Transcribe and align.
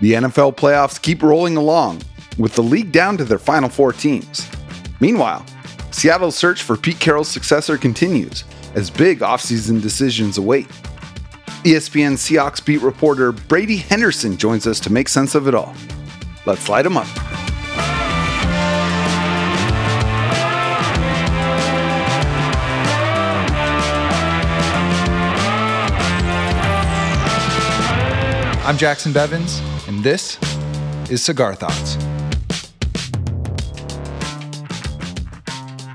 The 0.00 0.14
NFL 0.14 0.56
playoffs 0.56 1.00
keep 1.00 1.22
rolling 1.22 1.56
along, 1.56 2.02
with 2.38 2.54
the 2.54 2.62
league 2.62 2.90
down 2.90 3.16
to 3.18 3.24
their 3.24 3.38
final 3.38 3.68
four 3.68 3.92
teams. 3.92 4.48
Meanwhile, 4.98 5.44
Seattle's 5.90 6.36
search 6.36 6.62
for 6.62 6.76
Pete 6.76 6.98
Carroll's 6.98 7.28
successor 7.28 7.76
continues 7.76 8.44
as 8.74 8.90
big 8.90 9.20
offseason 9.20 9.82
decisions 9.82 10.38
await. 10.38 10.68
ESPN 11.64 12.14
Seahawks 12.14 12.64
beat 12.64 12.80
reporter 12.80 13.32
Brady 13.32 13.76
Henderson 13.76 14.36
joins 14.38 14.66
us 14.66 14.80
to 14.80 14.92
make 14.92 15.08
sense 15.08 15.34
of 15.34 15.46
it 15.46 15.54
all. 15.54 15.74
Let's 16.46 16.68
light 16.68 16.86
him 16.86 16.96
up. 16.96 17.29
I'm 28.70 28.78
Jacson 28.78 29.12
Bevens, 29.12 29.60
and 29.88 30.04
this 30.04 30.38
is 31.10 31.24
Cigar 31.24 31.56
Thoughts. 31.56 31.96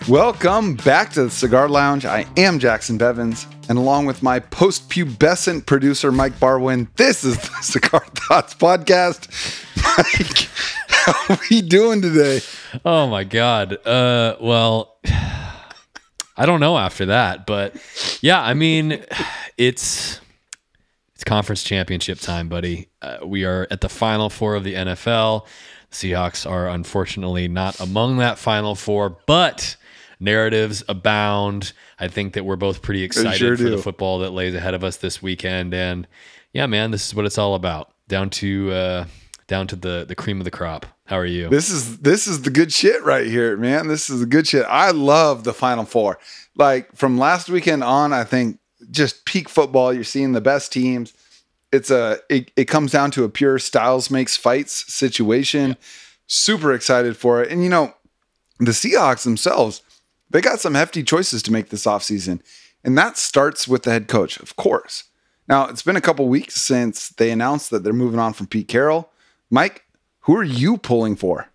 Welcome 0.10 0.76
back 0.76 1.12
to 1.12 1.24
the 1.24 1.30
Cigar 1.30 1.70
Lounge. 1.70 2.06
I 2.06 2.26
am 2.36 2.60
Jacson 2.60 3.00
Bevens, 3.00 3.46
and 3.70 3.78
along 3.78 4.08
with 4.08 4.22
my 4.22 4.42
post 4.42 4.90
pubescent 4.90 5.66
producer, 5.66 6.12
Mike 6.12 6.38
Barwin, 6.38 6.90
this 6.98 7.24
is 7.24 7.38
the 7.38 7.48
Cigar 7.62 8.04
Thoughts 8.14 8.54
podcast. 8.56 9.30
Mike, 9.98 10.50
how 10.90 11.34
are 11.34 11.40
we 11.50 11.62
doing 11.62 12.02
today? 12.02 12.42
Oh 12.84 13.08
my 13.08 13.24
god. 13.24 13.78
Uh 13.88 14.36
well 14.42 14.98
I 16.36 16.46
don't 16.46 16.60
know 16.60 16.78
after 16.78 17.06
that, 17.06 17.46
but 17.46 17.78
yeah, 18.20 18.42
I 18.42 18.54
mean 18.54 19.02
it's 19.58 20.20
it's 21.16 21.24
conference 21.24 21.64
championship 21.64 22.20
time, 22.20 22.50
buddy. 22.50 22.90
Uh, 23.02 23.18
we 23.26 23.46
are 23.46 23.68
at 23.72 23.82
the 23.82 23.90
final 23.90 24.30
4 24.30 24.56
of 24.56 24.64
the 24.64 24.74
NFL. 24.74 25.48
Seahawks 25.92 26.50
are 26.50 26.68
unfortunately 26.68 27.48
not 27.48 27.80
among 27.80 28.18
that 28.18 28.38
final 28.38 28.76
4, 28.76 29.18
but 29.26 29.78
narratives 30.20 30.84
abound. 30.90 31.72
I 32.00 32.10
think 32.10 32.34
that 32.34 32.44
we're 32.44 32.58
both 32.58 32.82
pretty 32.82 33.04
excited 33.04 33.38
sure 33.38 33.56
for 33.56 33.64
do. 33.64 33.70
the 33.70 33.78
football 33.78 34.20
that 34.20 34.32
lays 34.32 34.54
ahead 34.54 34.74
of 34.74 34.84
us 34.84 34.98
this 34.98 35.22
weekend 35.22 35.74
and 35.74 36.08
yeah, 36.52 36.68
man, 36.68 36.92
this 36.92 37.08
is 37.08 37.14
what 37.14 37.26
it's 37.26 37.38
all 37.38 37.54
about. 37.56 37.92
Down 38.08 38.30
to 38.32 38.72
uh 38.72 39.06
down 39.48 39.68
to 39.68 39.76
the 39.76 40.06
the 40.08 40.16
cream 40.16 40.40
of 40.40 40.46
the 40.46 40.52
crop. 40.52 40.86
How 41.06 41.18
are 41.18 41.26
you? 41.26 41.50
This 41.50 41.70
is 41.70 42.00
this 42.00 42.28
is 42.28 42.42
the 42.42 42.50
good 42.50 42.72
shit 42.72 43.04
right 43.04 43.26
here, 43.26 43.58
man. 43.58 43.88
This 43.88 44.10
is 44.10 44.22
the 44.22 44.26
good 44.26 44.48
shit. 44.48 44.66
I 44.68 44.92
love 44.92 45.44
the 45.44 45.54
Final 45.54 45.86
Four. 45.86 46.18
Like 46.56 46.96
from 46.96 47.18
last 47.18 47.50
weekend 47.50 47.84
on, 47.84 48.14
I 48.14 48.24
think 48.24 48.60
just 48.96 49.26
peak 49.26 49.50
football. 49.50 49.94
You're 49.94 50.04
seeing 50.04 50.32
the 50.32 50.42
best 50.42 50.72
teams. 50.72 51.14
It's 51.72 51.92
a 51.92 52.20
it, 52.30 52.52
it 52.56 52.66
comes 52.66 52.92
down 52.92 53.12
to 53.12 53.24
a 53.24 53.30
pure 53.30 53.60
styles 53.60 54.10
makes 54.10 54.38
fights 54.38 54.92
situation. 54.94 55.78
Super 56.28 56.74
excited 56.74 57.18
for 57.18 57.44
it. 57.44 57.52
And 57.52 57.64
you 57.64 57.70
know, 57.70 57.94
the 58.60 58.72
Seahawks 58.72 59.24
themselves, 59.24 59.82
they 60.30 60.42
got 60.42 60.60
some 60.60 60.76
hefty 60.76 61.04
choices 61.04 61.44
to 61.44 61.52
make 61.52 61.70
this 61.70 61.86
offseason. 61.86 62.42
And 62.84 62.98
that 62.98 63.18
starts 63.18 63.68
with 63.68 63.84
the 63.84 63.92
head 63.92 64.08
coach, 64.08 64.38
of 64.40 64.56
course. 64.56 65.06
Now, 65.48 65.68
it's 65.68 65.82
been 65.82 65.96
a 65.96 66.02
couple 66.02 66.28
weeks 66.28 66.56
since 66.56 67.10
they 67.10 67.32
announced 67.32 67.70
that 67.72 67.84
they're 67.84 67.94
moving 67.94 68.20
on 68.20 68.34
from 68.34 68.48
Pete 68.48 68.68
Carroll. 68.68 69.12
Mike, 69.50 69.86
who 70.22 70.36
are 70.36 70.44
you 70.44 70.78
pulling 70.78 71.16
for? 71.16 71.50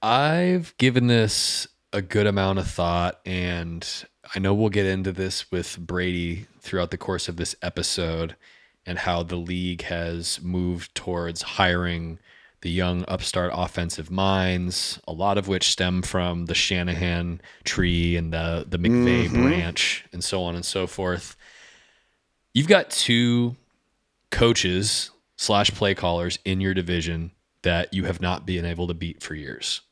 I've 0.00 0.76
given 0.78 1.06
this 1.06 1.66
a 1.92 2.02
good 2.02 2.26
amount 2.26 2.58
of 2.58 2.68
thought, 2.68 3.20
and 3.24 3.86
I 4.34 4.38
know 4.38 4.54
we'll 4.54 4.70
get 4.70 4.86
into 4.86 5.12
this 5.12 5.50
with 5.50 5.78
Brady 5.78 6.46
throughout 6.60 6.90
the 6.90 6.96
course 6.96 7.28
of 7.28 7.36
this 7.36 7.54
episode 7.60 8.36
and 8.86 8.98
how 8.98 9.22
the 9.22 9.36
league 9.36 9.82
has 9.82 10.40
moved 10.42 10.94
towards 10.94 11.42
hiring 11.42 12.18
the 12.62 12.70
young 12.70 13.04
upstart 13.08 13.50
offensive 13.54 14.10
minds, 14.10 14.98
a 15.06 15.12
lot 15.12 15.36
of 15.36 15.48
which 15.48 15.70
stem 15.70 16.00
from 16.00 16.46
the 16.46 16.54
Shanahan 16.54 17.40
tree 17.64 18.16
and 18.16 18.32
the, 18.32 18.64
the 18.68 18.78
McVay 18.78 19.24
mm-hmm. 19.24 19.42
branch 19.42 20.04
and 20.12 20.22
so 20.22 20.42
on 20.44 20.54
and 20.54 20.64
so 20.64 20.86
forth. 20.86 21.36
You've 22.54 22.68
got 22.68 22.90
two 22.90 23.56
coaches 24.30 25.10
slash 25.36 25.70
play 25.72 25.94
callers 25.94 26.38
in 26.44 26.60
your 26.60 26.72
division 26.72 27.32
that 27.62 27.92
you 27.92 28.04
have 28.04 28.20
not 28.20 28.46
been 28.46 28.64
able 28.64 28.86
to 28.86 28.94
beat 28.94 29.22
for 29.22 29.34
years. 29.34 29.82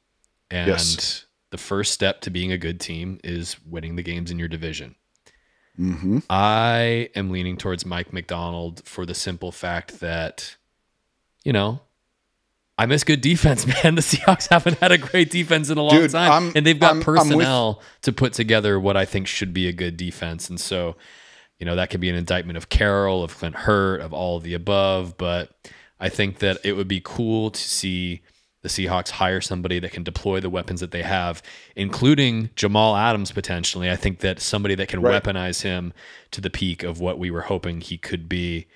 And 0.51 0.69
Yes. 0.69 1.27
The 1.50 1.59
first 1.59 1.93
step 1.93 2.21
to 2.22 2.31
being 2.31 2.53
a 2.53 2.59
good 2.59 2.81
team 2.81 3.19
is 3.25 3.56
winning 3.66 3.97
the 3.97 4.03
games 4.03 4.31
in 4.31 4.38
your 4.38 4.49
division. 4.49 4.94
Mm-hmm. 5.78 6.19
I 6.28 7.09
am 7.15 7.31
leaning 7.31 7.56
towards 7.56 7.87
Mike 7.87 8.12
Macdonald 8.12 8.83
for 8.84 9.06
the 9.06 9.15
simple 9.15 9.50
fact 9.50 10.00
that, 10.00 10.56
you 11.44 11.53
know, 11.53 11.81
I 12.78 12.87
miss 12.87 13.03
good 13.05 13.21
defense, 13.21 13.66
man. 13.84 13.94
The 13.94 14.00
Seahawks 14.03 14.49
haven't 14.49 14.78
had 14.78 14.93
a 14.93 14.99
great 14.99 15.31
defense 15.31 15.71
in 15.71 15.78
a 15.78 15.83
long 15.83 15.94
Dude, 15.97 16.10
time. 16.12 16.31
I'm- 16.31 16.53
and 16.55 16.65
they've 16.66 16.78
got 16.78 16.94
I'm- 16.97 16.97
I'm 16.97 16.99
with- 16.99 17.06
personnel 17.28 17.83
to 18.03 18.12
put 18.12 18.33
together 18.33 18.78
what 18.78 18.97
I 18.97 19.05
think 19.05 19.27
should 19.27 19.53
be 19.53 19.69
a 19.69 19.72
good 19.72 19.97
defense. 19.97 20.49
And 20.50 20.60
so, 20.60 20.97
you 21.59 21.66
know, 21.66 21.77
that 21.77 21.91
could 21.91 22.00
be 22.00 22.09
an 22.09 22.15
indictment 22.16 22.56
of 22.56 22.69
Carroll, 22.69 23.22
of 23.25 23.37
Clint 23.37 23.55
Hurtt, 23.56 24.00
of 24.00 24.12
all 24.12 24.37
of 24.39 24.44
the 24.44 24.55
above. 24.55 25.16
But 25.19 25.50
I 25.99 26.09
think 26.09 26.39
that 26.39 26.59
it 26.65 26.72
would 26.75 26.89
be 26.89 27.00
cool 27.03 27.50
to 27.50 27.60
see 27.60 28.22
the 28.62 28.69
Seahawks 28.69 29.10
hire 29.10 29.41
somebody 29.41 29.78
that 29.78 29.93
can 29.93 30.03
deploy 30.03 30.41
the 30.41 30.50
weapons 30.50 30.81
that 30.81 30.91
they 30.91 31.03
have, 31.03 31.43
including 31.76 32.50
Jamal 32.56 32.97
Adams 32.97 33.32
potentially. 33.32 33.91
I 33.91 33.97
think 33.97 34.21
that 34.21 34.41
somebody 34.41 34.75
that 34.75 34.88
can 34.88 35.00
Right. 35.00 35.22
weaponize 35.22 35.62
him 35.62 35.93
to 36.32 36.41
the 36.41 36.50
peak 36.50 36.82
of 36.82 37.00
what 37.00 37.19
we 37.19 37.31
were 37.31 37.43
hoping 37.43 37.81
he 37.81 37.97
could 37.97 38.28
be 38.28 38.66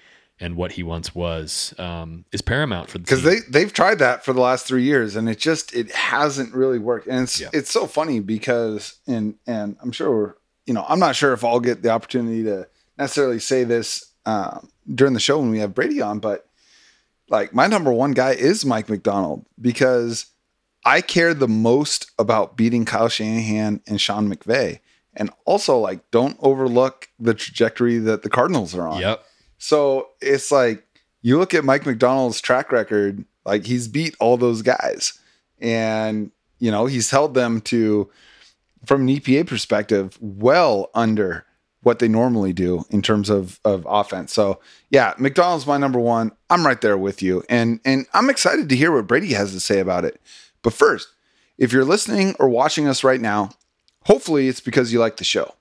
and 0.41 0.57
what 0.57 0.73
he 0.73 0.83
once 0.83 1.15
was 1.15 1.75
um, 1.79 2.25
is 2.33 2.41
paramount 2.43 2.89
for 2.91 2.99
the 2.99 3.03
Because 3.03 3.23
they 3.23 3.39
they've 3.49 3.73
tried 3.73 3.99
that 4.01 4.25
for 4.25 4.33
the 4.33 4.41
last 4.41 4.67
three 4.67 4.83
years, 4.83 5.15
and 5.17 5.29
it 5.29 5.39
just 5.39 5.73
it 5.75 5.93
hasn't 5.93 6.53
really 6.55 6.79
worked. 6.79 7.07
And 7.07 7.23
it's 7.23 7.41
Yeah. 7.41 7.51
it's 7.53 7.71
so 7.71 7.87
funny 7.87 8.21
because 8.21 8.95
and 9.07 9.35
and 9.47 9.77
I'm 9.81 9.93
sure 9.93 10.37
you 10.67 10.75
know 10.75 10.85
I'm 10.89 10.99
not 10.99 11.15
sure 11.15 11.33
if 11.35 11.45
I'll 11.45 11.61
get 11.61 11.83
the 11.83 11.91
opportunity 11.91 12.43
to 12.45 12.67
necessarily 12.99 13.39
say 13.39 13.63
this 13.65 14.13
um, 14.27 14.71
during 14.93 15.13
the 15.15 15.21
show 15.21 15.39
when 15.39 15.51
we 15.51 15.61
have 15.61 15.75
Brady 15.75 16.01
on, 16.01 16.19
but 16.19 16.49
like 17.29 17.55
my 17.55 17.67
number 17.67 17.93
one 17.93 18.13
guy 18.13 18.33
is 18.33 18.65
Mike 18.65 18.89
Macdonald 18.89 19.47
because 19.61 20.27
I 20.85 21.01
care 21.01 21.33
the 21.33 21.49
most 21.49 22.11
about 22.19 22.57
beating 22.57 22.85
Kyle 22.85 23.09
Shanahan 23.09 23.81
and 23.87 24.01
Sean 24.01 24.33
McVay. 24.33 24.81
And 25.17 25.31
also, 25.45 25.79
like, 25.79 26.11
don't 26.11 26.37
overlook 26.41 27.09
the 27.19 27.35
trajectory 27.35 27.99
that 27.99 28.23
the 28.23 28.31
Cardinals 28.31 28.75
are 28.75 28.89
on. 28.89 29.01
Yep. 29.01 29.25
So 29.59 30.09
it's 30.21 30.51
like 30.51 30.85
you 31.23 31.39
look 31.39 31.55
at 31.55 31.65
Mike 31.65 31.87
Macdonald's 31.87 32.41
track 32.41 32.73
record, 32.73 33.25
like 33.45 33.65
he's 33.65 33.89
beat 33.89 34.17
all 34.21 34.37
those 34.37 34.63
guys. 34.63 35.19
And, 35.61 36.33
you 36.59 36.71
know, 36.71 36.87
he's 36.87 37.11
held 37.11 37.35
them 37.35 37.61
to, 37.63 38.11
from 38.85 39.03
an 39.03 39.09
EPA 39.09 39.47
perspective, 39.47 40.19
well 40.21 40.91
under 40.95 41.47
what 41.85 41.99
they 41.99 42.09
normally 42.09 42.53
do 42.53 42.85
in 42.91 43.03
terms 43.03 43.31
of, 43.31 43.61
of 43.65 43.87
offense. 43.89 44.33
So 44.33 44.61
yeah, 44.91 45.15
Macdonald's 45.19 45.67
my 45.67 45.77
number 45.77 46.01
one. 46.01 46.33
I'm 46.51 46.67
right 46.67 46.81
there 46.81 46.99
with 46.99 47.23
you. 47.23 47.45
And 47.49 47.81
and 47.85 48.07
I'm 48.13 48.31
excited 48.31 48.69
to 48.69 48.77
hear 48.77 48.93
what 48.93 49.07
Brady 49.07 49.33
has 49.35 49.53
to 49.53 49.61
say 49.61 49.81
about 49.81 50.05
it. 50.05 50.21
But 50.63 50.73
first, 50.73 51.09
if 51.59 51.73
you're 51.73 51.85
listening 51.85 52.35
or 52.39 52.49
watching 52.49 52.89
us 52.89 53.05
right 53.05 53.21
now, 53.21 53.51
hopefully 54.05 54.49
it's 54.49 54.61
because 54.61 54.93
you 54.93 54.99
like 54.99 55.19
the 55.19 55.25
show. 55.25 55.55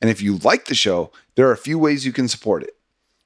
And 0.00 0.08
if 0.08 0.22
you 0.22 0.36
like 0.38 0.66
the 0.66 0.74
show, 0.74 1.10
there 1.34 1.48
are 1.48 1.52
a 1.52 1.58
few 1.58 1.78
ways 1.78 2.06
you 2.06 2.12
can 2.12 2.28
support 2.28 2.62
it. 2.62 2.76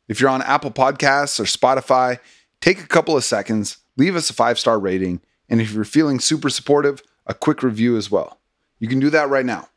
If 0.08 0.20
you're 0.20 0.30
on 0.30 0.42
Apple 0.42 0.70
Podcasts 0.70 1.38
or 1.40 1.44
Spotify, 1.44 2.18
take 2.60 2.80
a 2.80 2.86
couple 2.86 3.16
of 3.16 3.24
seconds, 3.24 3.78
leave 3.96 4.16
us 4.16 4.30
a 4.30 4.34
five 4.34 4.58
star 4.58 4.78
rating. 4.78 5.20
And 5.48 5.60
if 5.60 5.72
you're 5.72 5.84
feeling 5.84 6.20
super 6.20 6.50
supportive, 6.50 7.02
a 7.26 7.34
quick 7.34 7.62
review 7.62 7.96
as 7.96 8.10
well. 8.10 8.38
You 8.78 8.88
can 8.88 9.00
do 9.00 9.10
that 9.10 9.28
right 9.28 9.46
now. 9.46 9.68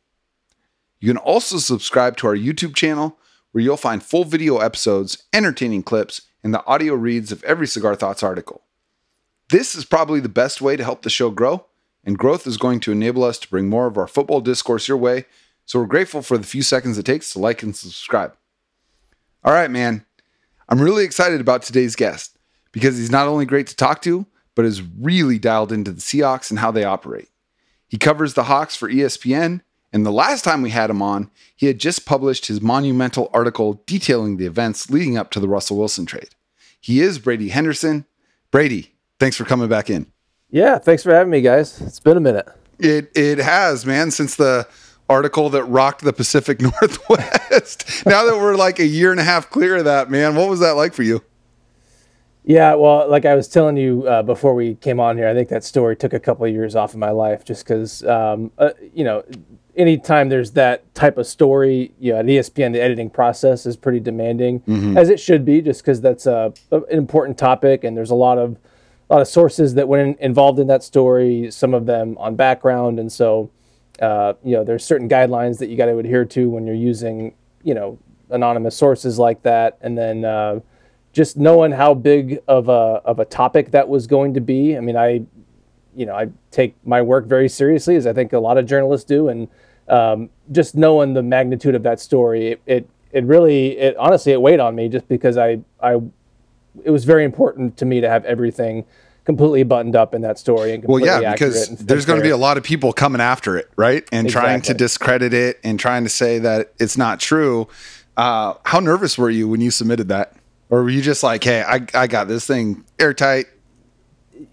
You 1.00 1.10
can 1.10 1.18
also 1.18 1.58
subscribe 1.58 2.18
to 2.18 2.28
our 2.28 2.36
YouTube 2.36 2.76
channel 2.76 3.18
where 3.52 3.64
you'll 3.64 3.78
find 3.78 4.04
full 4.04 4.24
video 4.24 4.58
episodes, 4.58 5.24
entertaining 5.34 5.84
clips, 5.84 6.22
and 6.44 6.54
the 6.54 6.66
audio 6.66 6.94
reads 6.94 7.32
of 7.32 7.44
every 7.44 7.68
Cigar 7.68 7.96
Thoughts 7.96 8.24
article. 8.24 8.64
This 9.50 9.76
is 9.76 9.86
probably 9.86 10.20
the 10.20 10.30
best 10.30 10.62
way 10.62 10.76
to 10.76 10.84
help 10.84 11.02
the 11.02 11.10
show 11.10 11.30
grow, 11.30 11.66
and 12.04 12.18
growth 12.18 12.46
is 12.48 12.58
going 12.58 12.80
to 12.82 12.92
enable 12.92 13.24
us 13.24 13.38
to 13.40 13.50
bring 13.50 13.70
more 13.70 13.88
of 13.88 13.98
our 13.98 14.08
football 14.08 14.42
discourse 14.42 14.88
your 14.88 14.98
way. 14.98 15.26
So 15.66 15.80
we're 15.80 15.86
grateful 15.86 16.22
for 16.22 16.38
the 16.38 16.46
few 16.46 16.62
seconds 16.62 16.98
it 16.98 17.06
takes 17.06 17.32
to 17.34 17.40
like 17.40 17.64
and 17.64 17.76
subscribe. 17.76 18.36
All 19.44 19.54
right, 19.54 19.72
man. 19.72 20.06
I'm 20.70 20.82
really 20.82 21.06
excited 21.06 21.40
about 21.40 21.62
today's 21.62 21.96
guest 21.96 22.38
because 22.72 22.98
he's 22.98 23.12
not 23.12 23.28
only 23.28 23.46
great 23.46 23.68
to 23.68 23.76
talk 23.76 24.02
to, 24.02 24.26
but 24.56 24.66
is 24.66 24.82
really 24.82 25.40
dialed 25.40 25.72
into 25.72 25.92
the 25.92 26.02
Seahawks 26.02 26.50
and 26.50 26.60
how 26.60 26.72
they 26.72 26.84
operate. 26.84 27.30
He 27.88 27.98
covers 27.98 28.34
the 28.34 28.44
Hawks 28.44 28.76
for 28.76 28.90
ESPN, 28.90 29.62
and 29.98 30.06
the 30.06 30.12
last 30.12 30.44
time 30.44 30.62
we 30.62 30.70
had 30.70 30.92
him 30.92 31.02
on, 31.02 31.32
he 31.56 31.66
had 31.66 31.80
just 31.80 32.06
published 32.06 32.46
his 32.46 32.62
monumental 32.62 33.32
article 33.34 33.82
detailing 33.88 34.38
the 34.38 34.46
events 34.46 34.92
leading 34.92 35.18
up 35.18 35.32
to 35.32 35.40
the 35.40 35.48
Russell 35.48 35.76
Wilson 35.76 36.06
trade. 36.06 36.30
He 36.80 37.02
is 37.02 37.18
Brady 37.18 37.50
Henderson. 37.50 38.06
Brady, 38.52 38.94
thanks 39.20 39.38
for 39.38 39.44
coming 39.44 39.68
back 39.68 39.90
in. 39.90 40.06
Yeah, 40.52 40.78
thanks 40.78 41.02
for 41.02 41.12
having 41.12 41.32
me, 41.32 41.42
guys. 41.42 41.82
It's 41.82 42.00
been 42.00 42.16
a 42.16 42.20
minute. 42.20 42.48
It 42.78 43.12
it 43.16 43.40
has, 43.40 43.88
man, 43.88 44.12
since 44.12 44.36
the 44.36 44.68
article 45.10 45.50
that 45.50 45.64
rocked 45.64 46.04
the 46.04 46.14
Pacific 46.14 46.62
Northwest. 46.62 48.06
now 48.06 48.24
that 48.26 48.36
we're 48.36 48.56
like 48.56 48.78
a 48.78 48.86
year 48.86 49.10
and 49.10 49.20
a 49.20 49.24
half 49.24 49.50
clear 49.50 49.78
of 49.78 49.86
that, 49.86 50.12
man, 50.12 50.36
what 50.36 50.48
was 50.48 50.60
that 50.60 50.74
like 50.74 50.94
for 50.94 51.02
you? 51.02 51.24
Yeah, 52.44 52.76
well, 52.76 53.10
like 53.10 53.26
I 53.26 53.36
was 53.36 53.50
telling 53.50 53.76
you 53.76 54.08
uh, 54.08 54.22
before 54.22 54.54
we 54.54 54.76
came 54.76 55.02
on 55.02 55.18
here, 55.18 55.28
I 55.28 55.34
think 55.34 55.50
that 55.50 55.66
story 55.66 55.98
took 55.98 56.14
a 56.14 56.20
couple 56.20 56.46
of 56.46 56.52
years 56.54 56.76
off 56.76 56.94
of 56.94 57.00
my 57.00 57.10
life 57.10 57.44
just 57.44 57.66
because, 57.66 58.06
um, 58.06 58.52
uh, 58.58 58.70
you 58.94 59.04
know, 59.04 59.26
anytime 59.78 60.30
there's 60.30 60.52
that 60.52 60.94
type 60.96 61.18
of 61.18 61.28
story, 61.28 61.94
you 62.00 62.12
know, 62.12 62.20
at 62.20 62.26
ESPN, 62.26 62.74
the 62.74 62.82
editing 62.82 63.10
process 63.10 63.66
is 63.66 63.78
pretty 63.78 64.00
demanding, 64.00 64.60
Mm-hmm. 64.62 64.98
as 64.98 65.10
it 65.10 65.20
should 65.20 65.46
be, 65.46 65.62
just 65.62 65.82
because 65.82 66.02
that's 66.02 66.26
a, 66.26 66.52
an 66.72 66.84
important 66.90 67.38
topic 67.38 67.84
and 67.84 67.96
there's 67.96 68.10
a 68.12 68.16
lot 68.16 68.38
of 68.38 68.58
a 69.10 69.14
lot 69.14 69.22
of 69.22 69.28
sources 69.30 69.76
that 69.76 69.88
went 69.88 70.18
in, 70.20 70.26
involved 70.26 70.60
in 70.60 70.68
that 70.68 70.84
story, 70.84 71.50
some 71.50 71.74
of 71.74 71.86
them 71.86 72.18
on 72.18 72.36
background, 72.36 73.00
and 73.00 73.10
so 73.12 73.50
uh, 74.02 74.34
you 74.44 74.52
know, 74.56 74.64
there's 74.64 74.84
certain 74.84 75.08
guidelines 75.08 75.60
that 75.60 75.70
you 75.70 75.78
got 75.78 75.86
to 75.86 75.98
adhere 75.98 76.26
to 76.26 76.50
when 76.50 76.68
you're 76.68 76.76
using, 76.76 77.34
you 77.64 77.74
know, 77.74 77.98
anonymous 78.30 78.76
sources 78.76 79.18
like 79.20 79.44
that, 79.44 79.78
and 79.82 79.98
then. 79.98 80.26
Uh, 80.26 80.60
just 81.14 81.36
knowing 81.36 81.72
how 81.72 81.96
big 81.96 82.38
of 82.48 82.70
a 82.70 83.02
of 83.04 83.18
a 83.18 83.26
topic 83.26 83.72
that 83.72 83.90
was 83.90 84.06
going 84.06 84.36
to 84.36 84.42
be. 84.42 84.78
I 84.78 84.82
mean, 84.82 84.96
I, 84.96 85.24
you 85.96 86.06
know, 86.06 86.14
I 86.14 86.28
take 86.52 86.76
my 86.86 87.02
work 87.02 87.26
very 87.26 87.50
seriously, 87.50 87.96
as 87.96 88.06
I 88.06 88.14
think 88.14 88.34
a 88.34 88.40
lot 88.40 88.60
of 88.60 88.68
journalists 88.68 89.06
do, 89.08 89.28
and 89.30 89.48
um, 89.88 90.30
just 90.52 90.76
knowing 90.76 91.14
the 91.14 91.24
magnitude 91.24 91.76
of 91.76 91.84
that 91.84 92.00
story, 92.00 92.48
it, 92.48 92.62
it 92.66 92.90
it 93.12 93.24
really, 93.24 93.78
it 93.78 93.96
honestly, 93.98 94.32
it 94.32 94.42
weighed 94.42 94.60
on 94.60 94.76
me 94.76 94.90
just 94.90 95.08
because 95.08 95.38
I 95.38 95.60
I, 95.82 96.02
it 96.84 96.92
was 96.92 97.06
very 97.06 97.24
important 97.24 97.78
to 97.78 97.86
me 97.86 98.02
to 98.02 98.10
have 98.10 98.26
everything 98.26 98.86
completely 99.28 99.64
buttoned 99.64 99.96
up 99.96 100.14
in 100.14 100.22
that 100.22 100.40
story 100.40 100.74
and 100.74 100.84
Well, 100.86 101.00
completely 101.00 101.22
yeah, 101.24 101.34
because 101.34 101.68
there's 101.80 102.06
going 102.06 102.20
to 102.20 102.24
be 102.24 102.30
a 102.30 102.38
lot 102.38 102.58
of 102.58 102.64
people 102.64 102.94
coming 102.94 103.20
after 103.20 103.58
it, 103.58 103.70
right? 103.76 104.08
And 104.12 104.30
trying 104.30 104.62
to 104.62 104.74
discredit 104.74 105.34
it 105.34 105.60
and 105.66 105.78
trying 105.78 106.04
to 106.04 106.10
say 106.10 106.40
that 106.40 106.72
it's 106.80 106.98
not 106.98 107.20
true. 107.20 107.68
Uh, 108.16 108.54
how 108.64 108.80
nervous 108.80 109.18
were 109.18 109.30
you 109.30 109.50
when 109.50 109.60
you 109.60 109.70
submitted 109.70 110.08
that? 110.08 110.34
Or 110.70 110.82
were 110.82 110.90
you 110.90 111.02
just 111.02 111.24
like, 111.24 111.44
hey, 111.44 111.62
I, 111.62 111.86
I 111.94 112.08
got 112.08 112.30
this 112.30 112.48
thing 112.48 112.86
airtight? 113.00 113.48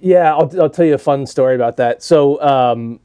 Yeah, 0.01 0.35
I'll, 0.35 0.51
I'll 0.61 0.71
tell 0.71 0.85
you 0.85 0.95
a 0.95 0.99
fun 0.99 1.27
story 1.27 1.55
about 1.55 1.77
that. 1.77 2.03
So, 2.03 2.43
um, 2.43 2.99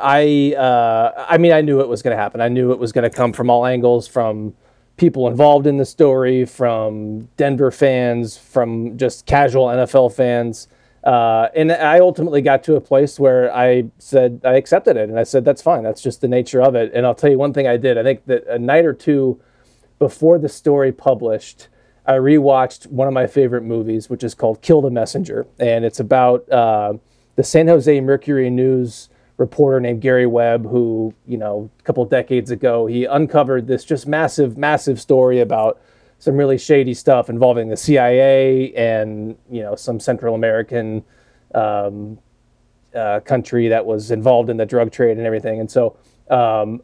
I, 0.00 0.54
uh, 0.56 1.26
I 1.28 1.38
mean, 1.38 1.52
I 1.52 1.60
knew 1.60 1.80
it 1.80 1.88
was 1.88 2.02
going 2.02 2.16
to 2.16 2.22
happen. 2.22 2.40
I 2.40 2.48
knew 2.48 2.72
it 2.72 2.78
was 2.78 2.92
going 2.92 3.08
to 3.08 3.14
come 3.14 3.32
from 3.32 3.50
all 3.50 3.66
angles, 3.66 4.06
from 4.06 4.54
people 4.96 5.28
involved 5.28 5.66
in 5.66 5.76
the 5.76 5.84
story, 5.84 6.44
from 6.44 7.28
Denver 7.36 7.70
fans, 7.70 8.36
from 8.36 8.96
just 8.98 9.26
casual 9.26 9.66
NFL 9.66 10.14
fans. 10.14 10.68
Uh, 11.04 11.48
and 11.54 11.70
I 11.72 12.00
ultimately 12.00 12.42
got 12.42 12.64
to 12.64 12.76
a 12.76 12.80
place 12.80 13.18
where 13.18 13.54
I 13.54 13.84
said 13.98 14.40
I 14.44 14.54
accepted 14.54 14.96
it, 14.96 15.08
and 15.08 15.18
I 15.18 15.22
said 15.22 15.44
that's 15.44 15.62
fine. 15.62 15.84
That's 15.84 16.02
just 16.02 16.20
the 16.20 16.28
nature 16.28 16.60
of 16.60 16.74
it. 16.74 16.92
And 16.92 17.06
I'll 17.06 17.14
tell 17.14 17.30
you 17.30 17.38
one 17.38 17.54
thing 17.54 17.66
I 17.66 17.76
did. 17.76 17.96
I 17.96 18.02
think 18.02 18.26
that 18.26 18.46
a 18.46 18.58
night 18.58 18.84
or 18.84 18.92
two 18.92 19.40
before 19.98 20.38
the 20.38 20.48
story 20.48 20.92
published, 20.92 21.68
I 22.04 22.14
rewatched 22.14 22.86
one 22.88 23.06
of 23.06 23.14
my 23.14 23.26
favorite 23.26 23.62
movies, 23.62 24.10
which 24.10 24.24
is 24.24 24.34
called 24.34 24.60
Kill 24.60 24.80
the 24.80 24.90
Messenger. 24.90 25.46
And 25.58 25.84
it's 25.84 26.00
about 26.00 26.50
uh, 26.50 26.94
the 27.36 27.44
San 27.44 27.68
Jose 27.68 28.00
Mercury 28.00 28.50
News 28.50 29.08
reporter 29.38 29.80
named 29.80 30.02
Gary 30.02 30.26
Webb, 30.26 30.68
who, 30.68 31.14
you 31.26 31.38
know, 31.38 31.70
a 31.78 31.82
couple 31.84 32.04
decades 32.04 32.50
ago, 32.50 32.86
he 32.86 33.04
uncovered 33.04 33.66
this 33.66 33.84
just 33.84 34.06
massive, 34.06 34.58
massive 34.58 35.00
story 35.00 35.40
about 35.40 35.80
some 36.18 36.36
really 36.36 36.58
shady 36.58 36.92
stuff 36.92 37.30
involving 37.30 37.68
the 37.68 37.76
CIA 37.76 38.74
and, 38.74 39.38
you 39.48 39.62
know, 39.62 39.76
some 39.76 40.00
Central 40.00 40.34
American 40.34 41.04
um, 41.54 42.18
uh, 42.94 43.20
country 43.20 43.68
that 43.68 43.86
was 43.86 44.10
involved 44.10 44.50
in 44.50 44.56
the 44.56 44.66
drug 44.66 44.90
trade 44.90 45.16
and 45.16 45.26
everything. 45.26 45.60
And 45.60 45.70
so, 45.70 45.96
um, 46.28 46.82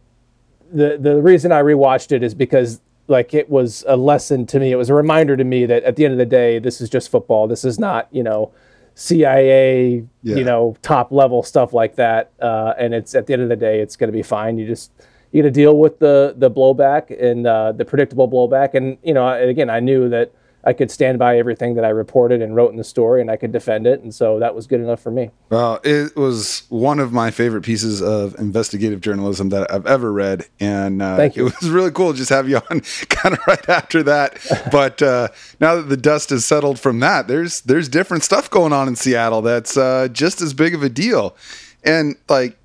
the 0.73 0.97
the 0.99 1.21
reason 1.21 1.53
I 1.53 1.63
rewatched 1.63 2.13
it 2.13 2.23
is 2.23 2.35
because 2.35 2.81
like 3.07 3.35
it 3.35 3.51
was 3.51 3.85
a 3.87 3.97
lesson 3.97 4.47
to 4.47 4.59
me. 4.59 4.73
It 4.73 4.77
was 4.77 4.91
a 4.91 4.95
reminder 4.95 5.37
to 5.37 5.45
me 5.45 5.67
that 5.67 5.85
at 5.85 5.97
the 5.97 6.05
end 6.05 6.13
of 6.13 6.19
the 6.19 6.27
day, 6.27 6.59
this 6.59 6.81
is 6.81 6.89
just 6.89 7.11
football. 7.11 7.47
This 7.47 7.65
is 7.65 7.79
not 7.79 8.09
you 8.11 8.23
know 8.23 8.53
CIA 8.95 10.05
Yeah. 10.23 10.37
you 10.37 10.45
know 10.45 10.77
top 10.83 11.13
level 11.13 11.43
stuff 11.43 11.73
like 11.73 11.97
that. 11.97 12.33
Uh, 12.41 12.75
and 12.79 12.95
it's 12.95 13.15
at 13.15 13.27
the 13.27 13.33
end 13.33 13.43
of 13.43 13.49
the 13.49 13.57
day, 13.57 13.81
it's 13.81 13.97
going 13.97 14.09
to 14.09 14.17
be 14.17 14.23
fine. 14.23 14.57
You 14.59 14.67
just 14.67 14.93
you 15.33 15.43
got 15.43 15.49
to 15.49 15.51
deal 15.53 15.79
with 15.79 15.99
the 15.99 16.35
the 16.37 16.51
blowback 16.51 17.11
and 17.23 17.47
uh, 17.47 17.73
the 17.73 17.85
predictable 17.85 18.29
blowback. 18.29 18.75
And 18.75 18.97
you 19.03 19.15
know, 19.15 19.29
again, 19.29 19.69
I 19.69 19.81
knew 19.81 20.09
that 20.11 20.33
I 20.67 20.73
could 20.73 20.91
stand 20.91 21.19
by 21.19 21.39
everything 21.39 21.75
that 21.75 21.85
I 21.85 21.91
reported 21.91 22.41
and 22.43 22.57
wrote 22.57 22.71
in 22.71 22.77
the 22.77 22.85
story, 22.85 23.21
and 23.21 23.31
I 23.31 23.37
could 23.37 23.53
defend 23.53 23.87
it. 23.87 24.01
And 24.01 24.15
so 24.15 24.39
that 24.39 24.55
was 24.55 24.67
good 24.67 24.81
enough 24.81 25.01
for 25.01 25.11
me. 25.11 25.31
Well, 25.51 25.81
it 25.85 26.17
was 26.17 26.65
one 26.69 26.99
of 26.99 27.13
my 27.13 27.31
favorite 27.31 27.63
pieces 27.63 28.01
of 28.01 28.35
investigative 28.39 29.01
journalism 29.01 29.51
that 29.51 29.71
I've 29.71 29.87
ever 29.87 30.13
read, 30.13 30.47
and 30.61 31.03
uh, 31.03 31.17
Thank 31.17 31.37
you. 31.37 31.47
it 31.49 31.61
was 31.61 31.71
really 31.71 31.91
cool 31.91 32.13
to 32.13 32.17
just 32.19 32.31
have 32.31 32.49
you 32.49 32.57
on 32.71 32.81
kind 33.09 33.37
of 33.37 33.47
right 33.47 33.69
after 33.69 34.03
that. 34.05 34.39
But 34.73 35.03
uh, 35.03 35.29
now 35.61 35.77
that 35.77 35.89
the 35.89 35.97
dust 35.97 36.31
has 36.31 36.45
settled 36.45 36.79
from 36.79 37.01
that, 37.01 37.29
there's 37.29 37.61
there's 37.63 37.89
different 37.89 38.25
stuff 38.25 38.51
going 38.51 38.73
on 38.73 38.89
in 38.89 38.97
Seattle 38.97 39.43
that's 39.43 39.77
uh, 39.77 40.09
just 40.11 40.41
as 40.41 40.55
big 40.55 40.75
of 40.75 40.83
a 40.83 40.89
deal, 40.89 41.37
and 41.85 42.17
like 42.29 42.57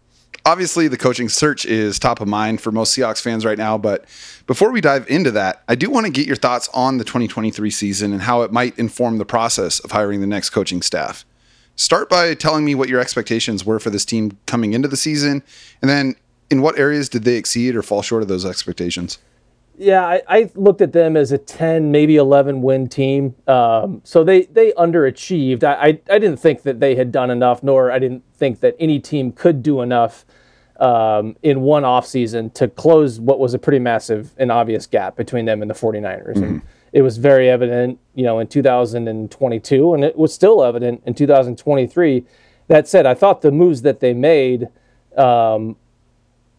obviously 0.45 0.88
the 0.88 0.97
coaching 0.97 1.30
search 1.30 1.65
is 1.65 2.00
top 2.00 2.21
of 2.21 2.27
mind 2.27 2.62
for 2.62 2.71
most 2.71 2.97
Seahawks 2.97 3.21
fans 3.21 3.45
right 3.45 3.57
now. 3.57 3.77
But 3.77 4.06
before 4.47 4.71
we 4.71 4.81
dive 4.81 5.09
into 5.09 5.31
that, 5.31 5.63
I 5.68 5.75
do 5.75 5.89
want 5.89 6.06
to 6.06 6.12
get 6.12 6.27
your 6.27 6.36
thoughts 6.36 6.69
on 6.74 6.97
the 6.97 7.03
2023 7.03 7.69
season 7.69 8.13
and 8.13 8.21
how 8.21 8.41
it 8.41 8.51
might 8.51 8.77
inform 8.77 9.18
the 9.18 9.25
process 9.25 9.80
of 9.80 9.91
hiring 9.91 10.21
the 10.21 10.27
next 10.27 10.50
coaching 10.51 10.81
staff. 10.81 11.25
Start 11.75 12.09
by 12.09 12.33
telling 12.33 12.65
me 12.65 12.75
what 12.75 12.89
your 12.89 13.00
expectations 13.00 13.65
were 13.65 13.80
for 13.80 13.89
this 13.89 14.03
team 14.03 14.38
coming 14.45 14.74
into 14.74 14.89
the 14.89 14.97
season, 14.97 15.44
and 15.81 15.89
then 15.89 16.15
in 16.50 16.62
what 16.62 16.77
areas 16.77 17.07
did 17.07 17.24
they 17.24 17.36
exceed 17.36 17.75
or 17.75 17.81
fall 17.81 18.01
short 18.01 18.21
of 18.21 18.27
those 18.27 18.45
expectations? 18.45 19.18
Yeah, 19.80 20.06
I, 20.06 20.22
I 20.28 20.52
looked 20.56 20.81
at 20.81 20.92
them 20.92 21.16
as 21.16 21.31
a 21.31 21.38
10, 21.38 21.90
maybe 21.90 22.18
11 22.18 22.62
win 22.62 22.90
team. 22.90 23.34
Um, 23.48 24.02
so 24.04 24.26
they, 24.26 24.44
they 24.44 24.74
underachieved. 24.74 25.64
I, 25.64 25.74
I, 25.74 25.88
I 25.88 26.20
didn't 26.20 26.38
think 26.38 26.64
that 26.64 26.81
they 26.81 26.96
had 26.96 27.14
done 27.14 27.31
enough, 27.31 27.64
nor 27.64 27.90
I 27.90 27.98
didn't 27.98 28.24
think 28.34 28.60
that 28.60 28.76
any 28.78 29.00
team 29.00 29.31
could 29.31 29.64
do 29.64 29.81
enough 29.81 30.26
um, 30.81 31.38
in 31.44 31.62
one 31.62 31.84
offseason 31.84 32.54
to 32.56 32.68
close 32.68 33.22
what 33.22 33.40
was 33.40 33.54
a 33.54 33.60
pretty 33.60 33.80
massive 33.80 34.34
and 34.38 34.52
obvious 34.52 34.86
gap 34.86 35.16
between 35.16 35.46
them 35.46 35.62
and 35.62 35.72
the 35.72 35.76
49ers. 35.76 36.36
And 36.36 36.62
it 36.92 37.02
was 37.02 37.18
very 37.18 37.50
evident, 37.50 38.00
you 38.16 38.25
know, 38.25 38.40
in 38.40 38.48
2022, 38.48 39.94
and 39.94 40.04
it 40.04 40.18
was 40.18 40.34
still 40.34 40.62
evident 40.62 41.04
in 41.06 41.14
2023. 41.14 42.25
That 42.68 42.86
said, 42.86 43.06
I 43.06 43.14
thought 43.14 43.42
the 43.42 43.52
moves 43.52 43.82
that 43.84 44.02
they 44.02 44.14
made, 44.14 44.68
um, 45.16 45.78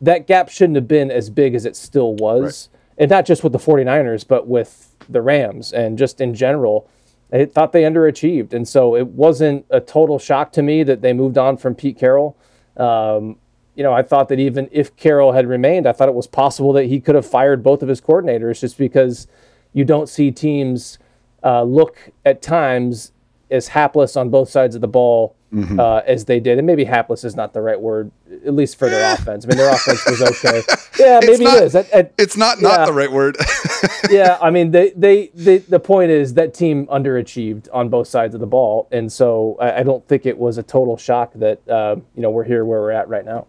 that 0.01 0.27
gap 0.27 0.49
shouldn't 0.49 0.77
have 0.77 0.89
been 0.89 1.11
as 1.11 1.29
big 1.29 1.55
as 1.55 1.67
it 1.67 1.77
still 1.77 2.15
was. 2.15 2.71
And 3.01 3.11
not 3.11 3.25
just 3.25 3.43
with 3.43 3.53
the 3.53 3.59
49ers, 3.59 4.29
but 4.29 4.47
with 4.47 4.95
the 5.09 5.23
Rams 5.23 5.73
and 5.73 5.99
just 5.99 6.21
in 6.21 6.35
general. 6.35 6.89
I 7.33 7.47
thought 7.47 7.73
they 7.73 7.83
underachieved. 7.83 8.53
And 8.53 8.69
so 8.69 8.95
it 8.95 9.07
wasn't 9.09 9.65
a 9.71 9.81
total 9.81 10.19
shock 10.19 10.53
to 10.53 10.63
me 10.63 10.83
that 10.83 11.01
they 11.01 11.13
moved 11.13 11.39
on 11.39 11.57
from 11.57 11.75
Pete 11.75 11.99
Carroll. 11.99 12.37
Um, 12.77 13.37
you 13.75 13.83
know, 13.83 13.95
I 13.95 14.03
thought 14.03 14.29
that 14.29 14.39
even 14.39 14.69
if 14.71 14.95
Carroll 14.97 15.33
had 15.33 15.47
remained, 15.47 15.87
I 15.87 15.93
thought 15.93 16.09
it 16.09 16.15
was 16.15 16.27
possible 16.27 16.73
that 16.75 16.85
he 16.85 17.01
could 17.01 17.15
have 17.15 17.27
fired 17.27 17.63
both 17.63 17.83
of 17.83 17.89
his 17.89 18.01
coordinators 18.01 18.61
just 18.61 18.77
because 18.77 19.27
you 19.73 19.85
don't 19.85 20.09
see 20.09 20.31
teams 20.31 20.99
uh, 21.43 21.63
look 21.63 22.11
at 22.27 22.43
times 22.43 23.13
as 23.51 23.69
hapless 23.69 24.17
on 24.17 24.29
both 24.29 24.51
sides 24.51 24.75
of 24.75 24.83
the 24.83 24.89
ball 24.89 25.35
uh, 25.53 25.97
as 26.07 26.27
they 26.27 26.39
did. 26.41 26.59
And 26.59 26.67
maybe 26.67 26.85
hapless 26.85 27.25
is 27.25 27.35
not 27.35 27.53
the 27.53 27.61
right 27.61 27.81
word, 27.81 28.11
at 28.47 28.55
least 28.55 28.77
for 28.79 28.89
their 28.89 29.15
offense. 29.15 29.45
I 29.45 29.49
mean, 29.49 29.59
their 29.59 29.71
offense 29.75 30.05
was 30.07 30.23
okay. 30.23 30.63
Yeah, 30.99 31.21
maybe 31.23 31.45
not- 31.45 31.57
it 31.59 31.63
is. 31.65 31.75
At- 31.75 31.91
at- 31.91 32.13
It's 32.19 32.37
not 32.37 32.61
not 32.61 32.81
Yeah. 32.81 32.87
the 32.87 32.93
right 32.93 33.11
word. 33.11 33.37
yeah, 34.11 34.39
I 34.41 34.51
mean, 34.51 34.71
they, 34.71 34.91
they, 34.91 35.31
they, 35.35 35.59
the 35.59 35.81
point 35.81 36.11
is 36.13 36.35
that 36.35 36.55
team 36.55 36.87
underachieved 36.87 37.69
on 37.73 37.89
both 37.89 38.07
sides 38.09 38.35
of 38.35 38.41
the 38.41 38.47
ball. 38.47 38.87
And 38.93 39.11
so 39.13 39.57
I, 39.61 39.81
I 39.81 39.83
don't 39.83 40.07
think 40.07 40.25
it 40.27 40.39
was 40.39 40.57
a 40.59 40.63
total 40.63 40.97
shock 40.97 41.33
that, 41.35 41.67
uh, 41.69 41.97
you 42.15 42.23
know, 42.23 42.31
we're 42.31 42.45
here 42.45 42.65
where 42.65 42.81
we're 42.81 42.93
at 42.93 43.09
right 43.09 43.25
now. 43.25 43.47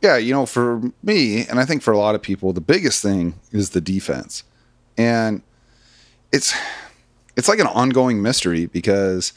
yeah, 0.00 0.16
you 0.16 0.32
know, 0.32 0.46
for 0.46 0.80
me, 1.02 1.46
and 1.46 1.58
I 1.58 1.64
think 1.64 1.82
for 1.82 1.92
a 1.92 1.98
lot 1.98 2.14
of 2.14 2.22
people, 2.22 2.52
the 2.52 2.60
biggest 2.60 3.02
thing 3.02 3.34
is 3.50 3.70
the 3.70 3.80
defense. 3.80 4.44
And 4.98 5.42
it's 6.32 6.54
it's 7.36 7.48
like 7.48 7.58
an 7.60 7.66
ongoing 7.66 8.20
mystery 8.20 8.66
because 8.66 9.32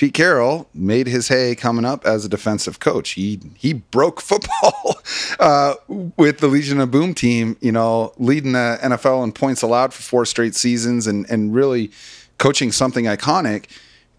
Pete 0.00 0.14
Carroll 0.14 0.66
made 0.72 1.06
his 1.06 1.28
hay 1.28 1.54
coming 1.54 1.84
up 1.84 2.06
as 2.06 2.24
a 2.24 2.28
defensive 2.30 2.80
coach. 2.80 3.10
He 3.10 3.38
he 3.58 3.74
broke 3.74 4.18
football 4.22 4.98
uh, 5.38 5.74
with 6.16 6.38
the 6.38 6.46
Legion 6.46 6.80
of 6.80 6.90
Boom 6.90 7.12
team, 7.12 7.58
you 7.60 7.70
know, 7.70 8.14
leading 8.16 8.52
the 8.52 8.78
NFL 8.80 9.22
in 9.24 9.32
points 9.32 9.60
allowed 9.60 9.92
for 9.92 10.00
four 10.00 10.24
straight 10.24 10.54
seasons 10.54 11.06
and 11.06 11.28
and 11.28 11.54
really 11.54 11.90
coaching 12.38 12.72
something 12.72 13.04
iconic. 13.04 13.66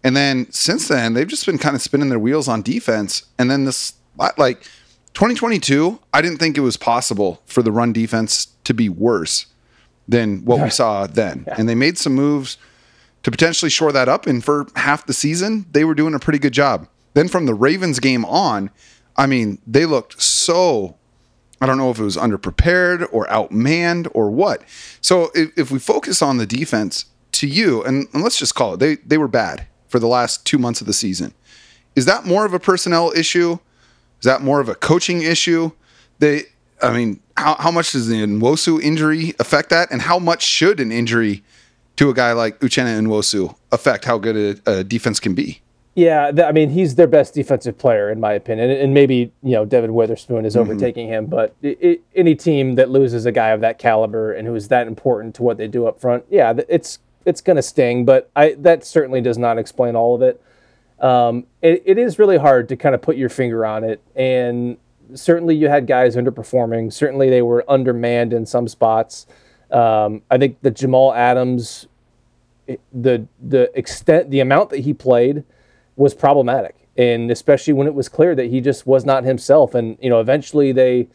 And 0.04 0.16
then 0.16 0.48
since 0.52 0.86
then, 0.86 1.14
they've 1.14 1.26
just 1.26 1.46
been 1.46 1.58
kind 1.58 1.74
of 1.74 1.82
spinning 1.82 2.10
their 2.10 2.18
wheels 2.20 2.46
on 2.46 2.62
defense. 2.62 3.24
And 3.36 3.50
then 3.50 3.64
this 3.64 3.94
like 4.38 4.62
2022, 5.14 5.98
I 6.14 6.22
didn't 6.22 6.38
think 6.38 6.56
it 6.56 6.60
was 6.60 6.76
possible 6.76 7.42
for 7.46 7.60
the 7.60 7.72
run 7.72 7.92
defense 7.92 8.46
to 8.62 8.72
be 8.72 8.88
worse 8.88 9.46
than 10.06 10.44
what 10.44 10.62
we 10.62 10.70
saw 10.80 11.08
then. 11.08 11.44
And 11.58 11.68
they 11.68 11.74
made 11.74 11.98
some 11.98 12.14
moves 12.14 12.56
to 13.22 13.30
potentially 13.30 13.70
shore 13.70 13.92
that 13.92 14.08
up. 14.08 14.26
And 14.26 14.44
for 14.44 14.66
half 14.76 15.06
the 15.06 15.12
season, 15.12 15.66
they 15.70 15.84
were 15.84 15.94
doing 15.94 16.14
a 16.14 16.18
pretty 16.18 16.38
good 16.38 16.52
job. 16.52 16.88
Then 17.14 17.28
from 17.28 17.46
the 17.46 17.54
Ravens 17.54 18.00
game 18.00 18.24
on, 18.24 18.70
I 19.16 19.26
mean, 19.26 19.58
they 19.66 19.86
looked 19.86 20.20
so. 20.20 20.96
I 21.60 21.66
don't 21.66 21.78
know 21.78 21.90
if 21.90 21.98
it 21.98 22.04
was 22.04 22.16
underprepared 22.16 23.06
or 23.12 23.26
outmanned 23.26 24.08
or 24.14 24.30
what. 24.30 24.62
So 25.00 25.30
if, 25.34 25.56
if 25.56 25.70
we 25.70 25.78
focus 25.78 26.20
on 26.20 26.38
the 26.38 26.46
defense 26.46 27.04
to 27.32 27.46
you, 27.46 27.84
and, 27.84 28.08
and 28.12 28.22
let's 28.22 28.36
just 28.36 28.54
call 28.54 28.74
it, 28.74 28.80
they 28.80 28.96
they 28.96 29.18
were 29.18 29.28
bad 29.28 29.66
for 29.86 29.98
the 29.98 30.08
last 30.08 30.44
two 30.44 30.58
months 30.58 30.80
of 30.80 30.86
the 30.86 30.92
season. 30.92 31.34
Is 31.94 32.06
that 32.06 32.24
more 32.24 32.44
of 32.46 32.54
a 32.54 32.58
personnel 32.58 33.12
issue? 33.14 33.58
Is 34.18 34.24
that 34.24 34.40
more 34.40 34.60
of 34.60 34.68
a 34.68 34.74
coaching 34.74 35.22
issue? 35.22 35.72
They, 36.18 36.44
I 36.82 36.92
mean, 36.92 37.20
how, 37.36 37.56
how 37.56 37.70
much 37.70 37.92
does 37.92 38.08
the 38.08 38.16
Nwosu 38.16 38.80
injury 38.80 39.34
affect 39.38 39.70
that? 39.70 39.90
And 39.90 40.02
how 40.02 40.18
much 40.18 40.42
should 40.42 40.80
an 40.80 40.90
injury 40.90 41.44
to 41.96 42.10
a 42.10 42.14
guy 42.14 42.32
like 42.32 42.60
Uchenna 42.60 43.00
Nwosu 43.00 43.54
affect 43.70 44.04
how 44.04 44.18
good 44.18 44.60
a, 44.66 44.78
a 44.78 44.84
defense 44.84 45.20
can 45.20 45.34
be? 45.34 45.62
Yeah, 45.94 46.30
th- 46.30 46.46
I 46.46 46.52
mean, 46.52 46.70
he's 46.70 46.94
their 46.94 47.06
best 47.06 47.34
defensive 47.34 47.76
player 47.76 48.10
in 48.10 48.18
my 48.18 48.32
opinion, 48.32 48.70
and, 48.70 48.80
and 48.80 48.94
maybe 48.94 49.30
you 49.42 49.52
know 49.52 49.66
Devon 49.66 49.92
Witherspoon 49.92 50.46
is 50.46 50.56
overtaking 50.56 51.08
him. 51.08 51.26
But 51.26 51.54
i 51.62 51.76
i 51.82 51.98
any 52.16 52.34
team 52.34 52.76
that 52.76 52.88
loses 52.88 53.26
a 53.26 53.32
guy 53.32 53.50
of 53.50 53.60
that 53.60 53.78
caliber 53.78 54.32
and 54.32 54.48
who 54.48 54.54
is 54.54 54.68
that 54.68 54.86
important 54.86 55.34
to 55.34 55.42
what 55.42 55.58
they 55.58 55.68
do 55.68 55.86
up 55.86 56.00
front, 56.00 56.24
yeah, 56.30 56.54
it's 56.68 56.98
it's 57.26 57.42
going 57.42 57.56
to 57.56 57.62
sting. 57.62 58.06
But 58.06 58.30
I 58.34 58.54
that 58.58 58.86
certainly 58.86 59.20
does 59.20 59.36
not 59.36 59.58
explain 59.58 59.94
all 59.94 60.14
of 60.14 60.22
it. 60.22 60.42
Um, 60.98 61.44
it. 61.60 61.82
It 61.84 61.98
is 61.98 62.18
really 62.18 62.38
hard 62.38 62.70
to 62.70 62.76
kind 62.76 62.94
of 62.94 63.02
put 63.02 63.18
your 63.18 63.28
finger 63.28 63.66
on 63.66 63.84
it, 63.84 64.00
and 64.16 64.78
certainly 65.14 65.54
you 65.54 65.68
had 65.68 65.86
guys 65.86 66.16
underperforming. 66.16 66.90
Certainly 66.90 67.28
they 67.28 67.42
were 67.42 67.64
undermanned 67.68 68.32
in 68.32 68.46
some 68.46 68.66
spots. 68.66 69.26
Um, 69.72 70.22
I 70.30 70.36
think 70.38 70.60
that 70.60 70.76
Jamal 70.76 71.14
Adams, 71.14 71.88
the 72.92 73.26
the 73.40 73.76
extent, 73.76 74.30
the 74.30 74.40
amount 74.40 74.70
that 74.70 74.80
he 74.80 74.92
played 74.92 75.44
was 75.96 76.14
problematic, 76.14 76.88
and 76.96 77.30
especially 77.30 77.72
when 77.72 77.86
it 77.86 77.94
was 77.94 78.08
clear 78.08 78.34
that 78.34 78.46
he 78.46 78.60
just 78.60 78.86
was 78.86 79.04
not 79.04 79.24
himself. 79.24 79.74
And 79.74 79.96
you 80.00 80.10
know, 80.10 80.20
eventually 80.20 80.72
they, 80.72 81.08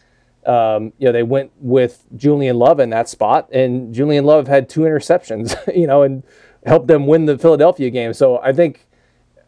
um, 0.46 0.92
you 0.98 1.06
know, 1.06 1.12
they 1.12 1.24
went 1.24 1.52
with 1.60 2.06
Julian 2.16 2.58
Love 2.58 2.80
in 2.80 2.90
that 2.90 3.08
spot, 3.08 3.48
and 3.52 3.94
Julian 3.94 4.26
Love 4.26 4.48
had 4.48 4.68
two 4.68 4.82
interceptions, 4.82 5.56
you 5.76 5.86
know, 5.86 6.02
and 6.02 6.24
helped 6.66 6.88
them 6.88 7.06
win 7.06 7.26
the 7.26 7.38
Philadelphia 7.38 7.92
game. 7.92 8.14
So 8.14 8.40
I 8.40 8.54
think, 8.54 8.88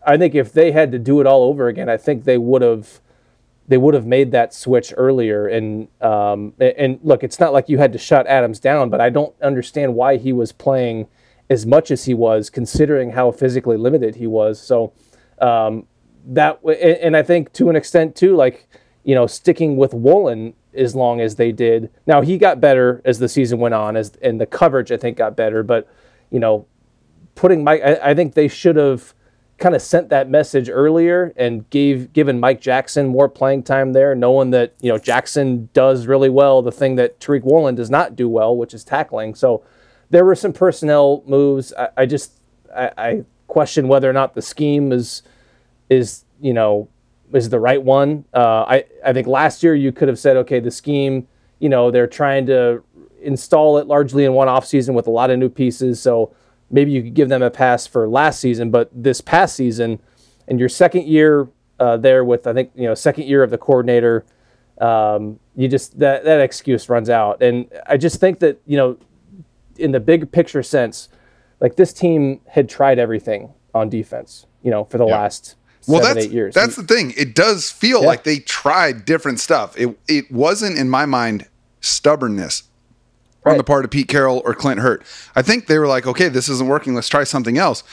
I 0.05 0.17
think 0.17 0.35
if 0.35 0.53
they 0.53 0.71
had 0.71 0.91
to 0.91 0.99
do 0.99 1.19
it 1.19 1.27
all 1.27 1.43
over 1.43 1.67
again, 1.67 1.89
I 1.89 1.97
think 1.97 2.23
they 2.23 2.37
would 2.37 2.61
have. 2.61 3.01
They 3.69 3.77
would 3.77 3.93
have 3.93 4.07
made 4.07 4.31
that 4.31 4.53
switch 4.53 4.93
earlier, 4.97 5.47
and 5.47 5.88
um, 6.01 6.53
and 6.59 6.99
look, 7.03 7.23
it's 7.23 7.39
not 7.39 7.53
like 7.53 7.69
you 7.69 7.77
had 7.77 7.93
to 7.93 7.99
shut 7.99 8.25
Adams 8.25 8.59
down, 8.59 8.89
but 8.89 8.99
I 8.99 9.09
don't 9.11 9.33
understand 9.41 9.93
why 9.93 10.17
he 10.17 10.33
was 10.33 10.51
playing 10.51 11.07
as 11.51 11.67
much 11.67 11.91
as 11.91 12.05
he 12.05 12.15
was, 12.15 12.49
considering 12.49 13.11
how 13.11 13.31
physically 13.31 13.77
limited 13.77 14.15
he 14.15 14.25
was. 14.25 14.59
So, 14.59 14.91
um, 15.39 15.85
that 16.25 16.59
and, 16.63 17.15
I 17.15 17.21
think 17.21 17.53
to 17.53 17.69
an 17.69 17.75
extent 17.75 18.15
too, 18.15 18.35
like 18.35 18.67
you 19.03 19.13
know, 19.13 19.27
sticking 19.27 19.77
with 19.77 19.93
Woolen 19.93 20.55
as 20.73 20.95
long 20.95 21.21
as 21.21 21.35
they 21.35 21.51
did. 21.51 21.91
Now 22.07 22.21
he 22.21 22.39
got 22.39 22.59
better 22.59 23.03
as 23.05 23.19
the 23.19 23.29
season 23.29 23.59
went 23.59 23.75
on, 23.75 23.95
as 23.95 24.13
and 24.21 24.41
the 24.41 24.47
coverage 24.47 24.91
I 24.91 24.97
think 24.97 25.17
got 25.17 25.35
better. 25.35 25.61
But 25.61 25.88
you 26.31 26.39
know, 26.39 26.65
putting 27.35 27.63
Mike, 27.63 27.81
I, 27.83 28.11
I 28.11 28.13
think 28.15 28.33
they 28.33 28.47
should 28.47 28.77
have 28.77 29.13
kind 29.59 29.75
of 29.75 29.81
sent 29.81 30.09
that 30.09 30.29
message 30.29 30.69
earlier 30.69 31.33
and 31.35 31.69
gave 31.69 32.13
given 32.13 32.39
Mike 32.39 32.61
Jackson 32.61 33.07
more 33.07 33.29
playing 33.29 33.63
time 33.63 33.93
there, 33.93 34.15
knowing 34.15 34.51
that 34.51 34.73
you 34.81 34.91
know 34.91 34.97
Jackson 34.97 35.69
does 35.73 36.07
really 36.07 36.29
well 36.29 36.61
the 36.61 36.71
thing 36.71 36.95
that 36.95 37.19
Tariq 37.19 37.43
Woolen 37.43 37.75
does 37.75 37.89
not 37.89 38.15
do 38.15 38.27
well, 38.27 38.55
which 38.55 38.73
is 38.73 38.83
tackling. 38.83 39.35
So 39.35 39.63
there 40.09 40.25
were 40.25 40.35
some 40.35 40.53
personnel 40.53 41.23
moves. 41.27 41.73
I, 41.77 41.89
I 41.97 42.05
just 42.05 42.39
I, 42.75 42.91
I 42.97 43.25
question 43.47 43.87
whether 43.87 44.09
or 44.09 44.13
not 44.13 44.35
the 44.35 44.41
scheme 44.41 44.91
is 44.91 45.21
is 45.89 46.25
you 46.39 46.53
know 46.53 46.87
is 47.33 47.49
the 47.49 47.59
right 47.59 47.81
one. 47.81 48.25
Uh, 48.33 48.63
I 48.67 48.85
I 49.05 49.13
think 49.13 49.27
last 49.27 49.61
year 49.63 49.75
you 49.75 49.91
could 49.91 50.07
have 50.07 50.19
said 50.19 50.37
okay 50.37 50.59
the 50.59 50.71
scheme 50.71 51.27
you 51.59 51.69
know 51.69 51.91
they're 51.91 52.07
trying 52.07 52.45
to 52.47 52.83
install 53.21 53.77
it 53.77 53.87
largely 53.87 54.23
in 54.25 54.33
one 54.33 54.47
off 54.47 54.65
season 54.65 54.95
with 54.95 55.05
a 55.07 55.11
lot 55.11 55.29
of 55.29 55.37
new 55.37 55.49
pieces 55.49 56.01
so 56.01 56.33
maybe 56.71 56.91
you 56.91 57.01
could 57.03 57.13
give 57.13 57.29
them 57.29 57.41
a 57.41 57.49
pass 57.49 57.85
for 57.88 58.07
last 58.07 58.39
season 58.39 58.69
but 58.71 58.89
this 58.93 59.21
past 59.21 59.55
season 59.55 59.99
and 60.47 60.59
your 60.59 60.69
second 60.69 61.05
year 61.07 61.47
uh, 61.79 61.95
there 61.97 62.23
with 62.23 62.45
I 62.47 62.53
think 62.53 62.71
you 62.75 62.85
know 62.88 62.93
second 62.95 63.25
year 63.25 63.43
of 63.43 63.49
the 63.51 63.57
coordinator 63.57 64.25
um, 64.79 65.39
you 65.55 65.67
just 65.67 65.99
that 65.99 66.23
that 66.23 66.39
excuse 66.41 66.89
runs 66.89 67.09
out 67.09 67.41
and 67.41 67.67
I 67.88 67.97
just 67.97 68.19
think 68.19 68.39
that 68.39 68.61
you 68.65 68.77
know 68.77 68.97
in 69.77 69.91
the 69.91 69.99
big 69.99 70.31
picture 70.31 70.63
sense 70.63 71.09
like 71.59 71.75
this 71.75 71.91
team 71.93 72.39
had 72.47 72.69
tried 72.69 72.99
everything 72.99 73.53
on 73.73 73.89
defense 73.89 74.45
you 74.63 74.71
know 74.71 74.83
for 74.85 74.97
the 74.97 75.05
last 75.05 75.55
Well, 75.88 76.01
seven 76.01 76.15
that's 76.15 76.27
eight 76.27 76.33
years 76.33 76.53
that's 76.55 76.75
the 76.75 76.83
thing. 76.83 77.13
It 77.17 77.33
does 77.35 77.71
feel 77.71 78.01
Yeah. 78.01 78.07
like 78.07 78.23
they 78.23 78.39
tried 78.39 79.05
different 79.05 79.39
stuff. 79.39 79.77
It 79.77 79.97
it 80.07 80.31
wasn't 80.31 80.77
in 80.77 80.89
my 80.89 81.05
mind 81.05 81.47
stubbornness 81.81 82.63
on 83.49 83.57
the 83.57 83.63
part 83.63 83.85
of 83.85 83.91
Pete 83.91 84.07
Carroll 84.07 84.41
or 84.45 84.53
Clint 84.53 84.79
Hurtt. 84.79 85.01
I 85.35 85.41
think 85.41 85.67
they 85.67 85.77
were 85.79 85.87
like, 85.87 86.05
okay, 86.07 86.29
this 86.29 86.49
isn't 86.49 86.67
working. 86.67 86.93
Let's 86.95 87.09
try 87.09 87.23
something 87.23 87.57
else, 87.57 87.83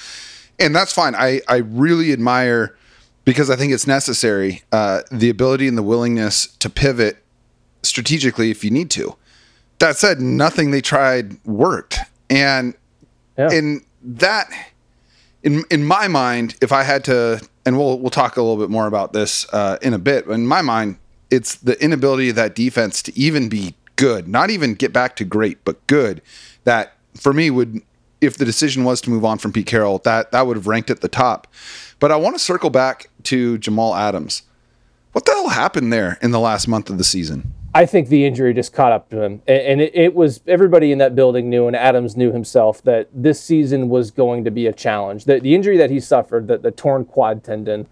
and 0.58 0.74
that's 0.74 0.92
fine. 0.92 1.14
I 1.14 1.40
I 1.48 1.56
really 1.58 2.12
admire 2.12 2.76
because 3.24 3.50
I 3.50 3.56
think 3.56 3.72
it's 3.72 3.86
necessary 3.86 4.62
uh, 4.72 5.02
the 5.10 5.28
ability 5.30 5.66
and 5.68 5.76
the 5.76 5.82
willingness 5.82 6.46
to 6.58 6.70
pivot 6.70 7.18
strategically 7.82 8.50
if 8.50 8.62
you 8.64 8.70
need 8.70 8.90
to. 8.90 9.16
That 9.78 9.96
said, 9.96 10.20
nothing 10.20 10.70
they 10.70 10.80
tried 10.80 11.42
worked, 11.44 11.98
and 12.30 12.74
Yeah. 13.36 13.50
in 13.52 13.84
that 14.02 14.48
in 15.42 15.64
in 15.70 15.84
my 15.84 16.08
mind, 16.08 16.56
if 16.62 16.72
I 16.72 16.82
had 16.82 17.04
to, 17.04 17.40
and 17.66 17.76
we'll 17.76 17.98
we'll 17.98 18.10
talk 18.10 18.36
a 18.36 18.42
little 18.42 18.56
bit 18.56 18.70
more 18.70 18.86
about 18.86 19.12
this 19.12 19.46
uh, 19.52 19.76
in 19.82 19.92
a 19.94 19.98
bit. 19.98 20.26
But 20.26 20.32
in 20.34 20.46
my 20.46 20.62
mind, 20.62 20.96
it's 21.30 21.56
the 21.56 21.80
inability 21.82 22.30
of 22.30 22.36
that 22.36 22.54
defense 22.54 23.02
to 23.02 23.18
even 23.18 23.48
be 23.48 23.74
good, 23.96 24.28
not 24.28 24.50
even 24.50 24.74
get 24.74 24.92
back 24.92 25.16
to 25.16 25.24
great, 25.24 25.64
but 25.64 25.84
good. 25.86 26.22
That 26.64 26.94
for 27.14 27.32
me 27.32 27.50
would, 27.50 27.80
if 28.20 28.36
the 28.36 28.44
decision 28.44 28.84
was 28.84 29.00
to 29.02 29.10
move 29.10 29.24
on 29.24 29.38
from 29.38 29.52
Pete 29.52 29.66
Carroll, 29.66 29.98
that 29.98 30.32
that 30.32 30.46
would 30.46 30.56
have 30.56 30.66
ranked 30.66 30.90
at 30.90 31.00
the 31.00 31.08
top. 31.08 31.46
But 31.98 32.12
I 32.12 32.16
want 32.16 32.34
to 32.34 32.38
circle 32.38 32.70
back 32.70 33.10
to 33.24 33.58
Jamal 33.58 33.94
Adams. 33.94 34.42
What 35.12 35.24
the 35.24 35.32
hell 35.32 35.48
happened 35.48 35.92
there 35.92 36.18
in 36.20 36.30
the 36.30 36.40
last 36.40 36.68
month 36.68 36.90
of 36.90 36.98
the 36.98 37.04
season? 37.04 37.54
I 37.74 37.84
think 37.84 38.08
the 38.08 38.24
injury 38.24 38.54
just 38.54 38.72
caught 38.72 38.92
up 38.92 39.10
to 39.10 39.22
him, 39.22 39.42
and 39.46 39.82
it, 39.82 39.94
it 39.94 40.14
was 40.14 40.40
everybody 40.46 40.92
in 40.92 40.98
that 40.98 41.14
building 41.14 41.50
knew, 41.50 41.66
and 41.66 41.76
Adams 41.76 42.16
knew 42.16 42.32
himself 42.32 42.82
that 42.84 43.08
this 43.12 43.38
season 43.38 43.90
was 43.90 44.10
going 44.10 44.44
to 44.44 44.50
be 44.50 44.66
a 44.66 44.72
challenge. 44.72 45.26
The, 45.26 45.40
the 45.40 45.54
injury 45.54 45.76
that 45.76 45.90
he 45.90 46.00
suffered, 46.00 46.48
the, 46.48 46.56
the 46.56 46.70
torn 46.70 47.04
quad 47.04 47.44
tendon, 47.44 47.86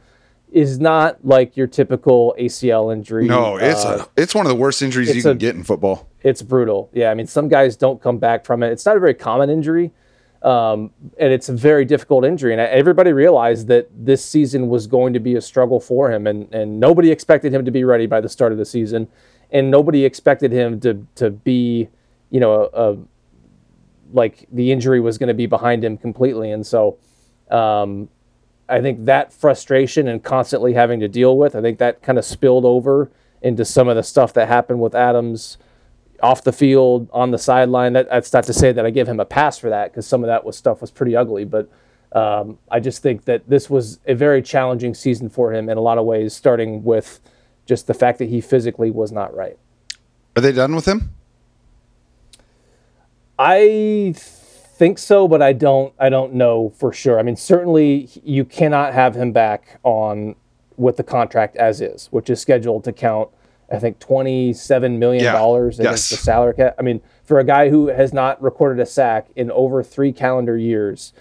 is 0.55 0.79
not 0.79 1.23
like 1.25 1.57
your 1.57 1.67
typical 1.67 2.35
ACL 2.39 2.93
injury. 2.93 3.27
No, 3.27 3.57
it's 3.57 3.85
Uh, 3.85 4.05
a, 4.17 4.21
it's 4.23 4.35
one 4.35 4.47
of 4.47 4.51
the 4.51 4.57
worst 4.57 4.81
injuries 4.83 5.15
you 5.15 5.21
can 5.21 5.33
a- 5.33 5.35
get 5.35 5.57
in 5.57 5.65
football. 5.65 6.09
it's 6.23 6.43
brutal. 6.43 6.89
Yeah, 6.93 7.11
I 7.11 7.15
mean, 7.15 7.27
some 7.27 7.49
guys 7.49 7.77
don't 7.77 8.01
come 8.01 8.19
back 8.19 8.45
from 8.47 8.63
it. 8.63 8.71
It's 8.71 8.87
not 8.87 8.97
a 8.97 9.01
very 9.01 9.15
common 9.15 9.51
injury, 9.51 9.91
um, 10.43 10.91
and 11.19 11.33
it's 11.33 11.49
a 11.49 11.53
very 11.53 11.85
difficult 11.85 12.25
injury. 12.25 12.53
And 12.53 12.61
everybody 12.61 13.13
realized 13.13 13.67
that 13.69 13.89
this 13.93 14.25
season 14.25 14.69
was 14.69 14.87
going 14.87 15.13
to 15.15 15.21
be 15.21 15.35
a 15.35 15.41
struggle 15.41 15.81
for 15.81 16.11
him, 16.13 16.27
and 16.29 16.47
and 16.55 16.79
nobody 16.79 17.11
expected 17.11 17.53
him 17.53 17.65
to 17.65 17.71
be 17.73 17.83
ready 17.85 18.07
by 18.07 18.21
the 18.21 18.29
start 18.29 18.53
of 18.53 18.59
the 18.59 18.65
season, 18.65 19.09
and 19.51 19.71
nobody 19.71 20.05
expected 20.05 20.53
him 20.53 20.79
to 20.81 21.05
to 21.17 21.31
be, 21.31 21.89
you 22.31 22.39
know, 22.41 22.71
a, 22.73 22.93
a 22.93 22.97
like 24.13 24.47
the 24.53 24.71
injury 24.71 25.01
was 25.01 25.19
going 25.19 25.29
to 25.29 25.35
be 25.35 25.47
behind 25.47 25.85
him 25.85 25.97
completely. 25.99 26.53
And 26.53 26.65
so, 26.65 26.99
um, 27.51 28.09
I 28.69 28.81
think 28.81 29.05
that 29.05 29.33
frustration 29.33 30.09
and 30.09 30.23
constantly 30.23 30.73
having 30.73 31.01
to 31.01 31.09
deal 31.09 31.37
with, 31.37 31.55
I 31.55 31.61
think 31.61 31.79
that 31.79 32.03
kind 32.03 32.19
of 32.19 32.25
spilled 32.25 32.65
over 32.65 33.11
into 33.43 33.65
some 33.65 33.89
of 33.89 33.97
the 33.97 34.03
stuff 34.03 34.33
that 34.35 34.49
happened 34.49 34.81
with 34.81 34.95
Adams 34.95 35.59
off 36.23 36.43
the 36.43 36.53
field, 36.53 37.09
on 37.13 37.31
the 37.31 37.39
sideline. 37.39 37.93
That, 37.93 38.09
that's 38.09 38.33
not 38.33 38.45
to 38.45 38.55
say 38.55 38.73
that 38.73 38.87
I 38.87 38.91
give 38.91 39.07
him 39.07 39.21
a 39.21 39.25
pass 39.25 39.59
for 39.59 39.69
that 39.69 39.93
because 39.93 40.07
some 40.07 40.25
of 40.25 40.29
that 40.29 40.45
was 40.45 40.57
stuff 40.57 40.81
was 40.81 40.91
pretty 40.91 41.15
ugly. 41.15 41.45
But 41.45 41.71
um, 42.13 42.59
I 42.71 42.81
just 42.81 43.03
think 43.03 43.25
that 43.27 43.49
this 43.49 43.69
was 43.69 43.99
a 44.07 44.15
very 44.15 44.41
challenging 44.41 44.95
season 44.95 45.29
for 45.29 45.53
him 45.53 45.69
in 45.69 45.77
a 45.77 45.81
lot 45.83 45.99
of 45.99 46.07
ways, 46.07 46.33
starting 46.33 46.85
with 46.85 47.21
just 47.67 47.87
the 47.87 47.95
fact 47.95 48.19
that 48.19 48.29
he 48.29 48.41
physically 48.41 48.91
was 48.91 49.13
not 49.13 49.35
right. 49.35 49.59
Are 50.37 50.41
they 50.41 50.53
done 50.53 50.75
with 50.75 50.87
him? 50.87 51.13
I 53.39 54.15
think 54.75 54.99
so, 54.99 55.27
but 55.29 55.41
I 55.43 55.53
don't. 55.53 55.95
I 55.99 56.09
don't 56.09 56.35
know 56.35 56.71
for 56.79 56.93
sure. 56.93 57.19
I 57.19 57.23
mean, 57.23 57.37
certainly 57.37 58.09
you 58.23 58.45
cannot 58.45 58.93
have 58.93 59.15
him 59.15 59.33
back 59.33 59.79
on 59.83 60.35
with 60.77 60.97
the 60.97 61.03
contract 61.05 61.57
as 61.57 61.81
is, 61.81 62.09
which 62.11 62.29
is 62.31 62.41
scheduled 62.41 62.85
to 62.85 62.93
count. 62.93 63.29
I 63.71 63.79
think 63.79 63.99
twenty-seven 63.99 64.99
million 64.99 65.25
dollars 65.33 65.79
Yeah, 65.79 65.87
against 65.87 66.11
yes. 66.11 66.21
the 66.21 66.25
salary 66.25 66.55
cap. 66.55 66.75
I 66.79 66.83
mean, 66.83 67.01
for 67.25 67.39
a 67.39 67.45
guy 67.45 67.71
who 67.71 67.89
has 67.89 68.13
not 68.13 68.41
recorded 68.43 68.81
a 68.83 68.87
sack 68.87 69.29
in 69.37 69.51
over 69.51 69.83
three 69.83 70.13
calendar 70.13 70.59
years, 70.59 71.13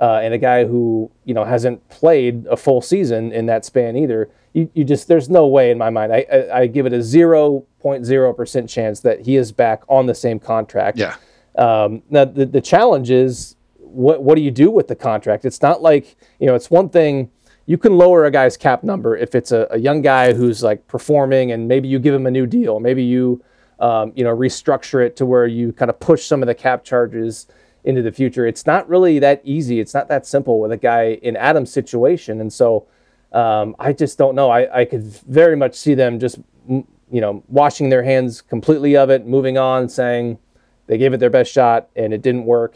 uh, 0.00 0.20
and 0.22 0.34
a 0.34 0.38
guy 0.38 0.64
who 0.64 1.10
you 1.24 1.34
know 1.34 1.44
hasn't 1.44 1.88
played 1.88 2.46
a 2.46 2.56
full 2.56 2.82
season 2.82 3.32
in 3.32 3.46
that 3.46 3.64
span 3.64 3.96
either, 3.96 4.28
you, 4.54 4.68
you 4.74 4.84
just 4.84 5.06
there's 5.06 5.30
no 5.30 5.46
way 5.46 5.70
in 5.70 5.78
my 5.78 5.88
mind. 5.90 6.12
I, 6.12 6.26
I, 6.32 6.60
I 6.60 6.66
give 6.66 6.84
it 6.84 6.92
a 6.92 7.02
zero 7.02 7.64
point 7.78 8.04
zero 8.04 8.32
percent 8.32 8.68
chance 8.68 9.00
that 9.00 9.20
he 9.20 9.36
is 9.36 9.52
back 9.52 9.82
on 9.88 10.06
the 10.06 10.14
same 10.14 10.40
contract. 10.40 10.98
Yeah. 10.98 11.14
Um, 11.56 12.02
now 12.10 12.24
the, 12.24 12.46
the 12.46 12.60
challenge 12.60 13.10
is 13.10 13.56
what 13.78 14.22
what 14.22 14.36
do 14.36 14.42
you 14.42 14.50
do 14.50 14.70
with 14.70 14.88
the 14.88 14.96
contract? 14.96 15.44
It's 15.44 15.62
not 15.62 15.82
like 15.82 16.16
you 16.40 16.46
know 16.46 16.54
it's 16.54 16.70
one 16.70 16.88
thing 16.88 17.30
you 17.66 17.78
can 17.78 17.96
lower 17.96 18.24
a 18.24 18.30
guy's 18.30 18.56
cap 18.56 18.82
number 18.82 19.16
if 19.16 19.34
it's 19.34 19.52
a, 19.52 19.66
a 19.70 19.78
young 19.78 20.02
guy 20.02 20.34
who's 20.34 20.62
like 20.62 20.86
performing 20.86 21.52
and 21.52 21.66
maybe 21.66 21.88
you 21.88 21.98
give 21.98 22.14
him 22.14 22.26
a 22.26 22.30
new 22.30 22.46
deal, 22.46 22.80
maybe 22.80 23.02
you 23.02 23.42
um, 23.80 24.12
you 24.14 24.24
know 24.24 24.36
restructure 24.36 25.04
it 25.04 25.16
to 25.16 25.26
where 25.26 25.46
you 25.46 25.72
kind 25.72 25.90
of 25.90 25.98
push 26.00 26.24
some 26.24 26.42
of 26.42 26.46
the 26.46 26.54
cap 26.54 26.84
charges 26.84 27.46
into 27.84 28.02
the 28.02 28.10
future. 28.10 28.46
It's 28.46 28.66
not 28.66 28.88
really 28.88 29.18
that 29.18 29.40
easy. 29.44 29.78
It's 29.78 29.94
not 29.94 30.08
that 30.08 30.26
simple 30.26 30.58
with 30.58 30.72
a 30.72 30.76
guy 30.76 31.18
in 31.22 31.36
Adam's 31.36 31.70
situation. 31.70 32.40
And 32.40 32.52
so 32.52 32.86
um, 33.32 33.76
I 33.78 33.92
just 33.92 34.16
don't 34.16 34.34
know. 34.34 34.50
I, 34.50 34.80
I 34.80 34.84
could 34.84 35.02
very 35.02 35.56
much 35.56 35.74
see 35.74 35.94
them 35.94 36.18
just, 36.18 36.38
you 36.66 36.86
know, 37.10 37.44
washing 37.48 37.90
their 37.90 38.02
hands 38.02 38.40
completely 38.40 38.96
of 38.96 39.10
it, 39.10 39.26
moving 39.26 39.58
on, 39.58 39.88
saying 39.88 40.38
they 40.86 40.98
gave 40.98 41.12
it 41.12 41.18
their 41.18 41.30
best 41.30 41.50
shot 41.52 41.88
and 41.96 42.12
it 42.12 42.22
didn't 42.22 42.44
work. 42.44 42.74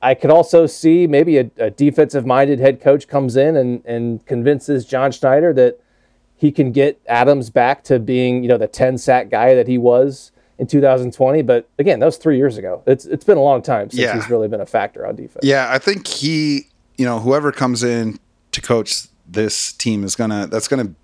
I 0.00 0.14
could 0.14 0.30
also 0.30 0.66
see 0.66 1.06
maybe 1.06 1.38
a, 1.38 1.50
a 1.56 1.70
defensive 1.70 2.24
minded 2.24 2.60
head 2.60 2.80
coach 2.80 3.08
comes 3.08 3.36
in 3.36 3.56
and, 3.56 3.84
and 3.84 4.24
convinces 4.26 4.84
John 4.84 5.10
Schneider 5.10 5.52
that 5.54 5.80
he 6.36 6.52
can 6.52 6.70
get 6.70 7.00
Adams 7.08 7.50
back 7.50 7.82
to 7.84 7.98
being, 7.98 8.42
you 8.44 8.48
know, 8.48 8.58
the 8.58 8.68
10 8.68 8.98
sack 8.98 9.28
guy 9.28 9.54
that 9.56 9.66
he 9.66 9.76
was 9.76 10.30
in 10.56 10.68
2020. 10.68 11.42
But 11.42 11.68
again, 11.80 11.98
that 11.98 12.06
was 12.06 12.16
three 12.16 12.36
years 12.36 12.56
ago. 12.58 12.82
It's 12.86 13.06
it's 13.06 13.24
been 13.24 13.38
a 13.38 13.42
long 13.42 13.60
time 13.60 13.90
since 13.90 14.00
Yeah. 14.02 14.14
he's 14.14 14.30
really 14.30 14.46
been 14.46 14.60
a 14.60 14.66
factor 14.66 15.04
on 15.04 15.16
defense. 15.16 15.40
Yeah, 15.42 15.66
I 15.68 15.78
think 15.78 16.06
he, 16.06 16.68
you 16.96 17.04
know, 17.04 17.18
whoever 17.18 17.50
comes 17.50 17.82
in 17.82 18.20
to 18.52 18.60
coach 18.60 19.08
this 19.26 19.72
team 19.72 20.04
is 20.04 20.14
gonna 20.14 20.46
that's 20.46 20.68
gonna 20.68 20.94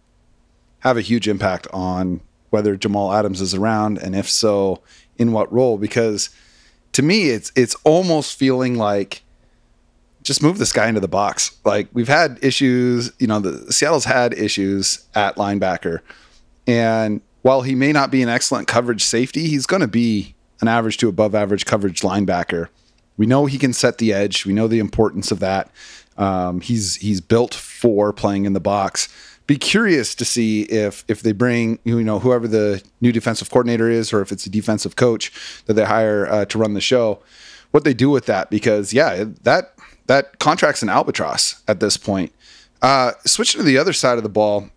have 0.81 0.97
a 0.97 1.01
huge 1.01 1.27
impact 1.27 1.67
on 1.73 2.21
whether 2.51 2.77
Jamal 2.77 3.13
Adams 3.13 3.41
is 3.41 3.55
around 3.55 3.99
and 3.99 4.15
if 4.15 4.31
so, 4.31 4.81
in 5.19 5.33
what 5.33 5.53
role. 5.53 5.79
Because 5.79 6.31
to 6.93 7.03
me, 7.03 7.31
it's 7.31 7.53
it's 7.57 7.75
almost 7.85 8.39
feeling 8.39 8.77
like 8.77 9.23
just 10.23 10.43
move 10.43 10.59
this 10.59 10.73
guy 10.73 10.89
into 10.89 11.01
the 11.01 11.09
box. 11.09 11.57
Like 11.65 11.89
we've 11.93 12.09
had 12.09 12.39
issues, 12.43 13.13
you 13.19 13.27
know, 13.27 13.41
the 13.41 13.73
Seattle's 13.73 14.07
had 14.07 14.33
issues 14.33 15.07
at 15.15 15.37
linebacker. 15.37 16.01
And 16.67 17.21
while 17.43 17.61
he 17.61 17.75
may 17.75 17.93
not 17.93 18.11
be 18.11 18.23
an 18.23 18.31
excellent 18.31 18.67
coverage 18.67 19.05
safety, 19.05 19.49
he's 19.49 19.67
going 19.67 19.83
to 19.83 19.89
be 19.89 20.35
an 20.63 20.69
average 20.69 20.97
to 20.99 21.09
above 21.09 21.35
average 21.35 21.67
coverage 21.67 22.01
linebacker. 22.01 22.69
We 23.19 23.27
know 23.27 23.45
he 23.45 23.59
can 23.59 23.75
set 23.75 23.99
the 23.99 24.15
edge. 24.15 24.47
We 24.47 24.55
know 24.55 24.67
the 24.67 24.79
importance 24.79 25.31
of 25.31 25.41
that. 25.41 25.71
Um, 26.17 26.61
he's 26.63 26.97
he's 26.97 27.21
built 27.21 27.55
for 27.55 28.13
playing 28.13 28.47
in 28.47 28.55
the 28.55 28.61
box. 28.61 29.09
Be 29.47 29.57
curious 29.57 30.15
to 30.15 30.25
see 30.25 30.63
if 30.63 31.05
if 31.07 31.23
they 31.23 31.33
bring 31.33 31.79
you 31.85 32.03
know 32.03 32.19
whoever 32.19 32.49
the 32.49 32.83
new 33.01 33.13
defensive 33.13 33.51
coordinator 33.51 33.91
is, 33.91 34.13
or 34.13 34.23
if 34.23 34.33
it's 34.33 34.47
a 34.47 34.51
defensive 34.51 34.97
coach 34.97 35.33
that 35.67 35.75
they 35.75 35.85
hire 35.85 36.27
uh, 36.27 36.45
to 36.47 36.59
run 36.59 36.75
the 36.75 36.81
show, 36.81 37.21
what 37.71 37.85
they 37.85 37.93
do 37.93 38.09
with 38.09 38.27
that. 38.27 38.51
Because 38.51 38.95
yeah, 38.95 39.25
that 39.43 39.75
that 40.07 40.39
contract's 40.39 40.83
an 40.83 40.89
albatross 40.89 41.63
at 41.69 41.81
this 41.81 41.97
point. 41.97 42.33
Uh, 42.83 43.13
switching 43.25 43.59
to 43.59 43.65
the 43.65 43.79
other 43.79 43.93
side 43.93 44.17
of 44.17 44.23
the 44.23 44.29
ball, 44.29 44.69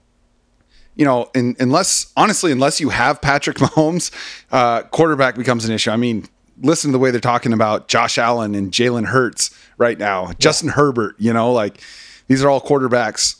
you 0.95 1.05
know, 1.05 1.29
in, 1.35 1.55
unless 1.59 2.11
honestly, 2.17 2.51
unless 2.51 2.79
you 2.79 2.89
have 2.89 3.21
Patrick 3.21 3.57
Mahomes, 3.59 4.11
uh, 4.51 4.83
quarterback 4.83 5.35
becomes 5.35 5.65
an 5.65 5.71
issue. 5.71 5.91
I 5.91 5.97
mean, 5.97 6.25
listen 6.61 6.89
to 6.89 6.93
the 6.93 6.99
way 6.99 7.11
they're 7.11 7.19
talking 7.19 7.53
about 7.53 7.87
Josh 7.87 8.17
Allen 8.17 8.55
and 8.55 8.71
Jalen 8.71 9.05
Hurts 9.05 9.55
right 9.77 9.97
now, 9.97 10.33
Justin 10.39 10.69
Herbert. 10.69 11.15
You 11.19 11.33
know, 11.33 11.51
like 11.51 11.81
these 12.27 12.43
are 12.43 12.49
all 12.49 12.61
quarterbacks 12.61 13.36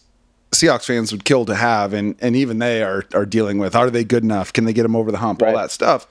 Seahawks 0.62 0.86
fans 0.86 1.12
would 1.12 1.26
kill 1.26 1.46
to 1.46 1.56
have, 1.56 1.94
and 1.94 2.16
and 2.20 2.36
even 2.36 2.60
they 2.60 2.84
are 2.84 3.06
are 3.14 3.26
dealing 3.26 3.58
with. 3.58 3.76
Are 3.76 3.90
they 3.90 4.04
good 4.04 4.24
enough? 4.24 4.52
Can 4.54 4.66
they 4.66 4.74
get 4.74 4.84
them 4.84 4.96
over 4.96 5.12
the 5.12 5.20
hump? 5.20 5.42
All 5.44 5.54
that 5.54 5.72
stuff. 5.72 6.08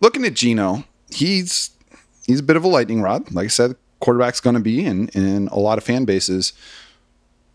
Looking 0.00 0.24
at 0.24 0.34
Geno, 0.34 0.84
he's 1.10 1.70
he's 2.26 2.40
a 2.40 2.42
bit 2.42 2.56
of 2.56 2.64
a 2.64 2.68
lightning 2.68 3.02
rod. 3.02 3.30
Like 3.32 3.44
I 3.44 3.48
said, 3.48 3.76
quarterback's 4.00 4.40
going 4.40 4.54
to 4.54 4.60
be 4.60 4.84
in 4.84 5.08
in 5.08 5.48
a 5.48 5.58
lot 5.58 5.78
of 5.78 5.84
fan 5.84 6.04
bases. 6.04 6.52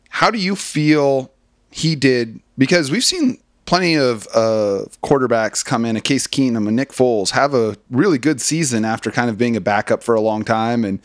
How 0.09 0.31
do 0.31 0.37
you 0.37 0.55
feel 0.55 1.31
he 1.71 1.95
did? 1.95 2.39
Because 2.57 2.89
we've 2.89 3.03
seen 3.03 3.39
plenty 3.65 3.95
of 3.95 4.27
uh, 4.33 4.85
quarterbacks 5.03 5.65
come 5.65 5.85
in, 5.85 5.95
a 5.95 6.01
Case 6.01 6.27
Keenum, 6.27 6.67
a 6.67 6.71
Nick 6.71 6.91
Foles, 6.91 7.31
have 7.31 7.53
a 7.53 7.75
really 7.89 8.17
good 8.17 8.39
season 8.39 8.85
after 8.85 9.11
kind 9.11 9.29
of 9.29 9.37
being 9.37 9.55
a 9.57 9.61
backup 9.61 10.03
for 10.03 10.15
a 10.15 10.21
long 10.21 10.43
time, 10.45 10.85
and 10.85 10.99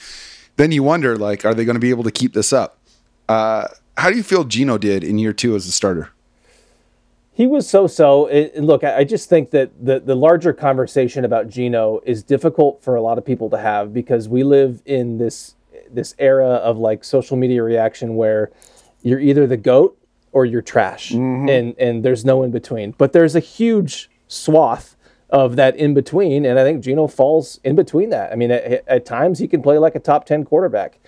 then 0.57 0.71
you 0.71 0.83
wonder, 0.83 1.17
like, 1.17 1.45
are 1.45 1.55
they 1.55 1.65
going 1.65 1.75
to 1.75 1.81
be 1.81 1.91
able 1.91 2.05
to 2.05 2.11
keep 2.11 2.35
this 2.35 2.53
up? 2.53 2.79
Uh, 3.29 3.67
how 4.01 4.11
do 4.11 4.17
you 4.17 4.23
feel 4.23 4.45
Geno 4.45 4.79
did 4.79 5.05
in 5.05 5.19
year 5.19 5.35
two 5.35 5.55
as 5.55 5.67
a 5.67 5.73
starter? 5.73 6.11
He 7.33 7.47
was 7.47 7.69
so-so. 7.69 8.27
And 8.29 8.67
look, 8.67 8.83
I 8.83 9.05
just 9.05 9.29
think 9.29 9.51
that 9.51 9.71
the 9.83 10.01
the 10.01 10.15
larger 10.15 10.53
conversation 10.53 11.25
about 11.25 11.49
Geno 11.49 12.01
is 12.05 12.23
difficult 12.23 12.83
for 12.83 12.97
a 12.97 13.03
lot 13.03 13.19
of 13.19 13.25
people 13.25 13.51
to 13.51 13.59
have 13.59 13.95
because 13.95 14.29
we 14.29 14.43
live 14.43 14.83
in 14.85 15.19
this 15.19 15.55
this 15.91 16.15
era 16.19 16.47
of 16.47 16.79
like 16.79 17.05
social 17.05 17.37
media 17.37 17.63
reaction 17.63 18.17
where 18.17 18.51
you're 19.03 19.21
either 19.21 19.47
the 19.47 19.57
goat 19.57 19.99
or 20.33 20.45
you're 20.45 20.63
trash, 20.63 21.13
mm-hmm. 21.13 21.49
and 21.49 21.75
and 21.79 22.03
there's 22.03 22.25
no 22.25 22.43
in 22.43 22.51
between. 22.51 22.93
But 22.93 23.13
there's 23.13 23.37
a 23.37 23.41
huge 23.41 24.11
swath 24.29 24.97
of 25.29 25.57
that 25.57 25.77
in 25.77 25.95
between, 25.95 26.45
and 26.45 26.59
I 26.59 26.65
think 26.65 26.83
Geno 26.83 27.07
falls 27.07 27.61
in 27.65 27.77
between 27.77 28.11
that. 28.11 28.33
I 28.33 28.37
mean, 28.37 28.51
at, 28.51 28.87
at 28.87 29.05
times 29.05 29.39
he 29.39 29.47
can 29.47 29.63
play 29.63 29.79
like 29.79 29.95
a 29.95 30.01
top 30.01 30.25
ten 30.25 30.45
quarterback. 30.45 30.99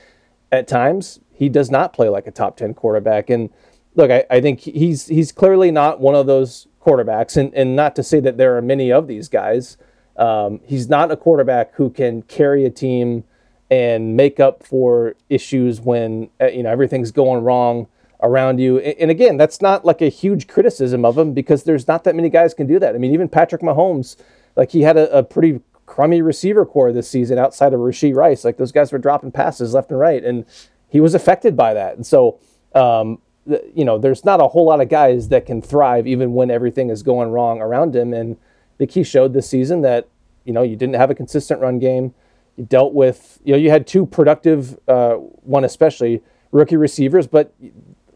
At 0.51 0.69
times 0.69 1.21
he 1.35 1.49
does 1.49 1.71
not 1.71 1.93
play 1.93 2.09
like 2.09 2.27
a 2.27 2.31
top 2.31 2.57
ten 2.57 2.75
quarterback, 2.75 3.31
and 3.31 3.51
look, 3.95 4.11
I, 4.11 4.25
I 4.31 4.41
think 4.41 4.61
he's 4.61 5.07
he's 5.07 5.33
clearly 5.33 5.71
not 5.71 6.01
one 6.01 6.15
of 6.15 6.27
those 6.27 6.67
quarterbacks, 6.81 7.37
and, 7.37 7.55
and 7.55 7.77
not 7.77 7.97
to 7.97 8.03
say 8.03 8.21
that 8.21 8.37
there 8.37 8.57
are 8.57 8.63
many 8.63 8.93
of 8.93 9.07
these 9.07 9.29
guys. 9.29 9.77
Um, 10.17 10.61
he's 10.65 10.89
not 10.89 11.11
a 11.11 11.17
quarterback 11.17 11.75
who 11.75 11.91
can 11.91 12.23
carry 12.23 12.65
a 12.65 12.71
team 12.71 13.25
and 13.71 14.17
make 14.17 14.39
up 14.39 14.63
for 14.63 15.15
issues 15.31 15.81
when 15.81 16.29
uh, 16.41 16.47
you 16.47 16.63
know 16.63 16.71
everything's 16.71 17.11
going 17.11 17.43
wrong 17.43 17.87
around 18.23 18.61
you. 18.61 18.79
And, 18.79 18.97
and 18.99 19.11
again, 19.11 19.37
that's 19.37 19.61
not 19.61 19.85
like 19.85 20.01
a 20.01 20.09
huge 20.09 20.47
criticism 20.47 21.05
of 21.05 21.19
him 21.19 21.33
because 21.33 21.65
there's 21.65 21.89
not 21.89 22.05
that 22.05 22.15
many 22.15 22.29
guys 22.29 22.55
can 22.55 22.67
do 22.67 22.79
that. 22.79 22.95
I 22.95 22.99
mean, 22.99 23.13
even 23.13 23.29
Patrick 23.29 23.63
Mahomes, 23.63 24.17
like 24.57 24.71
he 24.71 24.83
had 24.83 24.97
a, 24.97 25.19
a 25.19 25.23
pretty 25.23 25.61
crummy 25.87 26.23
receiver 26.23 26.65
corps 26.65 26.93
this 26.93 27.09
season 27.09 27.39
outside 27.39 27.73
of 27.73 27.81
Rashee 27.81 28.15
Rice. 28.15 28.45
Like 28.45 28.57
those 28.57 28.73
guys 28.73 28.93
were 28.93 28.99
dropping 28.99 29.33
passes 29.33 29.75
left 29.75 29.91
and 29.91 30.01
right, 30.01 30.25
and 30.25 30.45
he 30.93 31.01
was 31.01 31.15
affected 31.15 31.57
by 31.57 31.73
that. 31.73 31.97
And 31.97 32.07
so, 32.07 32.39
um, 32.75 33.19
you 33.47 33.85
know, 33.85 33.97
there's 33.99 34.27
not 34.27 34.41
a 34.41 34.49
whole 34.49 34.67
lot 34.67 34.83
of 34.83 34.91
guys 34.91 35.29
that 35.31 35.47
can 35.47 35.63
thrive 35.63 36.07
even 36.07 36.35
when 36.35 36.51
everything 36.51 36.91
is 36.91 37.03
going 37.03 37.31
wrong 37.31 37.63
around 37.63 37.97
him. 37.97 38.13
And 38.13 38.37
I 38.37 38.75
think 38.77 38.91
he 38.91 39.03
showed 39.03 39.33
this 39.33 39.49
season 39.49 39.81
that 39.81 40.09
you 40.45 40.53
know 40.53 40.63
you 40.63 40.77
didn't 40.77 40.97
have 40.97 41.11
a 41.11 41.15
consistent 41.15 41.61
run 41.61 41.79
game. 41.79 42.15
You 42.57 42.65
dealt 42.65 42.93
with 42.93 43.41
you 43.43 43.53
know 43.53 43.59
you 43.59 43.71
had 43.71 43.87
two 43.87 44.05
productive 44.05 44.79
uh, 44.87 45.15
one 45.15 45.65
especially 45.65 46.23
rookie 46.51 46.77
receivers, 46.77 47.27
but 47.27 47.55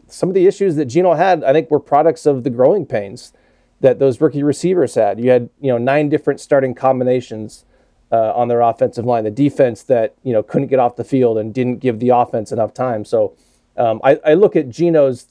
some 0.07 0.29
of 0.29 0.35
the 0.35 0.47
issues 0.47 0.77
that 0.77 0.85
Geno 0.85 1.15
had, 1.15 1.43
I 1.43 1.53
think, 1.53 1.71
were 1.71 1.81
products 1.81 2.27
of 2.27 2.45
the 2.45 2.51
growing 2.51 2.85
pains 2.85 3.33
that 3.81 3.99
those 3.99 4.21
rookie 4.21 4.43
receivers 4.43 4.95
had. 4.95 5.19
You 5.19 5.31
had 5.31 5.49
you 5.61 5.73
know 5.73 5.79
nine 5.79 6.11
different 6.11 6.41
starting 6.41 6.75
combinations 6.75 7.65
uh, 8.13 8.33
on 8.35 8.49
their 8.49 8.61
offensive 8.61 9.05
line. 9.05 9.25
The 9.25 9.31
defense 9.31 9.83
that 9.85 10.15
you 10.23 10.33
know 10.33 10.43
couldn't 10.43 10.69
get 10.69 10.79
off 10.79 10.97
the 10.97 11.05
field 11.05 11.39
and 11.39 11.53
didn't 11.53 11.79
give 11.79 12.01
the 12.01 12.11
offense 12.11 12.53
enough 12.53 12.75
time. 12.75 13.05
So 13.05 13.37
um, 13.77 14.01
I, 14.05 14.19
I 14.25 14.35
look 14.35 14.57
at 14.57 14.69
Geno's 14.69 15.27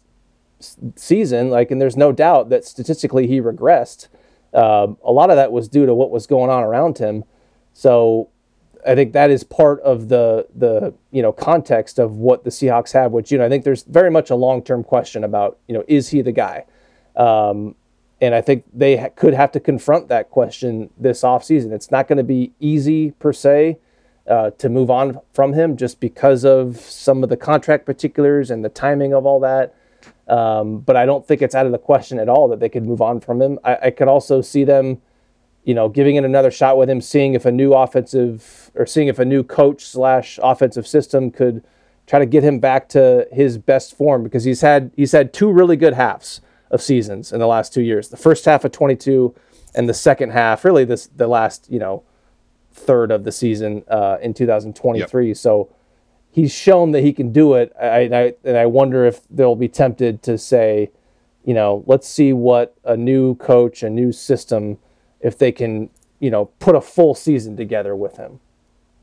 season, 0.95 1.49
like, 1.49 1.71
and 1.71 1.81
there's 1.81 1.97
no 1.97 2.11
doubt 2.11 2.49
that 2.49 2.65
statistically 2.65 3.27
he 3.27 3.41
regressed. 3.41 4.07
Um, 4.53 4.97
a 5.03 5.11
lot 5.11 5.29
of 5.29 5.35
that 5.35 5.51
was 5.51 5.67
due 5.67 5.85
to 5.85 5.93
what 5.93 6.11
was 6.11 6.27
going 6.27 6.49
on 6.49 6.63
around 6.63 6.97
him. 6.97 7.25
So 7.73 8.29
I 8.87 8.95
think 8.95 9.13
that 9.13 9.29
is 9.29 9.43
part 9.43 9.81
of 9.81 10.09
the 10.09 10.47
the 10.55 10.93
you 11.11 11.21
know 11.21 11.31
context 11.31 11.99
of 11.99 12.17
what 12.17 12.43
the 12.43 12.49
Seahawks 12.49 12.93
have. 12.93 13.11
Which 13.11 13.31
you 13.31 13.37
know 13.37 13.45
I 13.45 13.49
think 13.49 13.63
there's 13.63 13.83
very 13.83 14.11
much 14.11 14.29
a 14.29 14.35
long 14.35 14.61
term 14.61 14.83
question 14.83 15.23
about 15.23 15.59
you 15.67 15.73
know 15.73 15.83
is 15.87 16.09
he 16.09 16.21
the 16.21 16.31
guy, 16.31 16.65
um, 17.15 17.75
and 18.21 18.33
I 18.33 18.41
think 18.41 18.65
they 18.73 18.97
ha- 18.97 19.09
could 19.15 19.33
have 19.33 19.51
to 19.53 19.59
confront 19.59 20.07
that 20.07 20.29
question 20.29 20.89
this 20.97 21.21
offseason. 21.21 21.71
It's 21.71 21.91
not 21.91 22.07
going 22.07 22.17
to 22.17 22.23
be 22.23 22.53
easy 22.59 23.11
per 23.11 23.33
se 23.33 23.77
uh, 24.27 24.51
to 24.51 24.69
move 24.69 24.89
on 24.89 25.19
from 25.33 25.53
him 25.53 25.77
just 25.77 25.99
because 25.99 26.45
of 26.45 26.77
some 26.77 27.23
of 27.23 27.29
the 27.29 27.37
contract 27.37 27.85
particulars 27.85 28.49
and 28.51 28.63
the 28.63 28.69
timing 28.69 29.13
of 29.13 29.25
all 29.25 29.39
that. 29.41 29.75
Um, 30.27 30.79
but 30.79 30.95
I 30.95 31.05
don't 31.05 31.27
think 31.27 31.41
it's 31.41 31.53
out 31.53 31.65
of 31.65 31.71
the 31.71 31.77
question 31.77 32.19
at 32.19 32.29
all 32.29 32.47
that 32.47 32.59
they 32.59 32.69
could 32.69 32.85
move 32.85 33.01
on 33.01 33.19
from 33.19 33.41
him. 33.41 33.59
I, 33.63 33.77
I 33.83 33.91
could 33.91 34.07
also 34.07 34.41
see 34.41 34.63
them 34.63 35.01
you 35.65 35.73
know, 35.73 35.89
giving 35.89 36.15
it 36.15 36.23
another 36.23 36.51
shot 36.51 36.77
with 36.77 36.89
him, 36.89 37.01
seeing 37.01 37.33
if 37.33 37.43
a 37.43 37.51
new 37.51 37.73
offensive 37.73 38.71
or 38.75 38.85
seeing 38.85 39.07
if 39.07 39.17
a 39.17 39.25
new 39.25 39.43
coach 39.43 39.83
slash 39.83 40.39
offensive 40.41 40.87
system 40.87 41.31
could 41.31 41.63
try 42.05 42.19
to 42.19 42.25
get 42.25 42.43
him 42.43 42.59
back 42.59 42.87
to 42.89 43.27
his 43.31 43.57
best 43.57 43.97
form 43.97 44.23
because 44.23 44.43
he's 44.43 44.61
had 44.61 44.91
he's 44.95 45.11
had 45.11 45.33
two 45.33 45.51
really 45.51 45.75
good 45.75 45.95
halves 45.95 46.39
of 46.71 46.81
seasons 46.81 47.31
in 47.31 47.39
the 47.39 47.47
last 47.47 47.73
two 47.73 47.81
years. 47.81 48.09
The 48.09 48.17
first 48.17 48.45
half 48.45 48.65
of 48.65 48.71
22 48.71 49.33
and 49.73 49.89
the 49.89 49.93
second 49.93 50.31
half, 50.31 50.65
really 50.65 50.85
this 50.85 51.07
the 51.07 51.27
last 51.27 51.69
you 51.69 51.79
know 51.79 52.03
third 52.73 53.11
of 53.11 53.23
the 53.23 53.31
season 53.31 53.83
uh, 53.87 54.17
in 54.21 54.33
2023. 54.33 55.33
So 55.33 55.69
he's 56.31 56.53
shown 56.53 56.91
that 56.91 57.01
he 57.01 57.13
can 57.13 57.31
do 57.31 57.53
it. 57.53 57.73
I, 57.81 57.85
I 57.85 58.33
and 58.43 58.57
I 58.57 58.65
wonder 58.65 59.05
if 59.05 59.21
they'll 59.29 59.55
be 59.55 59.69
tempted 59.69 60.21
to 60.23 60.37
say, 60.37 60.91
you 61.45 61.53
know, 61.53 61.83
let's 61.87 62.07
see 62.07 62.33
what 62.33 62.75
a 62.83 62.97
new 62.97 63.35
coach, 63.35 63.83
a 63.83 63.89
new 63.89 64.11
system, 64.11 64.77
if 65.21 65.37
they 65.37 65.51
can, 65.51 65.89
you 66.19 66.29
know, 66.29 66.45
put 66.59 66.75
a 66.75 66.81
full 66.81 67.15
season 67.15 67.55
together 67.55 67.95
with 67.95 68.17
him. 68.17 68.39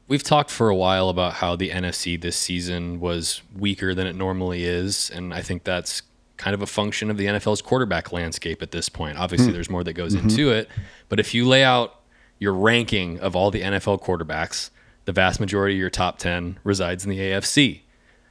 We've 0.09 0.23
talked 0.23 0.51
for 0.51 0.69
a 0.69 0.77
while 0.77 1.09
about 1.09 1.35
how 1.35 1.57
the 1.57 1.71
NFC 1.71 2.21
this 2.21 2.37
season 2.37 3.01
was 3.01 3.41
weaker 3.57 3.95
than 3.95 4.07
it 4.07 4.15
normally 4.15 4.65
is, 4.65 5.09
and 5.09 5.33
I 5.33 5.41
think 5.41 5.65
that's 5.65 6.03
kind 6.37 6.55
of 6.55 6.63
a 6.63 6.67
function 6.67 7.11
of 7.11 7.17
the 7.17 7.27
NFL's 7.27 7.63
quarterback 7.63 8.13
landscape 8.13 8.63
at 8.63 8.71
this 8.71 8.89
point. 8.89 9.19
Obviously, 9.19 9.49
hmm. 9.49 9.53
there's 9.55 9.71
more 9.71 9.85
that 9.85 9.93
goes 9.93 10.15
mm-hmm. 10.15 10.29
into 10.29 10.51
it, 10.51 10.69
but 11.09 11.21
if 11.21 11.35
you 11.35 11.47
lay 11.47 11.65
out 11.65 12.01
your 12.39 12.53
ranking 12.53 13.21
of 13.21 13.37
all 13.37 13.51
the 13.51 13.61
NFL 13.61 14.03
quarterbacks, 14.03 14.71
the 15.05 15.13
vast 15.13 15.41
majority 15.41 15.75
of 15.75 15.81
your 15.81 15.91
top 15.91 16.19
10 16.19 16.59
resides 16.65 17.05
in 17.05 17.11
the 17.11 17.19
AFC. 17.19 17.81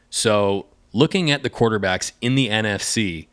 So, 0.10 0.66
looking 0.94 1.32
at 1.32 1.44
the 1.44 1.50
quarterbacks 1.50 2.12
in 2.22 2.36
the 2.36 2.50
NFC, 2.50 3.28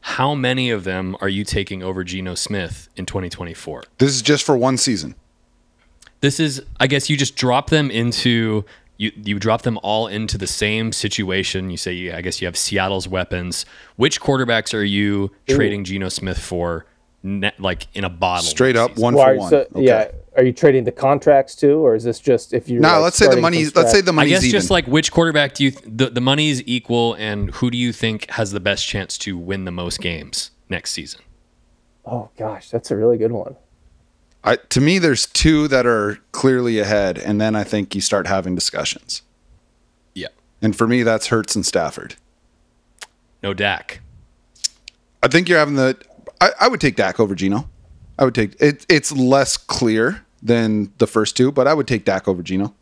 how 0.00 0.34
many 0.34 0.70
of 0.70 0.84
them 0.84 1.16
are 1.20 1.28
you 1.28 1.44
taking 1.44 1.82
over 1.82 2.04
Geno 2.04 2.34
Smith 2.34 2.88
in 2.96 3.06
2024? 3.06 3.84
This 3.98 4.10
is 4.10 4.22
just 4.22 4.44
for 4.44 4.56
one 4.56 4.76
season. 4.76 5.14
This 6.20 6.40
is, 6.40 6.62
I 6.80 6.86
guess, 6.86 7.08
you 7.08 7.16
just 7.16 7.36
drop 7.36 7.70
them 7.70 7.90
into 7.90 8.64
you. 8.98 9.10
You 9.16 9.38
drop 9.38 9.62
them 9.62 9.78
all 9.82 10.06
into 10.08 10.36
the 10.36 10.46
same 10.46 10.92
situation. 10.92 11.70
You 11.70 11.76
say, 11.78 12.12
I 12.12 12.20
guess, 12.20 12.40
you 12.42 12.46
have 12.46 12.56
Seattle's 12.56 13.08
weapons. 13.08 13.64
Which 13.96 14.20
quarterbacks 14.20 14.74
are 14.74 14.84
you 14.84 15.30
trading 15.48 15.84
Geno 15.84 16.10
Smith 16.10 16.38
for? 16.38 16.84
Net, 17.20 17.58
like 17.58 17.88
in 17.94 18.04
a 18.04 18.08
bottle, 18.08 18.44
Straight 18.44 18.76
up, 18.76 18.90
season? 18.90 19.02
one 19.02 19.14
Why- 19.14 19.32
for 19.34 19.38
one. 19.38 19.50
so- 19.50 19.66
Okay. 19.74 19.82
Yeah. 19.86 20.08
Are 20.36 20.44
you 20.44 20.52
trading 20.52 20.84
the 20.84 20.92
contracts 20.92 21.56
too, 21.56 21.84
or 21.84 21.96
is 21.96 22.04
this 22.04 22.20
just 22.20 22.54
if 22.54 22.68
you? 22.68 22.78
Now 22.78 23.00
let's 23.00 23.16
say 23.16 23.26
the 23.26 23.40
money. 23.40 23.64
Let's 23.74 23.90
say 23.90 24.00
the 24.02 24.12
I 24.12 24.14
money's 24.14 24.30
guess 24.34 24.44
even. 24.44 24.52
just 24.52 24.70
like 24.70 24.86
which 24.86 25.10
quarterback 25.10 25.54
do 25.54 25.64
you 25.64 25.72
th- 25.72 25.84
the 25.84 26.10
the 26.10 26.20
money 26.20 26.48
is 26.50 26.62
equal, 26.64 27.14
and 27.14 27.50
who 27.56 27.72
do 27.72 27.76
you 27.76 27.92
think 27.92 28.30
has 28.30 28.52
the 28.52 28.60
best 28.60 28.86
chance 28.86 29.18
to 29.18 29.36
win 29.36 29.64
the 29.64 29.72
most 29.72 30.00
games 30.00 30.52
next 30.68 30.92
season? 30.92 31.20
Oh 32.06 32.30
gosh, 32.38 32.70
that's 32.70 32.92
a 32.92 32.96
really 32.96 33.18
good 33.18 33.32
one. 33.32 33.56
I, 34.48 34.56
to 34.70 34.80
me, 34.80 34.98
there's 34.98 35.26
two 35.26 35.68
that 35.68 35.84
are 35.84 36.18
clearly 36.32 36.78
ahead, 36.78 37.18
and 37.18 37.38
then 37.38 37.54
I 37.54 37.64
think 37.64 37.94
you 37.94 38.00
start 38.00 38.26
having 38.26 38.54
discussions. 38.54 39.20
Yeah, 40.14 40.28
And 40.62 40.74
for 40.74 40.88
me, 40.88 41.02
that's 41.02 41.26
Hurts 41.26 41.54
and 41.54 41.66
Stafford. 41.66 42.16
no 43.42 43.52
Dak. 43.52 44.00
I 45.22 45.28
think 45.28 45.50
you're 45.50 45.58
having 45.58 45.74
the. 45.74 45.98
I, 46.40 46.52
I 46.60 46.68
would 46.68 46.80
take 46.80 46.96
Dak 46.96 47.20
over 47.20 47.34
Geno. 47.34 47.68
I 48.18 48.24
would 48.24 48.34
take 48.34 48.58
it. 48.58 48.86
It's 48.88 49.12
less 49.12 49.58
clear 49.58 50.24
than 50.42 50.94
the 50.96 51.06
first 51.06 51.36
two, 51.36 51.52
but 51.52 51.68
I 51.68 51.74
would 51.74 51.86
take 51.86 52.06
Dak 52.06 52.26
over 52.26 52.42
Geno. 52.42 52.74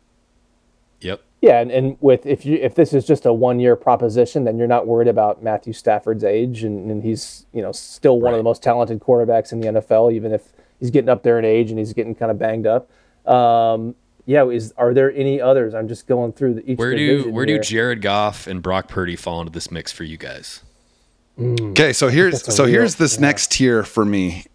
Yep. 1.01 1.21
Yeah, 1.41 1.59
and, 1.59 1.69
and 1.69 1.97
with 1.99 2.25
if 2.25 2.45
you 2.45 2.55
if 2.55 2.75
this 2.75 2.93
is 2.93 3.05
just 3.05 3.25
a 3.25 3.33
one 3.33 3.59
year 3.59 3.75
proposition, 3.75 4.45
then 4.45 4.57
you're 4.57 4.67
not 4.67 4.87
worried 4.87 5.09
about 5.09 5.43
Matthew 5.43 5.73
Stafford's 5.73 6.23
age, 6.23 6.63
and, 6.63 6.89
and 6.89 7.03
he's 7.03 7.45
you 7.51 7.61
know 7.61 7.73
still 7.73 8.21
one 8.21 8.33
of 8.33 8.37
the 8.37 8.43
most 8.43 8.63
talented 8.63 9.01
quarterbacks 9.01 9.51
in 9.51 9.59
the 9.59 9.67
NFL, 9.67 10.13
even 10.13 10.31
if 10.31 10.53
he's 10.79 10.91
getting 10.91 11.09
up 11.09 11.23
there 11.23 11.39
in 11.39 11.45
age 11.45 11.69
and 11.69 11.79
he's 11.79 11.93
getting 11.93 12.15
kind 12.15 12.31
of 12.31 12.37
banged 12.37 12.67
up. 12.67 12.89
Um, 13.29 13.95
yeah, 14.25 14.45
is 14.47 14.73
are 14.77 14.93
there 14.93 15.11
any 15.13 15.39
others? 15.39 15.73
I'm 15.73 15.87
just 15.87 16.07
going 16.07 16.33
through 16.33 16.55
the, 16.55 16.71
each 16.71 16.77
Where 16.77 16.95
do 16.95 17.07
division 17.07 17.33
where 17.33 17.45
do. 17.45 17.59
Jared 17.59 18.01
Goff 18.01 18.45
and 18.47 18.61
Brock 18.61 18.87
Purdy 18.87 19.15
fall 19.15 19.39
into 19.39 19.51
this 19.51 19.71
mix 19.71 19.91
for 19.91 20.03
you 20.03 20.17
guys? 20.17 20.61
Okay, 21.39 21.93
so 21.93 22.09
here's 22.09 22.43
so 22.53 22.63
real- 22.63 22.73
here's 22.73 22.95
this 22.95 23.19
next 23.19 23.51
tier 23.51 23.83
for 23.83 24.03
me. 24.03 24.45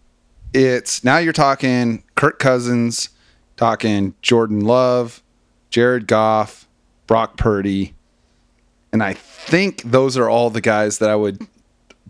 It's 0.53 1.03
now 1.03 1.17
you're 1.17 1.33
talking 1.33 2.03
Kirk 2.15 2.37
Cousins, 2.37 3.09
talking 3.57 4.13
Jordan 4.21 4.59
Love, 4.59 5.23
Jared 5.71 6.05
Goff, 6.07 6.67
Brock 7.07 7.37
Purdy, 7.37 7.95
and 8.91 9.01
I 9.01 9.13
think 9.13 9.81
those 9.83 10.17
are 10.17 10.29
all 10.29 10.51
the 10.51 10.61
guys 10.61 10.99
that 10.99 11.09
I 11.09 11.15
would 11.15 11.47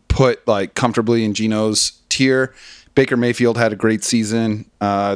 put 0.10 0.46
like 0.48 0.76
comfortably 0.76 1.24
in 1.24 1.34
Geno's 1.34 2.02
tier. 2.10 2.54
Baker 2.96 3.18
Mayfield 3.18 3.58
had 3.58 3.74
a 3.74 3.76
great 3.76 4.04
season. 4.04 4.70
Uh, 4.80 5.16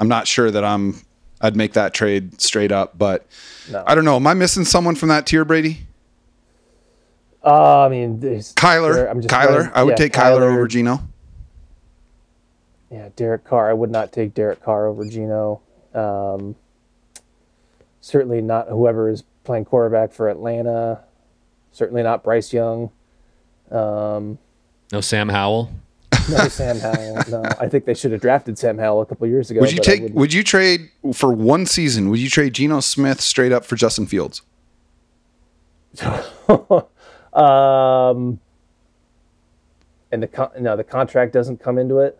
I'm 0.00 0.08
not 0.08 0.26
sure 0.26 0.50
that 0.50 0.64
I'm 0.64 1.00
I'd 1.40 1.56
make 1.56 1.74
that 1.74 1.92
trade 1.94 2.40
straight 2.40 2.72
up, 2.72 2.96
but 2.96 3.26
I 3.86 3.94
don't 3.94 4.04
know. 4.04 4.16
Am 4.16 4.26
I 4.26 4.34
missing 4.34 4.64
someone 4.64 4.94
from 4.94 5.10
that 5.10 5.26
tier, 5.26 5.44
Brady? 5.44 5.86
Uh, 7.44 7.82
I 7.82 7.88
mean, 7.90 8.20
there's- 8.20 8.54
Kyler. 8.54 9.10
I'm 9.10 9.20
just 9.20 9.32
Kyler. 9.34 9.56
running- 9.58 9.72
I 9.74 9.82
would 9.82 9.90
yeah, 9.90 9.96
take 9.96 10.12
Kyler, 10.14 10.40
over 10.40 10.66
Geno. 10.66 11.00
Yeah, 12.90 13.08
Derek 13.16 13.44
Carr. 13.44 13.68
I 13.68 13.74
would 13.74 13.90
not 13.90 14.12
take 14.12 14.32
Derek 14.34 14.62
Carr 14.62 14.86
over 14.86 15.04
Geno. 15.04 15.60
Um, 15.94 16.54
certainly 18.00 18.40
not 18.40 18.68
whoever 18.68 19.08
is 19.10 19.22
playing 19.44 19.66
quarterback 19.66 20.12
for 20.12 20.28
Atlanta. 20.28 21.00
Certainly 21.72 22.04
not 22.04 22.22
Bryce 22.24 22.52
Young. 22.52 22.90
Um, 23.70 24.38
No 24.92 25.00
Sam 25.02 25.28
Howell. 25.28 25.70
No 26.30 26.48
Sam 26.48 26.78
Howell. 26.78 27.22
No, 27.28 27.42
I 27.58 27.68
think 27.68 27.84
they 27.84 27.94
should 27.94 28.12
have 28.12 28.20
drafted 28.20 28.58
Sam 28.58 28.78
Howell 28.78 29.02
a 29.02 29.06
couple 29.06 29.26
years 29.26 29.50
ago. 29.50 29.60
Would 29.60 29.72
you 29.72 29.78
take? 29.78 30.02
wouldn't. 30.02 30.34
You 30.34 30.42
trade 30.42 30.90
for 31.12 31.32
one 31.32 31.66
season? 31.66 32.10
Would 32.10 32.20
you 32.20 32.28
trade 32.28 32.54
Geno 32.54 32.80
Smith 32.80 33.20
straight 33.20 33.52
up 33.52 33.64
for 33.64 33.76
Justin 33.76 34.06
Fields? 34.06 34.42
um, 37.32 38.40
and 40.10 40.22
the 40.22 40.28
con- 40.28 40.50
no, 40.58 40.76
the 40.76 40.84
contract 40.84 41.32
doesn't 41.32 41.60
come 41.60 41.78
into 41.78 42.00
it. 42.00 42.18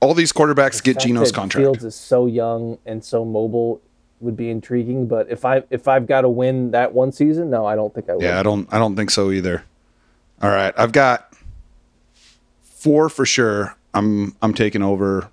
All 0.00 0.14
these 0.14 0.32
quarterbacks 0.32 0.82
get 0.82 0.98
Geno's 0.98 1.30
contract. 1.30 1.62
Fields 1.62 1.84
is 1.84 1.94
so 1.94 2.26
young 2.26 2.78
and 2.86 3.04
so 3.04 3.24
mobile 3.24 3.82
would 4.20 4.36
be 4.36 4.50
intriguing, 4.50 5.06
but 5.06 5.30
if 5.30 5.44
I 5.44 5.62
if 5.70 5.88
I've 5.88 6.06
got 6.06 6.22
to 6.22 6.28
win 6.28 6.70
that 6.70 6.92
one 6.92 7.12
season, 7.12 7.50
no, 7.50 7.66
I 7.66 7.74
don't 7.74 7.94
think 7.94 8.08
I 8.08 8.14
would. 8.14 8.22
Yeah, 8.22 8.38
I 8.38 8.42
don't. 8.42 8.72
I 8.72 8.78
don't 8.78 8.96
think 8.96 9.10
so 9.10 9.30
either. 9.30 9.64
All 10.42 10.50
right, 10.50 10.72
I've 10.76 10.92
got 10.92 11.32
four 12.62 13.08
for 13.08 13.26
sure. 13.26 13.76
I'm 13.92 14.34
I'm 14.40 14.54
taking 14.54 14.82
over 14.82 15.28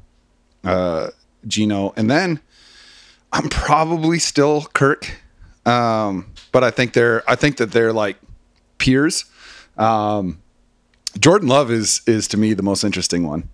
uh, 0.64 1.10
Geno, 1.48 1.94
and 1.96 2.10
then 2.10 2.40
I'm 3.32 3.48
probably 3.50 4.20
still 4.20 4.64
Kirk. 4.74 5.12
Um, 5.66 6.32
but 6.52 6.64
I 6.64 6.72
think 6.72 6.94
they're. 6.94 7.24
I 7.30 7.36
think 7.36 7.58
that 7.58 7.72
they're 7.72 7.94
like 7.94 8.18
peers. 8.78 9.26
Um, 9.78 10.42
Jordan 11.20 11.48
Love 11.48 11.72
is 11.72 12.02
is 12.08 12.28
to 12.30 12.38
me 12.38 12.54
the 12.54 12.64
most 12.64 12.84
interesting 12.84 13.26
one. 13.26 13.50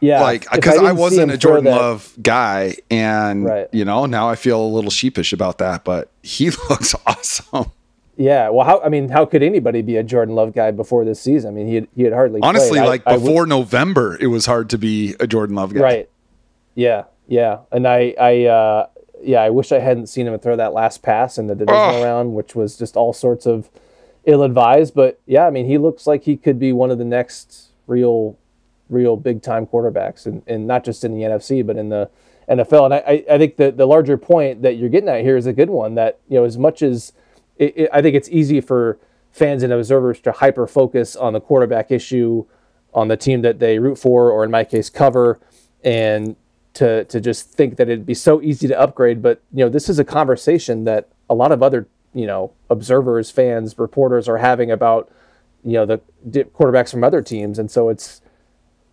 Yeah, 0.00 0.20
like 0.22 0.46
because 0.50 0.78
I, 0.78 0.82
didn't 0.82 0.96
wasn't 0.96 1.30
a 1.32 1.38
Jordan 1.38 1.64
Love 1.72 2.12
guy, 2.22 2.76
and 2.90 3.44
Right. 3.44 3.68
you 3.72 3.84
know 3.84 4.06
now 4.06 4.28
I 4.28 4.36
feel 4.36 4.60
a 4.60 4.66
little 4.68 4.90
sheepish 4.90 5.32
about 5.32 5.58
that. 5.58 5.84
But 5.84 6.10
he 6.22 6.50
looks 6.70 6.94
awesome. 7.06 7.72
Yeah, 8.20 8.48
well, 8.48 8.66
how 8.66 8.80
I 8.80 8.88
mean, 8.88 9.08
how 9.10 9.24
could 9.24 9.44
anybody 9.44 9.80
be 9.80 9.96
a 9.96 10.02
Jordan 10.02 10.34
Love 10.34 10.52
guy 10.52 10.72
before 10.72 11.04
this 11.04 11.20
season? 11.20 11.50
I 11.50 11.52
mean, 11.54 11.68
he 11.68 11.74
had, 11.76 11.88
he 11.94 12.02
had 12.02 12.12
hardly 12.12 12.40
Honestly, 12.42 12.70
played. 12.78 12.82
I- 12.82 12.86
like 12.88 13.02
I 13.06 13.12
would- 13.16 13.24
before 13.24 13.46
November, 13.46 14.18
it 14.20 14.26
was 14.26 14.44
hard 14.46 14.68
to 14.70 14.78
be 14.78 15.14
a 15.20 15.26
Jordan 15.28 15.54
Love 15.54 15.72
guy. 15.72 15.80
right? 15.80 16.08
Yeah, 16.74 17.04
yeah, 17.28 17.58
and 17.70 17.86
I, 17.86 18.14
I, 18.20 18.44
uh, 18.46 18.86
yeah, 19.22 19.40
I 19.40 19.50
wish 19.50 19.70
I 19.70 19.78
hadn't 19.78 20.08
seen 20.08 20.26
him 20.26 20.36
throw 20.40 20.56
that 20.56 20.72
last 20.72 21.00
pass 21.02 21.38
in 21.38 21.46
the 21.46 21.54
divisional 21.54 21.96
Oh. 21.96 22.02
round, 22.04 22.34
which 22.34 22.56
was 22.56 22.76
just 22.76 22.96
all 22.96 23.12
sorts 23.12 23.46
of 23.46 23.70
ill-advised. 24.24 24.94
But 24.94 25.20
yeah, 25.26 25.46
I 25.46 25.50
mean, 25.50 25.66
he 25.66 25.78
looks 25.78 26.06
like 26.06 26.24
he 26.24 26.36
could 26.36 26.58
be 26.58 26.72
one 26.72 26.90
of 26.90 26.98
the 26.98 27.04
next 27.04 27.68
real, 27.86 28.36
real 28.88 29.16
big-time 29.16 29.66
quarterbacks, 29.66 30.26
and, 30.26 30.42
and 30.48 30.66
not 30.66 30.84
just 30.84 31.04
in 31.04 31.12
the 31.14 31.22
NFC, 31.22 31.64
but 31.64 31.76
in 31.76 31.88
the 31.88 32.10
NFL. 32.48 32.86
And 32.86 32.94
I, 32.94 32.98
I, 32.98 33.24
I 33.34 33.38
think 33.38 33.56
the 33.56 33.70
the 33.70 33.86
larger 33.86 34.16
point 34.16 34.62
that 34.62 34.76
you're 34.76 34.88
getting 34.88 35.08
at 35.08 35.22
here 35.22 35.36
is 35.36 35.46
a 35.46 35.52
good 35.52 35.70
one. 35.70 35.94
That 35.94 36.18
you 36.28 36.38
know, 36.38 36.44
as 36.44 36.56
much 36.58 36.82
as 36.82 37.12
it, 37.58 37.76
it, 37.76 37.90
I 37.92 38.02
think 38.02 38.14
it's 38.14 38.28
easy 38.28 38.60
for 38.60 38.98
fans 39.32 39.62
and 39.62 39.72
observers 39.72 40.20
to 40.20 40.32
hyper 40.32 40.66
focus 40.66 41.16
on 41.16 41.32
the 41.32 41.40
quarterback 41.40 41.90
issue, 41.90 42.44
on 42.94 43.08
the 43.08 43.16
team 43.16 43.42
that 43.42 43.58
they 43.58 43.78
root 43.78 43.98
for, 43.98 44.30
or 44.30 44.44
in 44.44 44.50
my 44.50 44.64
case, 44.64 44.90
cover, 44.90 45.38
and 45.84 46.36
to 46.74 47.04
to 47.04 47.20
just 47.20 47.50
think 47.50 47.76
that 47.76 47.88
it'd 47.88 48.06
be 48.06 48.14
so 48.14 48.40
easy 48.42 48.68
to 48.68 48.78
upgrade. 48.78 49.22
But 49.22 49.42
you 49.52 49.64
know, 49.64 49.68
this 49.68 49.88
is 49.88 49.98
a 49.98 50.04
conversation 50.04 50.84
that 50.84 51.08
a 51.28 51.34
lot 51.34 51.52
of 51.52 51.62
other 51.62 51.86
you 52.14 52.26
know 52.26 52.52
observers, 52.70 53.30
fans, 53.30 53.78
reporters 53.78 54.28
are 54.28 54.38
having 54.38 54.70
about 54.70 55.10
you 55.64 55.72
know 55.72 55.86
the 55.86 56.00
quarterbacks 56.24 56.90
from 56.90 57.04
other 57.04 57.22
teams, 57.22 57.58
and 57.58 57.70
so 57.70 57.88
it's 57.88 58.20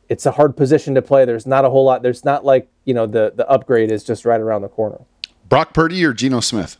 it's 0.09 0.25
a 0.25 0.31
hard 0.31 0.55
position 0.55 0.93
to 0.95 1.01
play. 1.01 1.25
There's 1.25 1.47
not 1.47 1.65
a 1.65 1.69
whole 1.69 1.85
lot. 1.85 2.01
There's 2.01 2.25
not 2.25 2.45
like 2.45 2.69
you 2.85 2.93
know 2.93 3.05
the 3.07 3.33
the 3.35 3.47
upgrade 3.49 3.91
is 3.91 4.03
just 4.03 4.25
right 4.25 4.39
around 4.39 4.61
the 4.61 4.69
corner 4.69 5.01
Brock 5.47 5.73
Purdy 5.73 6.03
or 6.05 6.13
Geno 6.13 6.39
Smith 6.39 6.77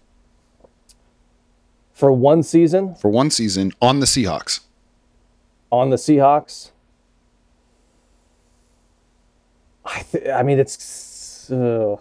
for 1.96 2.12
one 2.12 2.44
season 2.44 2.94
for 2.96 3.10
one 3.10 3.32
season 3.32 3.72
on 3.82 4.00
the 4.02 4.06
Seahawks. 4.06 4.60
on 5.72 5.90
the 5.90 5.96
Seahawks. 5.96 6.70
I, 9.86 10.02
th- 10.12 10.28
I 10.30 10.44
mean, 10.44 10.60
it's. 10.60 11.50
Uh, 11.52 11.98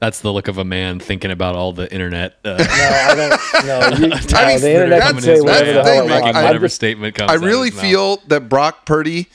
That's 0.00 0.20
the 0.20 0.32
look 0.32 0.48
of 0.48 0.56
a 0.58 0.64
man 0.64 0.98
thinking 0.98 1.30
about 1.30 1.56
all 1.56 1.72
the 1.72 1.90
internet. 1.92 2.38
Uh, 2.44 2.56
no, 2.56 2.64
I 2.68 3.14
don't. 3.14 3.66
No, 3.66 3.88
you, 3.98 4.08
no 4.08 4.16
I 4.38 4.46
mean, 4.48 4.60
the 4.60 4.72
internet 4.72 5.02
can 5.02 5.16
that's- 5.16 5.24
say 5.24 5.40
whatever 5.40 5.64
the 5.66 5.72
the 5.72 5.72
hell 5.72 5.84
thing, 5.84 6.10
it 6.10 6.10
like, 6.22 6.34
I 6.34 6.44
whatever 6.44 6.66
just- 6.66 6.76
statement 6.76 7.14
comes. 7.14 7.30
I 7.30 7.34
out 7.34 7.36
of 7.38 7.42
really 7.44 7.68
his 7.70 7.76
mouth. 7.76 7.84
feel 7.84 8.16
that 8.28 8.48
Brock 8.48 8.86
Purdy 8.86 9.28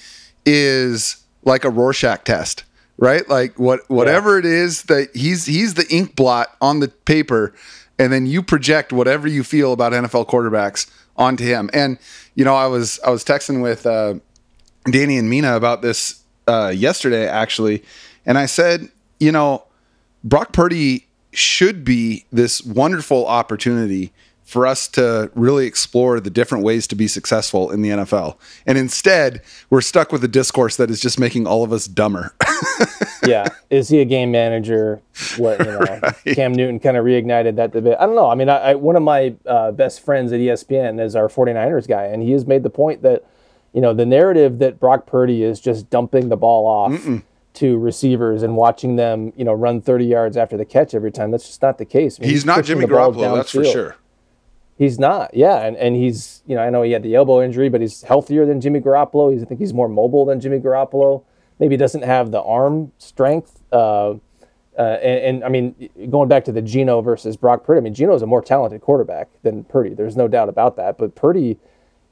is 0.46 1.18
like 1.44 1.64
a 1.66 1.70
Rorschach 1.70 2.24
test, 2.24 2.64
right? 2.98 3.28
Like 3.30 3.60
what 3.60 3.82
whatever 3.90 4.40
it 4.40 4.46
is 4.46 4.84
that 4.84 5.10
he's 5.16 5.46
he's 5.46 5.76
the 5.76 5.86
ink 5.94 6.16
blot 6.16 6.48
on 6.62 6.80
the 6.80 6.88
paper, 6.88 7.54
and 8.00 8.12
then 8.12 8.26
you 8.26 8.42
project 8.42 8.92
whatever 8.92 9.28
you 9.28 9.44
feel 9.44 9.74
about 9.74 9.94
NFL 9.94 10.28
quarterbacks 10.28 10.90
onto 11.16 11.44
him. 11.44 11.70
And 11.74 11.98
you 12.36 12.46
know, 12.46 12.56
I 12.56 12.68
was 12.68 13.00
I 13.06 13.10
was 13.10 13.24
texting 13.24 13.62
with 13.62 13.86
uh, 13.86 14.16
Danny 14.86 15.18
and 15.18 15.30
Mina 15.30 15.56
about 15.56 15.82
this 15.82 16.22
uh, 16.48 16.74
yesterday 16.76 17.28
actually, 17.28 17.84
and 18.26 18.38
I 18.38 18.46
said, 18.46 18.90
you 19.20 19.32
know, 19.32 19.66
Brock 20.24 20.54
Purdy 20.54 21.08
should 21.32 21.84
be 21.84 22.26
this 22.32 22.62
wonderful 22.64 23.26
opportunity 23.26 24.14
for 24.54 24.68
us 24.68 24.88
to 24.88 25.32
really 25.34 25.66
explore 25.66 26.20
the 26.20 26.30
different 26.30 26.64
ways 26.64 26.86
to 26.88 26.96
be 26.96 27.08
successful 27.08 27.72
in 27.72 27.82
the 27.82 27.90
NFL. 27.90 28.38
And 28.68 28.78
instead, 28.78 29.42
we're 29.72 29.82
stuck 29.82 30.12
with 30.12 30.24
a 30.24 30.28
discourse 30.28 30.78
that 30.78 30.92
is 30.92 31.02
just 31.02 31.20
making 31.20 31.48
all 31.48 31.64
of 31.64 31.74
us 31.74 31.88
dumber. 31.88 32.36
yeah, 33.26 33.48
is 33.72 33.90
he 33.90 34.00
a 34.00 34.06
game 34.06 34.32
manager? 34.32 35.02
What 35.38 35.60
you 35.60 35.66
know, 35.66 35.80
right. 36.02 36.16
Cam 36.36 36.54
Newton 36.54 36.80
kind 36.80 36.96
of 36.96 37.04
reignited 37.04 37.56
that 37.56 37.72
debate. 37.72 37.98
I 38.00 38.06
don't 38.06 38.16
know. 38.16 38.30
I 38.30 38.36
mean, 38.36 38.48
I, 38.48 38.58
I 38.58 38.76
one 38.76 38.96
of 38.96 39.02
my 39.02 39.36
uh, 39.48 39.72
best 39.72 40.06
friends 40.06 40.32
at 40.32 40.40
ESPN 40.40 41.04
is 41.04 41.16
our 41.16 41.28
49ers 41.28 41.88
guy, 41.88 42.06
and 42.06 42.22
he 42.22 42.32
has 42.32 42.46
made 42.46 42.62
the 42.62 42.70
point 42.70 43.02
that 43.02 43.26
you 43.74 43.82
know 43.82 43.94
the 43.94 44.06
narrative 44.06 44.60
that 44.60 44.80
Brock 44.80 45.08
Purdy 45.08 45.42
is 45.42 45.60
just 45.60 45.90
dumping 45.90 46.30
the 46.30 46.38
ball 46.38 46.68
off. 46.68 46.92
Mm-mm 46.92 47.24
to 47.54 47.78
receivers 47.78 48.42
and 48.42 48.56
watching 48.56 48.96
them, 48.96 49.32
you 49.36 49.46
know, 49.46 49.54
run 49.54 49.80
30 49.80 50.06
yards 50.06 50.38
after 50.38 50.58
the 50.58 50.66
catch 50.66 50.96
every 50.96 51.12
time. 51.12 51.30
That's 51.30 51.46
just 51.46 51.62
not 51.62 51.78
the 51.78 51.86
case. 51.86 52.20
I 52.20 52.22
mean, 52.22 52.30
he's, 52.32 52.40
he's, 52.40 52.46
not 52.46 52.64
Jimmy 52.64 52.86
Garoppolo, 52.86 53.36
that's 53.36 53.52
for 53.52 53.64
sure. 53.64 53.96
He's 54.76 54.98
not, 54.98 55.34
yeah, 55.36 55.66
and 55.66 55.78
and 55.78 55.96
he's, 55.96 56.42
you 56.48 56.56
know, 56.56 56.62
I 56.62 56.70
know 56.70 56.82
he 56.82 56.92
had 56.92 57.04
the 57.04 57.14
elbow 57.16 57.42
injury, 57.42 57.70
but 57.70 57.80
he's 57.82 58.02
healthier 58.04 58.46
than 58.46 58.60
Jimmy 58.60 58.80
Garoppolo. 58.80 59.32
He's, 59.32 59.44
I 59.44 59.46
think 59.46 59.60
he's 59.60 59.74
more 59.74 59.88
mobile 59.88 60.26
than 60.26 60.40
Jimmy 60.40 60.60
Garoppolo. 60.60 61.24
Maybe 61.60 61.78
doesn't 61.78 62.04
have 62.04 62.32
the 62.32 62.42
arm 62.42 62.92
strength. 62.98 63.62
Uh, 63.72 64.16
uh, 64.78 64.98
and, 65.04 65.20
and, 65.20 65.44
I 65.44 65.50
mean, 65.50 65.90
going 66.10 66.28
back 66.28 66.46
to 66.46 66.52
the 66.52 66.62
Geno 66.62 67.02
versus 67.02 67.38
Brock 67.38 67.64
Purdy, 67.64 67.78
I 67.78 67.82
mean, 67.82 67.94
Geno 67.94 68.16
is 68.16 68.24
a 68.24 68.26
more 68.26 68.42
talented 68.42 68.82
quarterback 68.82 69.30
than 69.44 69.64
Purdy. 69.66 69.94
There's 69.94 70.18
no 70.18 70.28
doubt 70.28 70.50
about 70.50 70.76
that. 70.78 70.98
But 70.98 71.14
Purdy, 71.14 71.60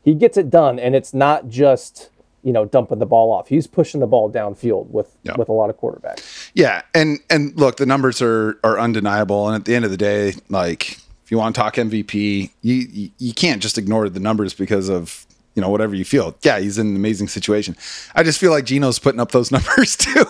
he 0.04 0.13
gets 0.13 0.38
it 0.38 0.52
done, 0.52 0.78
and 0.78 0.95
it's 0.95 1.13
not 1.13 1.47
just 1.47 2.12
you 2.43 2.52
know 2.52 2.65
dumping 2.65 3.00
the 3.00 3.06
ball 3.06 3.32
off. 3.32 3.47
He's 3.47 3.67
pushing 3.67 4.00
the 4.00 4.08
ball 4.08 4.32
downfield 4.32 4.88
with 4.89 5.17
yeah. 5.24 5.34
with 5.38 5.50
a 5.50 5.54
lot 5.54 5.69
of 5.69 5.78
quarterbacks. 5.78 6.52
Yeah, 6.54 6.82
and 6.93 7.19
and 7.30 7.56
look, 7.56 7.78
the 7.78 7.86
numbers 7.86 8.21
are 8.21 8.60
are 8.63 8.80
undeniable. 8.80 9.47
And 9.47 9.56
at 9.56 9.65
the 9.65 9.76
end 9.76 9.86
of 9.86 9.91
the 9.91 9.97
day, 9.97 10.34
like 10.50 10.97
you 11.32 11.38
want 11.38 11.56
to 11.56 11.62
talk 11.62 11.76
MVP, 11.76 12.52
you 12.62 13.10
you, 13.17 13.34
can't 13.34 13.62
just 13.62 13.78
ignore 13.78 14.10
the 14.10 14.20
numbers 14.20 14.54
because 14.54 14.89
of 14.89 15.26
you 15.56 15.62
know 15.62 15.70
whatever 15.70 15.96
you 15.96 16.06
feel. 16.06 16.36
Yeah, 16.44 16.60
he's 16.60 16.78
in 16.78 16.88
an 16.88 16.96
amazing 16.96 17.30
situation. 17.30 17.76
I 18.13 18.24
just 18.24 18.38
feel 18.38 18.52
like 18.52 18.65
Geno's 18.65 19.00
putting 19.00 19.22
up 19.22 19.32
those 19.32 19.50
numbers 19.52 19.96
too. 19.96 20.26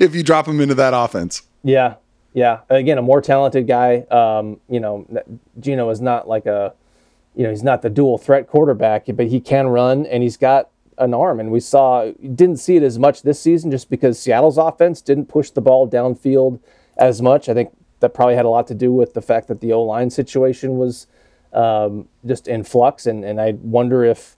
if 0.00 0.14
you 0.14 0.22
drop 0.22 0.46
him 0.46 0.60
into 0.60 0.76
that 0.76 0.94
offense. 0.94 1.42
Yeah, 1.64 1.96
yeah. 2.32 2.60
Again, 2.70 2.98
a 2.98 3.02
more 3.02 3.20
talented 3.20 3.66
guy. 3.66 4.06
Um, 4.10 4.60
you 4.68 4.78
know, 4.80 5.06
Geno 5.58 5.90
is 5.90 6.00
not 6.00 6.28
like 6.28 6.46
a 6.46 6.72
you 7.34 7.42
know, 7.42 7.50
he's 7.50 7.64
not 7.64 7.82
the 7.82 7.90
dual 7.90 8.16
threat 8.16 8.46
quarterback, 8.46 9.06
but 9.14 9.26
he 9.26 9.40
can 9.40 9.66
run 9.66 10.06
and 10.06 10.22
he's 10.22 10.36
got 10.36 10.70
an 10.98 11.12
arm, 11.12 11.40
and 11.40 11.50
we 11.50 11.58
saw 11.58 12.12
didn't 12.22 12.58
see 12.58 12.76
it 12.76 12.84
as 12.84 12.96
much 12.96 13.22
this 13.22 13.40
season 13.40 13.72
just 13.72 13.90
because 13.90 14.20
Seattle's 14.20 14.56
offense 14.56 15.00
didn't 15.00 15.26
push 15.26 15.50
the 15.50 15.60
ball 15.60 15.90
downfield 15.90 16.60
as 16.96 17.20
much. 17.20 17.48
I 17.48 17.54
think 17.54 17.72
that 18.04 18.12
probably 18.12 18.36
had 18.36 18.44
a 18.44 18.50
lot 18.50 18.66
to 18.66 18.74
do 18.74 18.92
with 18.92 19.14
the 19.14 19.22
fact 19.22 19.48
that 19.48 19.60
the 19.60 19.72
O 19.72 19.82
line 19.82 20.10
situation 20.10 20.76
was 20.76 21.06
um, 21.54 22.08
just 22.26 22.46
in 22.46 22.62
flux, 22.62 23.06
and 23.06 23.24
and 23.24 23.40
I 23.40 23.52
wonder 23.62 24.04
if 24.04 24.36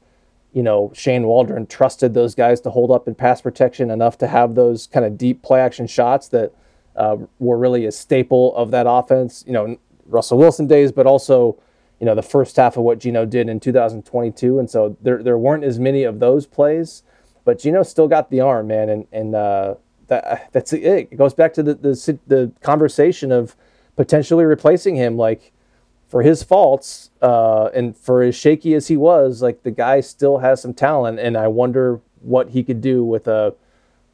you 0.53 0.63
know 0.63 0.93
Shane 0.95 1.27
Waldron 1.27 1.67
trusted 1.67 2.15
those 2.15 2.35
guys 2.35 2.61
to 2.63 2.71
hold 2.71 2.93
up 2.93 3.09
in 3.09 3.15
pass 3.15 3.41
protection 3.41 3.91
enough 3.91 4.17
to 4.19 4.29
have 4.29 4.55
those 4.55 4.87
kind 4.87 5.05
of 5.05 5.19
deep 5.19 5.43
play 5.43 5.61
action 5.61 5.87
shots 5.87 6.29
that 6.29 6.53
uh, 6.95 7.17
were 7.41 7.59
really 7.59 7.85
a 7.87 7.93
staple 7.93 8.55
of 8.57 8.71
that 8.71 8.87
offense. 8.89 9.43
You 9.47 9.53
know 9.53 9.79
Russell 10.07 10.39
Wilson 10.39 10.69
days, 10.69 10.93
but 10.93 11.07
also 11.07 11.61
you 11.99 12.07
know 12.07 12.15
the 12.15 12.23
first 12.23 12.55
half 12.57 12.77
of 12.77 12.85
what 12.85 13.01
Geno 13.01 13.27
did 13.27 13.49
in 13.49 13.59
2022, 13.59 14.59
and 14.61 14.71
so 14.71 14.97
there 15.03 15.23
there 15.23 15.39
weren't 15.39 15.65
as 15.65 15.81
many 15.81 16.05
of 16.05 16.21
those 16.21 16.47
plays, 16.47 17.03
but 17.45 17.59
Geno 17.59 17.83
still 17.83 18.07
got 18.07 18.31
the 18.31 18.41
arm, 18.41 18.69
man, 18.69 18.89
and 18.89 19.07
and 19.11 19.35
uh, 19.35 19.75
that 20.09 20.51
that's 20.53 20.73
it. 20.73 20.83
It 20.83 21.17
goes 21.17 21.35
back 21.35 21.55
to 21.55 21.63
the, 21.63 21.75
the 21.75 22.19
the 22.27 22.53
conversation 22.61 23.33
of 23.33 23.57
potentially 23.97 24.45
replacing 24.45 24.97
him, 24.97 25.17
like 25.17 25.53
for 26.09 26.23
his 26.23 26.43
faults 26.43 27.11
uh, 27.23 27.67
and 27.75 27.97
for 27.97 28.23
as 28.23 28.35
shaky 28.37 28.75
as 28.75 28.89
he 28.89 28.97
was, 28.97 29.43
like 29.43 29.63
the 29.63 29.71
guy 29.71 30.01
still 30.01 30.39
has 30.39 30.63
some 30.63 30.75
talent, 30.75 31.19
and 31.19 31.37
I 31.37 31.49
wonder 31.49 32.01
what 32.23 32.51
he 32.51 32.63
could 32.63 32.81
do 32.81 33.05
with 33.05 33.27
a 33.29 33.55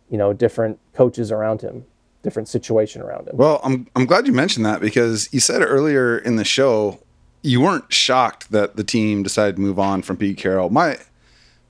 you 0.08 0.18
know 0.18 0.32
different 0.32 0.78
coaches 0.92 1.32
around 1.32 1.62
him 1.62 1.84
different 2.22 2.48
situation 2.48 3.02
around 3.02 3.28
him. 3.28 3.36
Well, 3.36 3.60
I'm 3.64 3.88
I'm 3.96 4.06
glad 4.06 4.26
you 4.26 4.32
mentioned 4.32 4.64
that 4.64 4.80
because 4.80 5.28
you 5.32 5.40
said 5.40 5.60
earlier 5.60 6.18
in 6.18 6.36
the 6.36 6.44
show 6.44 7.00
you 7.42 7.60
weren't 7.60 7.92
shocked 7.92 8.52
that 8.52 8.76
the 8.76 8.84
team 8.84 9.22
decided 9.22 9.56
to 9.56 9.62
move 9.62 9.78
on 9.78 10.02
from 10.02 10.16
Pete 10.16 10.38
Carroll. 10.38 10.70
My 10.70 10.98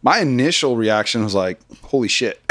my 0.02 0.18
initial 0.18 0.76
reaction 0.76 1.24
was 1.24 1.34
like, 1.34 1.60
"Holy 1.82 2.08
shit!" 2.08 2.41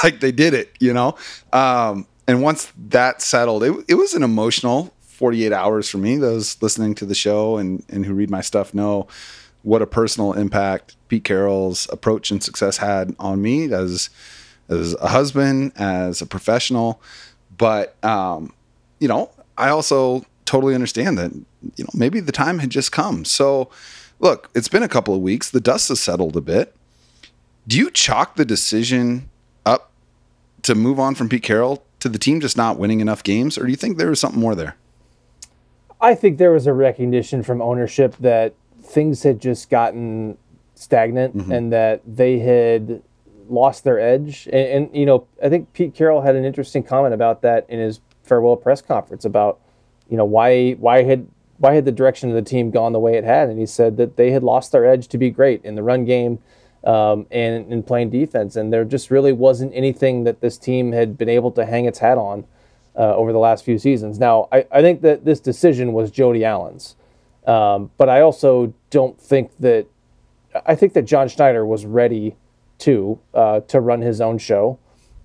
like 0.04 0.20
they 0.20 0.32
did 0.32 0.54
it, 0.54 0.72
you 0.80 0.92
know. 0.92 1.16
Um, 1.52 2.06
and 2.26 2.42
once 2.42 2.72
that 2.88 3.22
settled, 3.22 3.64
it, 3.64 3.72
it 3.88 3.94
was 3.94 4.14
an 4.14 4.22
emotional 4.22 4.94
48 5.00 5.52
hours 5.52 5.88
for 5.88 5.98
me. 5.98 6.16
Those 6.16 6.60
listening 6.62 6.94
to 6.96 7.06
the 7.06 7.14
show 7.14 7.56
and 7.56 7.84
and 7.88 8.06
who 8.06 8.14
read 8.14 8.30
my 8.30 8.40
stuff 8.40 8.72
know 8.74 9.08
what 9.62 9.82
a 9.82 9.86
personal 9.86 10.32
impact 10.32 10.96
Pete 11.08 11.24
Carroll's 11.24 11.88
approach 11.92 12.30
and 12.30 12.42
success 12.42 12.78
had 12.78 13.14
on 13.18 13.42
me 13.42 13.72
as 13.72 14.10
as 14.68 14.94
a 15.00 15.08
husband, 15.08 15.72
as 15.76 16.22
a 16.22 16.26
professional. 16.26 17.02
But 17.56 18.02
um, 18.04 18.52
you 19.00 19.08
know, 19.08 19.30
I 19.58 19.68
also 19.70 20.24
totally 20.44 20.74
understand 20.74 21.18
that 21.18 21.32
you 21.32 21.84
know 21.84 21.90
maybe 21.94 22.20
the 22.20 22.32
time 22.32 22.58
had 22.60 22.70
just 22.70 22.92
come. 22.92 23.24
So 23.24 23.70
look, 24.20 24.50
it's 24.54 24.68
been 24.68 24.82
a 24.82 24.88
couple 24.88 25.14
of 25.14 25.20
weeks. 25.20 25.50
The 25.50 25.60
dust 25.60 25.88
has 25.88 26.00
settled 26.00 26.36
a 26.36 26.40
bit. 26.40 26.74
Do 27.66 27.76
you 27.76 27.90
chalk 27.90 28.36
the 28.36 28.44
decision 28.44 29.29
to 30.62 30.74
move 30.74 30.98
on 30.98 31.14
from 31.14 31.28
Pete 31.28 31.42
Carroll 31.42 31.84
to 32.00 32.08
the 32.08 32.18
team 32.18 32.40
just 32.40 32.56
not 32.56 32.78
winning 32.78 33.00
enough 33.00 33.22
games, 33.22 33.58
or 33.58 33.64
do 33.64 33.70
you 33.70 33.76
think 33.76 33.98
there 33.98 34.10
was 34.10 34.20
something 34.20 34.40
more 34.40 34.54
there? 34.54 34.76
I 36.00 36.14
think 36.14 36.38
there 36.38 36.52
was 36.52 36.66
a 36.66 36.72
recognition 36.72 37.42
from 37.42 37.60
ownership 37.60 38.16
that 38.20 38.54
things 38.82 39.22
had 39.22 39.40
just 39.40 39.68
gotten 39.68 40.38
stagnant 40.74 41.36
mm-hmm. 41.36 41.52
and 41.52 41.72
that 41.72 42.00
they 42.06 42.38
had 42.38 43.02
lost 43.48 43.84
their 43.84 43.98
edge. 43.98 44.46
And, 44.46 44.86
and, 44.86 44.96
you 44.96 45.04
know, 45.04 45.26
I 45.42 45.48
think 45.48 45.72
Pete 45.74 45.94
Carroll 45.94 46.22
had 46.22 46.36
an 46.36 46.44
interesting 46.44 46.82
comment 46.82 47.12
about 47.12 47.42
that 47.42 47.68
in 47.68 47.78
his 47.78 48.00
farewell 48.22 48.56
press 48.56 48.80
conference 48.80 49.24
about 49.24 49.58
you 50.08 50.16
know 50.16 50.24
why 50.24 50.72
why 50.72 51.02
had 51.02 51.26
why 51.58 51.74
had 51.74 51.84
the 51.84 51.92
direction 51.92 52.28
of 52.28 52.34
the 52.34 52.42
team 52.42 52.70
gone 52.70 52.92
the 52.92 52.98
way 52.98 53.16
it 53.16 53.24
had? 53.24 53.48
And 53.48 53.58
he 53.58 53.66
said 53.66 53.96
that 53.98 54.16
they 54.16 54.30
had 54.30 54.42
lost 54.42 54.72
their 54.72 54.86
edge 54.86 55.08
to 55.08 55.18
be 55.18 55.30
great 55.30 55.64
in 55.64 55.74
the 55.74 55.82
run 55.82 56.04
game 56.04 56.38
um, 56.84 57.26
and 57.30 57.72
in 57.72 57.82
playing 57.82 58.10
defense, 58.10 58.56
and 58.56 58.72
there 58.72 58.84
just 58.84 59.10
really 59.10 59.32
wasn't 59.32 59.72
anything 59.74 60.24
that 60.24 60.40
this 60.40 60.56
team 60.56 60.92
had 60.92 61.18
been 61.18 61.28
able 61.28 61.50
to 61.52 61.66
hang 61.66 61.84
its 61.84 61.98
hat 61.98 62.18
on 62.18 62.44
uh, 62.96 63.14
over 63.14 63.32
the 63.32 63.38
last 63.38 63.64
few 63.64 63.78
seasons. 63.78 64.18
Now, 64.18 64.48
I, 64.50 64.66
I 64.72 64.80
think 64.80 65.02
that 65.02 65.24
this 65.24 65.40
decision 65.40 65.92
was 65.92 66.10
Jody 66.10 66.44
Allen's, 66.44 66.96
um, 67.46 67.90
but 67.98 68.08
I 68.08 68.20
also 68.20 68.72
don't 68.90 69.20
think 69.20 69.50
that 69.60 69.86
I 70.66 70.74
think 70.74 70.94
that 70.94 71.02
John 71.02 71.28
Schneider 71.28 71.64
was 71.64 71.84
ready 71.86 72.36
to 72.78 73.18
uh, 73.34 73.60
to 73.60 73.80
run 73.80 74.00
his 74.00 74.20
own 74.20 74.38
show 74.38 74.78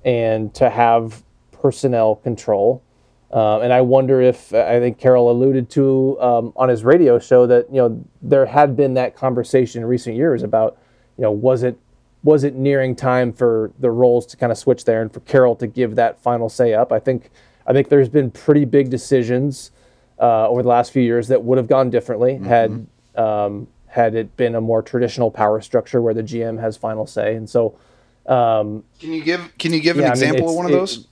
and 0.03 0.53
to 0.55 0.69
have 0.69 1.23
personnel 1.51 2.15
control. 2.17 2.83
Uh, 3.31 3.59
and 3.59 3.73
I 3.73 3.81
wonder 3.81 4.21
if 4.21 4.53
I 4.53 4.79
think 4.79 4.99
Carroll 4.99 5.31
alluded 5.31 5.69
to 5.71 6.17
um, 6.21 6.53
on 6.55 6.69
his 6.69 6.83
radio 6.83 7.17
show 7.17 7.47
that 7.47 7.67
you 7.69 7.77
know 7.77 8.05
there 8.21 8.45
had 8.45 8.75
been 8.75 8.93
that 8.93 9.15
conversation 9.15 9.81
in 9.81 9.87
recent 9.87 10.15
years 10.15 10.43
about 10.43 10.77
you 11.17 11.21
know 11.21 11.31
was 11.31 11.63
it 11.63 11.77
was 12.23 12.43
it 12.43 12.55
nearing 12.55 12.95
time 12.95 13.31
for 13.31 13.71
the 13.79 13.91
roles 13.91 14.25
to 14.25 14.35
kind 14.35 14.51
of 14.51 14.57
switch 14.57 14.85
there 14.85 15.01
and 15.01 15.13
for 15.13 15.19
Carroll 15.21 15.55
to 15.55 15.67
give 15.67 15.95
that 15.95 16.19
final 16.19 16.49
say 16.49 16.73
up. 16.73 16.91
I 16.91 16.99
think 16.99 17.29
I 17.67 17.73
think 17.73 17.89
there's 17.89 18.09
been 18.09 18.31
pretty 18.31 18.65
big 18.65 18.89
decisions 18.89 19.71
uh, 20.19 20.47
over 20.49 20.63
the 20.63 20.67
last 20.69 20.91
few 20.91 21.03
years 21.03 21.27
that 21.27 21.43
would 21.43 21.57
have 21.57 21.67
gone 21.67 21.89
differently 21.89 22.33
mm-hmm. 22.33 22.45
had 22.45 22.87
um, 23.15 23.67
had 23.87 24.15
it 24.15 24.35
been 24.37 24.55
a 24.55 24.61
more 24.61 24.81
traditional 24.81 25.31
power 25.31 25.61
structure 25.61 26.01
where 26.01 26.13
the 26.13 26.23
GM 26.23 26.59
has 26.59 26.75
final 26.75 27.05
say. 27.05 27.35
And 27.35 27.49
so, 27.49 27.77
um, 28.25 28.83
can 28.99 29.13
you 29.13 29.23
give 29.23 29.55
can 29.57 29.71
you 29.71 29.79
give 29.79 29.97
yeah, 29.97 30.07
an 30.07 30.11
example 30.11 30.43
I 30.43 30.47
mean, 30.47 30.49
of 30.49 30.55
one 30.55 30.65
of 30.65 30.71
those? 30.71 31.07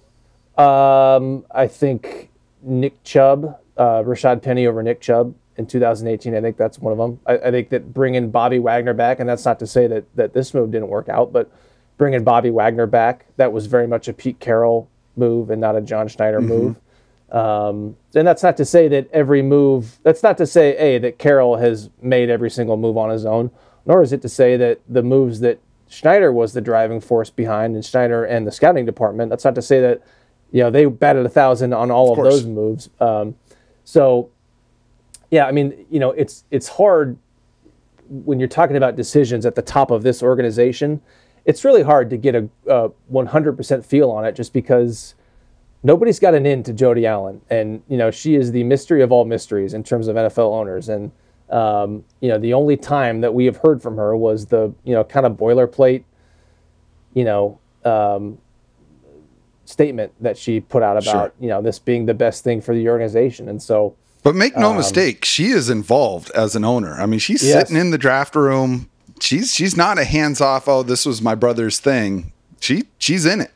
It, 0.58 0.60
um, 0.60 1.46
I 1.52 1.68
think 1.68 2.30
Nick 2.62 3.04
Chubb, 3.04 3.60
uh, 3.78 4.04
Rashaad 4.04 4.42
Penny 4.42 4.66
over 4.66 4.82
Nick 4.82 5.00
Chubb 5.00 5.36
in 5.58 5.66
2018. 5.66 6.36
I 6.36 6.42
think 6.42 6.58
that's 6.58 6.80
one 6.80 6.92
of 6.92 6.98
them. 6.98 7.20
I, 7.26 7.48
I, 7.48 7.52
think 7.52 7.70
that 7.70 7.94
bringing 7.94 8.32
Bobby 8.32 8.60
Wagner 8.60 8.94
back, 8.94 9.20
and 9.20 9.30
that's 9.30 9.46
not 9.46 9.60
to 9.60 9.68
say 9.68 9.88
that 9.88 10.06
that 10.16 10.34
this 10.34 10.54
move 10.54 10.72
didn't 10.72 10.88
work 10.88 11.10
out, 11.10 11.32
but 11.32 11.52
bringing 11.98 12.24
Bobby 12.24 12.50
Wagner 12.50 12.88
back, 12.88 13.26
that 13.38 13.54
was 13.54 13.68
very 13.68 13.88
much 13.88 14.08
a 14.08 14.14
Pete 14.14 14.40
Carroll 14.40 14.90
move 15.16 15.50
and 15.50 15.62
not 15.62 15.76
a 15.76 15.82
John 15.82 16.08
Schneider 16.08 16.40
mm-hmm. 16.40 16.50
move. 16.50 16.80
Um, 17.32 17.98
and 18.14 18.28
that's 18.28 18.44
not 18.44 18.58
to 18.58 18.66
say 18.66 18.88
that 18.90 19.10
every 19.12 19.42
move. 19.42 20.00
That's 20.04 20.24
not 20.24 20.38
to 20.38 20.46
say 20.46 20.78
a 20.78 21.00
that 21.00 21.18
Carroll 21.18 21.58
has 21.58 21.90
made 22.02 22.30
every 22.30 22.50
single 22.50 22.78
move 22.78 22.98
on 22.98 23.10
his 23.10 23.26
own, 23.26 23.52
nor 23.86 24.02
is 24.04 24.14
it 24.14 24.22
to 24.22 24.30
say 24.30 24.56
that 24.58 24.82
the 24.88 25.02
moves 25.02 25.40
that 25.40 25.60
Schneider 25.88 26.32
was 26.32 26.54
the 26.54 26.62
driving 26.62 27.00
force 27.00 27.30
behind, 27.30 27.76
and 27.76 27.84
Schneider 27.84 28.24
and 28.24 28.48
the 28.48 28.52
scouting 28.52 28.86
department. 28.86 29.30
That's 29.30 29.46
not 29.46 29.56
to 29.56 29.62
say 29.62 29.82
that 29.82 30.02
you 30.52 30.62
know 30.62 30.70
they 30.70 30.86
batted 30.86 31.26
a 31.26 31.30
thousand 31.30 31.74
on 31.74 31.90
all 31.92 32.14
of, 32.14 32.20
of 32.20 32.26
those 32.26 32.46
moves. 32.46 32.90
Um, 33.00 33.36
so 33.84 34.30
yeah, 35.34 35.48
I 35.48 35.52
mean, 35.52 35.88
you 35.90 36.00
know, 36.00 36.12
it's 36.12 36.44
it's 36.52 36.68
hard 36.68 37.18
when 38.08 38.40
you're 38.40 38.48
talking 38.48 38.78
about 38.78 38.96
decisions 38.96 39.48
at 39.48 39.56
the 39.56 39.64
top 39.64 39.90
of 39.90 40.04
this 40.04 40.22
organization. 40.22 41.02
It's 41.44 41.66
really 41.66 41.82
hard 41.82 42.12
to 42.12 42.18
get 42.18 42.36
a, 42.36 42.48
a 42.68 42.90
100% 43.12 43.84
feel 43.84 44.12
on 44.12 44.26
it, 44.26 44.36
just 44.36 44.54
because 44.54 45.16
nobody's 45.82 46.20
got 46.20 46.36
an 46.36 46.46
in 46.46 46.62
to 46.62 46.72
Jody 46.72 47.08
Allen, 47.08 47.42
and 47.50 47.82
you 47.88 47.98
know 47.98 48.12
she 48.12 48.36
is 48.36 48.52
the 48.52 48.64
mystery 48.64 49.02
of 49.02 49.12
all 49.12 49.26
mysteries 49.26 49.74
in 49.74 49.84
terms 49.84 50.08
of 50.08 50.16
NFL 50.16 50.54
owners. 50.54 50.88
And 50.88 51.12
um, 51.50 52.06
you 52.22 52.30
know 52.30 52.38
the 52.38 52.54
only 52.54 52.78
time 52.78 53.22
that 53.22 53.34
we 53.34 53.46
have 53.46 53.58
heard 53.58 53.82
from 53.82 53.98
her 53.98 54.16
was 54.16 54.46
the 54.46 54.72
you 54.84 54.94
know 54.94 55.04
kind 55.04 55.26
of 55.26 55.32
boilerplate, 55.32 56.04
you 57.16 57.24
know, 57.24 57.58
um, 57.84 58.38
statement 59.66 60.12
that 60.22 60.38
she 60.38 60.60
put 60.60 60.84
out 60.84 60.98
about 60.98 61.12
Sure. 61.12 61.34
you 61.40 61.48
know 61.48 61.64
this 61.64 61.80
being 61.80 62.06
the 62.06 62.14
best 62.14 62.44
thing 62.44 62.62
for 62.62 62.76
the 62.76 62.88
organization, 62.88 63.50
and 63.50 63.60
so 63.60 63.96
But 64.24 64.36
make 64.36 64.56
no 64.56 64.74
mistake, 64.74 65.26
she 65.26 65.48
is 65.48 65.70
involved 65.70 66.32
as 66.32 66.56
an 66.56 66.64
owner. 66.64 66.94
I 66.94 67.06
mean, 67.06 67.20
she's 67.20 67.44
Yes. 67.44 67.68
sitting 67.68 67.76
in 67.80 67.92
the 67.92 67.98
draft 67.98 68.36
room. 68.36 68.90
She's 69.20 69.54
she's 69.54 69.76
not 69.78 69.98
a 70.00 70.06
hands 70.06 70.40
off. 70.42 70.68
Oh, 70.68 70.82
this 70.84 71.06
was 71.06 71.22
my 71.22 71.36
brother's 71.36 71.80
thing. 71.80 72.32
She 72.60 72.84
she's 72.98 73.26
in 73.26 73.42
it. 73.42 73.52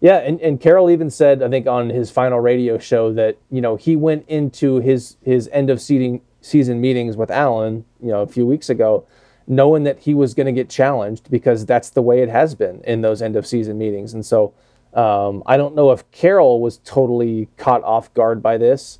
Yeah, 0.00 0.18
and, 0.18 0.40
and 0.40 0.60
Carroll 0.60 0.90
even 0.90 1.08
said, 1.10 1.42
I 1.42 1.48
think 1.48 1.66
on 1.66 1.88
his 1.88 2.10
final 2.10 2.38
radio 2.38 2.78
show 2.78 3.12
that 3.14 3.38
you 3.50 3.60
know 3.60 3.76
he 3.76 3.96
went 3.96 4.24
into 4.28 4.80
his 4.80 5.16
his 5.22 5.48
end 5.52 5.68
of 5.70 5.80
seating 5.80 6.20
season 6.40 6.80
meetings 6.80 7.16
with 7.16 7.30
Allen, 7.30 7.84
you 8.00 8.08
know, 8.08 8.20
a 8.22 8.26
few 8.26 8.46
weeks 8.46 8.68
ago, 8.70 9.06
knowing 9.46 9.82
that 9.84 9.98
he 10.00 10.14
was 10.14 10.34
going 10.34 10.46
to 10.46 10.52
get 10.52 10.68
challenged 10.68 11.30
because 11.30 11.64
that's 11.64 11.90
the 11.90 12.02
way 12.02 12.20
it 12.20 12.28
has 12.28 12.54
been 12.54 12.82
in 12.84 13.00
those 13.00 13.22
end 13.22 13.34
of 13.34 13.46
season 13.46 13.78
meetings. 13.78 14.12
And 14.12 14.24
so 14.26 14.52
um, 14.92 15.42
I 15.46 15.56
don't 15.56 15.74
know 15.74 15.90
if 15.90 16.08
Carroll 16.10 16.60
was 16.60 16.78
totally 16.84 17.48
caught 17.56 17.82
off 17.82 18.12
guard 18.14 18.42
by 18.42 18.58
this 18.58 18.98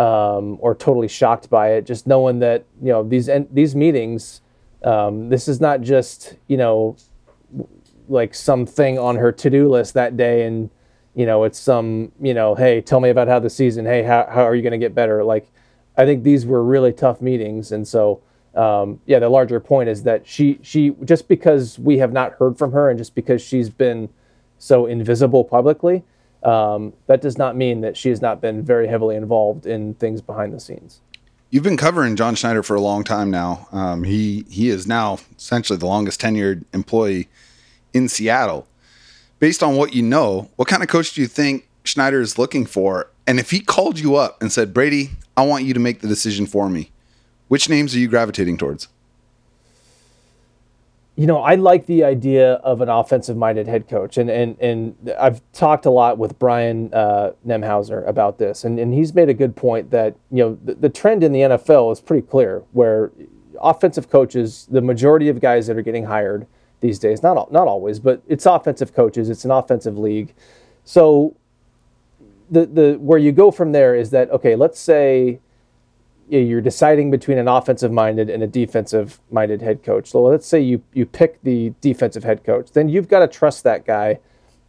um, 0.00 0.56
or 0.60 0.74
totally 0.74 1.08
shocked 1.08 1.50
by 1.50 1.72
it, 1.72 1.84
just 1.84 2.06
knowing 2.06 2.38
that 2.38 2.64
you 2.80 2.88
know 2.88 3.02
these 3.02 3.28
these 3.52 3.76
meetings, 3.76 4.40
um, 4.82 5.28
this 5.28 5.46
is 5.46 5.60
not 5.60 5.82
just 5.82 6.36
you 6.48 6.56
know 6.56 6.96
like 8.08 8.34
something 8.34 8.98
on 8.98 9.16
her 9.16 9.30
to-do 9.30 9.68
list 9.68 9.94
that 9.94 10.16
day 10.16 10.46
and 10.46 10.70
you 11.14 11.26
know 11.26 11.44
it's 11.44 11.58
some 11.58 12.10
you 12.18 12.32
know 12.32 12.54
hey 12.54 12.80
tell 12.80 12.98
me 12.98 13.10
about 13.10 13.28
how 13.28 13.38
the 13.38 13.50
season 13.50 13.84
hey 13.84 14.02
how, 14.02 14.26
how 14.28 14.42
are 14.42 14.54
you 14.54 14.62
going 14.62 14.72
to 14.72 14.78
get 14.78 14.94
better? 14.94 15.22
Like 15.22 15.50
i 15.96 16.04
think 16.06 16.22
these 16.22 16.46
were 16.46 16.64
really 16.64 16.92
tough 16.92 17.20
meetings 17.20 17.72
and 17.72 17.86
so 17.86 18.22
um, 18.54 19.00
yeah 19.06 19.18
the 19.18 19.28
larger 19.28 19.60
point 19.60 19.88
is 19.88 20.04
that 20.04 20.26
she 20.26 20.58
she 20.62 20.90
just 21.04 21.28
because 21.28 21.78
we 21.78 21.98
have 21.98 22.12
not 22.12 22.32
heard 22.34 22.56
from 22.56 22.72
her 22.72 22.88
and 22.88 22.98
just 22.98 23.14
because 23.14 23.42
she's 23.42 23.68
been 23.68 24.08
so 24.58 24.86
invisible 24.86 25.44
publicly 25.44 26.04
um, 26.42 26.92
that 27.06 27.20
does 27.20 27.36
not 27.36 27.56
mean 27.56 27.80
that 27.82 27.96
she 27.96 28.08
has 28.08 28.22
not 28.22 28.40
been 28.40 28.62
very 28.62 28.86
heavily 28.86 29.16
involved 29.16 29.66
in 29.66 29.94
things 29.94 30.20
behind 30.20 30.52
the 30.54 30.60
scenes 30.60 31.00
You've 31.52 31.64
been 31.64 31.76
covering 31.76 32.14
John 32.14 32.36
Schneider 32.36 32.62
for 32.62 32.76
a 32.76 32.80
long 32.80 33.02
time 33.02 33.28
now. 33.28 33.66
Um, 33.72 34.04
he 34.04 34.44
he 34.48 34.68
is 34.68 34.86
now 34.86 35.18
essentially 35.36 35.76
the 35.76 35.86
longest 35.86 36.20
tenured 36.20 36.64
employee 36.72 37.28
in 37.92 38.08
Seattle. 38.08 38.68
Based 39.40 39.60
on 39.60 39.74
what 39.74 39.92
you 39.92 40.00
know, 40.00 40.48
what 40.54 40.68
kind 40.68 40.80
of 40.80 40.88
coach 40.88 41.12
do 41.12 41.20
you 41.20 41.26
think 41.26 41.66
Schneider 41.82 42.20
is 42.20 42.38
looking 42.38 42.66
for? 42.66 43.10
And 43.26 43.40
if 43.40 43.50
he 43.50 43.58
called 43.58 43.98
you 43.98 44.14
up 44.14 44.40
and 44.40 44.52
said, 44.52 44.72
"Brady, 44.72 45.10
I 45.36 45.44
want 45.44 45.64
you 45.64 45.74
to 45.74 45.80
make 45.80 46.02
the 46.02 46.06
decision 46.06 46.46
for 46.46 46.70
me," 46.70 46.92
which 47.48 47.68
names 47.68 47.96
are 47.96 47.98
you 47.98 48.06
gravitating 48.06 48.56
towards? 48.56 48.86
You 51.20 51.26
know, 51.26 51.42
I 51.42 51.56
like 51.56 51.84
the 51.84 52.02
idea 52.02 52.54
of 52.54 52.80
an 52.80 52.88
offensive-minded 52.88 53.66
head 53.66 53.88
coach, 53.90 54.16
and 54.16 54.30
and 54.30 54.58
and 54.58 55.10
I've 55.20 55.42
talked 55.52 55.84
a 55.84 55.90
lot 55.90 56.16
with 56.16 56.38
Brian 56.38 56.88
uh, 56.94 57.32
Nemhauser 57.46 58.08
about 58.08 58.38
this, 58.38 58.64
and 58.64 58.78
and 58.78 58.94
he's 58.94 59.12
made 59.12 59.28
a 59.28 59.34
good 59.34 59.54
point 59.54 59.90
that 59.90 60.16
you 60.30 60.42
know 60.42 60.58
the, 60.64 60.76
the 60.76 60.88
trend 60.88 61.22
in 61.22 61.32
the 61.32 61.40
NFL 61.40 61.92
is 61.92 62.00
pretty 62.00 62.26
clear, 62.26 62.60
where 62.72 63.12
offensive 63.60 64.08
coaches, 64.08 64.66
the 64.70 64.80
majority 64.80 65.28
of 65.28 65.42
guys 65.42 65.66
that 65.66 65.76
are 65.76 65.82
getting 65.82 66.06
hired 66.06 66.46
these 66.80 66.98
days, 66.98 67.22
not 67.22 67.36
al- 67.36 67.50
not 67.50 67.68
always, 67.68 68.00
but 68.00 68.22
it's 68.26 68.46
offensive 68.46 68.94
coaches, 68.94 69.28
it's 69.28 69.44
an 69.44 69.50
offensive 69.50 69.98
league, 69.98 70.32
so 70.84 71.36
the 72.50 72.64
the 72.64 72.96
where 72.98 73.18
you 73.18 73.30
go 73.30 73.50
from 73.50 73.72
there 73.72 73.94
is 73.94 74.08
that 74.08 74.30
okay, 74.30 74.56
let's 74.56 74.80
say 74.80 75.38
you're 76.38 76.60
deciding 76.60 77.10
between 77.10 77.38
an 77.38 77.48
offensive 77.48 77.90
minded 77.92 78.30
and 78.30 78.42
a 78.42 78.46
defensive 78.46 79.20
minded 79.30 79.60
head 79.62 79.82
coach. 79.82 80.10
So 80.10 80.22
let's 80.22 80.46
say 80.46 80.60
you 80.60 80.82
you 80.92 81.04
pick 81.06 81.42
the 81.42 81.72
defensive 81.80 82.24
head 82.24 82.44
coach, 82.44 82.72
then 82.72 82.88
you've 82.88 83.08
got 83.08 83.20
to 83.20 83.28
trust 83.28 83.64
that 83.64 83.84
guy 83.84 84.18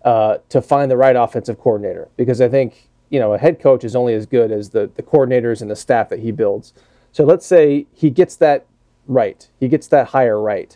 uh, 0.04 0.38
to 0.50 0.62
find 0.62 0.90
the 0.90 0.98
right 0.98 1.16
offensive 1.16 1.60
coordinator 1.60 2.08
because 2.18 2.42
I 2.42 2.50
think 2.50 2.90
you 3.10 3.20
know 3.20 3.34
a 3.34 3.38
head 3.38 3.60
coach 3.62 3.84
is 3.84 3.96
only 3.96 4.14
as 4.16 4.26
good 4.26 4.52
as 4.52 4.70
the 4.72 4.90
the 4.96 5.04
coordinators 5.04 5.62
and 5.62 5.70
the 5.70 5.76
staff 5.76 6.10
that 6.10 6.20
he 6.20 6.32
builds. 6.32 6.74
So 7.12 7.24
let's 7.26 7.46
say 7.46 7.86
he 7.94 8.10
gets 8.10 8.36
that 8.38 8.66
right, 9.08 9.48
he 9.60 9.68
gets 9.68 9.88
that 9.88 10.08
hire 10.08 10.40
right. 10.40 10.76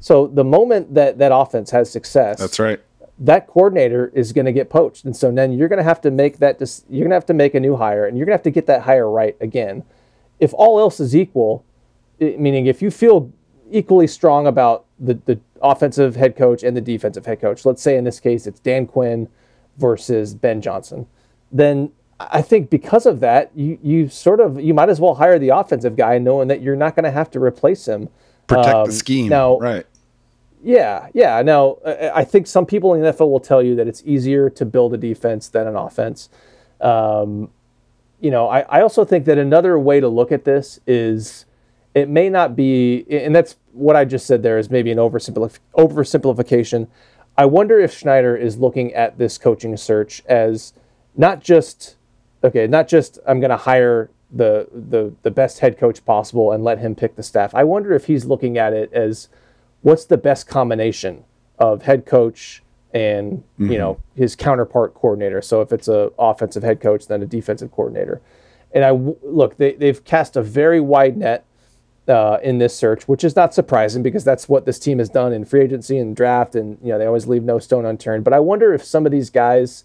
So 0.00 0.26
the 0.26 0.44
moment 0.44 0.94
that 0.94 1.18
that 1.18 1.32
offense 1.34 1.70
has 1.70 1.90
success, 1.90 2.38
that's 2.40 2.58
right. 2.58 2.80
that 3.20 3.46
coordinator 3.46 4.10
is 4.14 4.32
going 4.32 4.46
to 4.46 4.52
get 4.52 4.68
poached, 4.68 5.04
and 5.04 5.16
so 5.16 5.30
then 5.32 5.52
you're 5.52 5.68
going 5.68 5.78
to 5.78 5.84
have 5.84 6.00
to 6.02 6.10
make 6.10 6.38
that. 6.38 6.58
Dis- 6.58 6.84
you're 6.90 7.04
going 7.04 7.10
to 7.10 7.16
have 7.16 7.26
to 7.26 7.34
make 7.34 7.54
a 7.54 7.60
new 7.60 7.76
hire, 7.76 8.04
and 8.06 8.18
you're 8.18 8.26
going 8.26 8.34
to 8.34 8.38
have 8.38 8.42
to 8.44 8.50
get 8.50 8.66
that 8.66 8.82
hire 8.82 9.08
right 9.08 9.36
again. 9.40 9.84
If 10.40 10.52
all 10.54 10.78
else 10.78 11.00
is 11.00 11.14
equal, 11.16 11.64
i- 12.20 12.36
meaning 12.38 12.66
if 12.66 12.82
you 12.82 12.90
feel 12.90 13.30
equally 13.70 14.06
strong 14.06 14.46
about 14.46 14.84
the 15.00 15.14
the 15.24 15.38
offensive 15.62 16.16
head 16.16 16.36
coach 16.36 16.62
and 16.62 16.76
the 16.76 16.80
defensive 16.80 17.26
head 17.26 17.40
coach, 17.40 17.64
let's 17.64 17.82
say 17.82 17.96
in 17.96 18.04
this 18.04 18.20
case 18.20 18.46
it's 18.46 18.60
Dan 18.60 18.86
Quinn 18.86 19.28
versus 19.78 20.34
Ben 20.34 20.60
Johnson, 20.60 21.06
then 21.52 21.90
I 22.18 22.40
think 22.42 22.70
because 22.70 23.04
of 23.06 23.20
that, 23.20 23.50
you 23.54 23.78
you 23.82 24.08
sort 24.08 24.40
of 24.40 24.60
you 24.60 24.72
might 24.74 24.88
as 24.88 25.00
well 25.00 25.14
hire 25.14 25.38
the 25.38 25.50
offensive 25.50 25.96
guy, 25.96 26.18
knowing 26.18 26.48
that 26.48 26.62
you're 26.62 26.76
not 26.76 26.94
going 26.96 27.04
to 27.04 27.10
have 27.10 27.30
to 27.32 27.40
replace 27.40 27.86
him. 27.86 28.08
Protect 28.46 28.74
Um, 28.76 28.86
the 28.86 28.92
scheme. 28.92 29.28
now- 29.28 29.58
right. 29.58 29.84
Yeah, 30.62 31.08
yeah. 31.12 31.42
Now, 31.42 31.76
I 31.84 32.10
I 32.20 32.24
think 32.24 32.46
some 32.46 32.64
people 32.66 32.94
in 32.94 33.02
the 33.02 33.08
NFL 33.12 33.30
will 33.30 33.40
tell 33.40 33.62
you 33.62 33.74
that 33.76 33.86
it's 33.86 34.02
easier 34.06 34.48
to 34.50 34.64
build 34.64 34.94
a 34.94 34.96
defense 34.96 35.48
than 35.48 35.66
an 35.66 35.76
offense. 35.76 36.28
Um, 36.80 37.50
you 38.20 38.30
know, 38.30 38.48
I, 38.48 38.60
I 38.60 38.80
also 38.82 39.04
think 39.04 39.24
that 39.26 39.38
another 39.38 39.78
way 39.78 40.00
to 40.00 40.08
look 40.08 40.32
at 40.32 40.44
this 40.44 40.80
is 40.86 41.44
it 41.94 42.08
may 42.08 42.28
not 42.28 42.56
be, 42.56 43.04
and 43.10 43.34
that's 43.34 43.56
what 43.72 43.96
I 43.96 44.04
just 44.04 44.26
said 44.26 44.42
there 44.42 44.58
is 44.58 44.70
maybe 44.70 44.90
an 44.90 44.98
oversimplif- 44.98 45.58
oversimplification. 45.76 46.88
I 47.36 47.44
wonder 47.44 47.78
if 47.78 47.92
Schneider 47.92 48.36
is 48.36 48.58
looking 48.58 48.94
at 48.94 49.18
this 49.18 49.38
coaching 49.38 49.76
search 49.76 50.22
as 50.26 50.72
not 51.16 51.40
just 51.40 51.96
okay, 52.44 52.66
not 52.66 52.88
just 52.88 53.18
I'm 53.26 53.40
going 53.40 53.50
to 53.50 53.56
hire 53.56 54.10
the 54.30 54.68
the 54.72 55.14
the 55.22 55.30
best 55.30 55.60
head 55.60 55.78
coach 55.78 56.04
possible 56.04 56.52
and 56.52 56.64
let 56.64 56.78
him 56.78 56.94
pick 56.94 57.16
the 57.16 57.22
staff. 57.22 57.54
I 57.54 57.64
wonder 57.64 57.92
if 57.94 58.06
he's 58.06 58.24
looking 58.24 58.58
at 58.58 58.72
it 58.72 58.92
as 58.92 59.28
what's 59.82 60.04
the 60.04 60.16
best 60.16 60.46
combination 60.46 61.24
of 61.58 61.82
head 61.82 62.06
coach 62.06 62.62
and 62.96 63.44
you 63.58 63.76
know 63.76 64.00
his 64.14 64.34
counterpart 64.34 64.94
coordinator. 64.94 65.42
So 65.42 65.60
if 65.60 65.70
it's 65.70 65.86
a 65.86 66.10
offensive 66.18 66.62
head 66.62 66.80
coach, 66.80 67.06
then 67.08 67.22
a 67.22 67.26
defensive 67.26 67.70
coordinator. 67.70 68.22
And 68.72 68.84
I 68.84 68.90
look, 68.90 69.58
they 69.58 69.74
they've 69.74 70.02
cast 70.04 70.36
a 70.36 70.42
very 70.42 70.80
wide 70.80 71.18
net 71.18 71.44
uh, 72.08 72.38
in 72.42 72.56
this 72.56 72.74
search, 72.74 73.06
which 73.06 73.22
is 73.22 73.36
not 73.36 73.52
surprising 73.52 74.02
because 74.02 74.24
that's 74.24 74.48
what 74.48 74.64
this 74.64 74.78
team 74.78 74.98
has 74.98 75.10
done 75.10 75.34
in 75.34 75.44
free 75.44 75.60
agency 75.60 75.98
and 75.98 76.16
draft, 76.16 76.54
and 76.54 76.78
you 76.82 76.90
know 76.90 76.98
they 76.98 77.04
always 77.04 77.26
leave 77.26 77.42
no 77.42 77.58
stone 77.58 77.84
unturned. 77.84 78.24
But 78.24 78.32
I 78.32 78.40
wonder 78.40 78.72
if 78.72 78.82
some 78.82 79.04
of 79.04 79.12
these 79.12 79.28
guys 79.28 79.84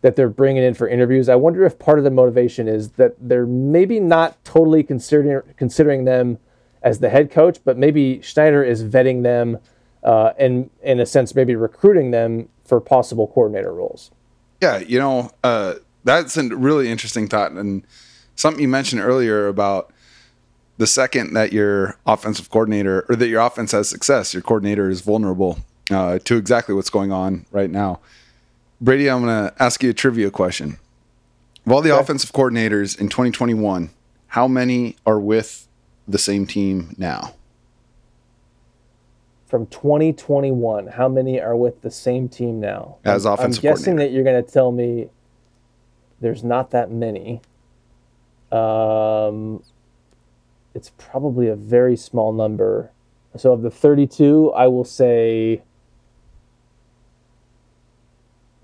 that 0.00 0.16
they're 0.16 0.30
bringing 0.30 0.62
in 0.62 0.72
for 0.72 0.88
interviews, 0.88 1.28
I 1.28 1.34
wonder 1.34 1.64
if 1.64 1.78
part 1.78 1.98
of 1.98 2.04
the 2.04 2.10
motivation 2.10 2.68
is 2.68 2.92
that 2.92 3.16
they're 3.20 3.46
maybe 3.46 4.00
not 4.00 4.42
totally 4.44 4.82
considering 4.82 5.42
considering 5.58 6.06
them 6.06 6.38
as 6.82 7.00
the 7.00 7.10
head 7.10 7.30
coach, 7.30 7.58
but 7.64 7.76
maybe 7.76 8.22
Schneider 8.22 8.64
is 8.64 8.82
vetting 8.82 9.24
them 9.24 9.58
uh, 10.06 10.32
and 10.38 10.70
in 10.82 11.00
a 11.00 11.04
sense 11.06 11.34
maybe 11.34 11.54
recruiting 11.54 12.10
them 12.12 12.48
for 12.64 12.80
possible 12.80 13.26
coordinator 13.26 13.72
roles. 13.74 14.10
Yeah, 14.62 14.78
you 14.78 14.98
know, 14.98 15.30
uh, 15.44 15.74
that's 16.04 16.36
a 16.38 16.44
really 16.44 16.88
interesting 16.88 17.28
thought, 17.28 17.52
and 17.52 17.82
something 18.36 18.62
you 18.62 18.68
mentioned 18.68 19.02
earlier 19.02 19.48
about 19.48 19.92
the 20.78 20.86
second 20.86 21.34
that 21.34 21.52
your 21.52 21.98
offensive 22.06 22.48
coordinator 22.50 23.04
or 23.08 23.16
that 23.16 23.28
your 23.28 23.40
offense 23.40 23.72
has 23.72 23.88
success, 23.88 24.32
your 24.34 24.42
coordinator 24.42 24.88
is 24.88 25.00
vulnerable 25.00 25.58
uh, 25.90 26.18
to 26.24 26.36
exactly 26.36 26.74
what's 26.74 26.90
going 26.90 27.12
on 27.12 27.46
right 27.50 27.70
now. 27.70 27.98
Brady, 28.80 29.08
I'm 29.10 29.22
going 29.22 29.48
to 29.50 29.62
ask 29.62 29.82
you 29.82 29.90
a 29.90 29.94
trivia 29.94 30.30
question. 30.30 30.78
Of 31.64 31.72
all 31.72 31.80
the 31.82 31.92
Okay. 31.92 32.00
offensive 32.00 32.32
coordinators 32.32 32.98
in 33.00 33.08
2021, 33.08 33.90
how 34.28 34.46
many 34.46 34.96
are 35.06 35.18
with 35.18 35.66
the 36.06 36.18
same 36.18 36.46
team 36.46 36.94
now? 36.98 37.32
From 39.46 39.66
2021, 39.66 40.88
how 40.88 41.08
many 41.08 41.40
are 41.40 41.54
with 41.56 41.82
the 41.82 41.90
same 41.90 42.28
team 42.28 42.58
now? 42.58 42.96
As 43.04 43.24
I'm- 43.24 43.34
offensive 43.34 43.64
I'm 43.64 43.70
guessing 43.70 43.96
that 43.96 44.10
you're 44.10 44.24
going 44.24 44.42
to 44.44 44.50
tell 44.50 44.72
me 44.72 45.08
there's 46.20 46.42
not 46.42 46.70
that 46.72 46.90
many. 46.90 47.40
Um, 48.50 49.62
it's 50.74 50.90
probably 50.98 51.48
a 51.48 51.54
very 51.54 51.96
small 51.96 52.32
number. 52.32 52.90
So 53.36 53.52
of 53.52 53.62
the 53.62 53.70
32, 53.70 54.52
I 54.52 54.66
will 54.66 54.84
say 54.84 55.62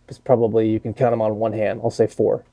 it's 0.08 0.18
probably 0.18 0.68
you 0.68 0.80
can 0.80 0.94
count 0.94 1.12
them 1.12 1.22
on 1.22 1.36
one 1.36 1.52
hand. 1.52 1.80
I'll 1.84 1.90
say 1.90 2.06
four. 2.06 2.44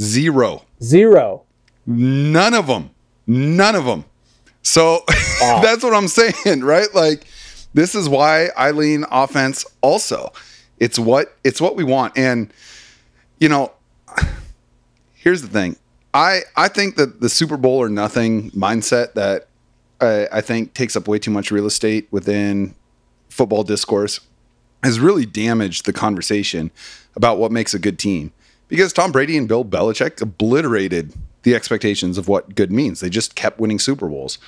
Zero. 0.00 0.62
Zero. 0.82 1.44
None 1.86 2.54
of 2.54 2.66
them. 2.66 2.90
None 3.26 3.74
of 3.74 3.84
them. 3.84 4.04
So 4.62 5.04
that's 5.40 5.82
what 5.84 5.94
I'm 5.94 6.08
saying, 6.08 6.60
right? 6.64 6.92
Like 6.94 7.26
this 7.76 7.94
is 7.94 8.08
why 8.08 8.48
I 8.56 8.70
lean 8.70 9.04
offense 9.10 9.66
also. 9.82 10.32
It's 10.78 10.98
what 10.98 11.36
it's 11.44 11.60
what 11.60 11.76
we 11.76 11.84
want. 11.84 12.16
And 12.16 12.50
you 13.38 13.50
know, 13.50 13.72
here's 15.14 15.42
the 15.42 15.48
thing. 15.48 15.76
I 16.14 16.40
I 16.56 16.68
think 16.68 16.96
that 16.96 17.20
the 17.20 17.28
Super 17.28 17.58
Bowl 17.58 17.76
or 17.76 17.90
nothing 17.90 18.50
mindset 18.52 19.12
that 19.12 19.48
I, 20.00 20.26
I 20.32 20.40
think 20.40 20.72
takes 20.72 20.96
up 20.96 21.06
way 21.06 21.18
too 21.18 21.30
much 21.30 21.50
real 21.50 21.66
estate 21.66 22.08
within 22.10 22.74
football 23.28 23.62
discourse 23.62 24.20
has 24.82 24.98
really 24.98 25.26
damaged 25.26 25.84
the 25.84 25.92
conversation 25.92 26.70
about 27.14 27.38
what 27.38 27.52
makes 27.52 27.74
a 27.74 27.78
good 27.78 27.98
team 27.98 28.32
because 28.68 28.94
Tom 28.94 29.12
Brady 29.12 29.36
and 29.36 29.46
Bill 29.46 29.66
Belichick 29.66 30.22
obliterated 30.22 31.12
the 31.42 31.54
expectations 31.54 32.16
of 32.16 32.26
what 32.26 32.54
good 32.54 32.72
means. 32.72 33.00
They 33.00 33.10
just 33.10 33.34
kept 33.34 33.60
winning 33.60 33.78
Super 33.78 34.08
Bowls. 34.08 34.38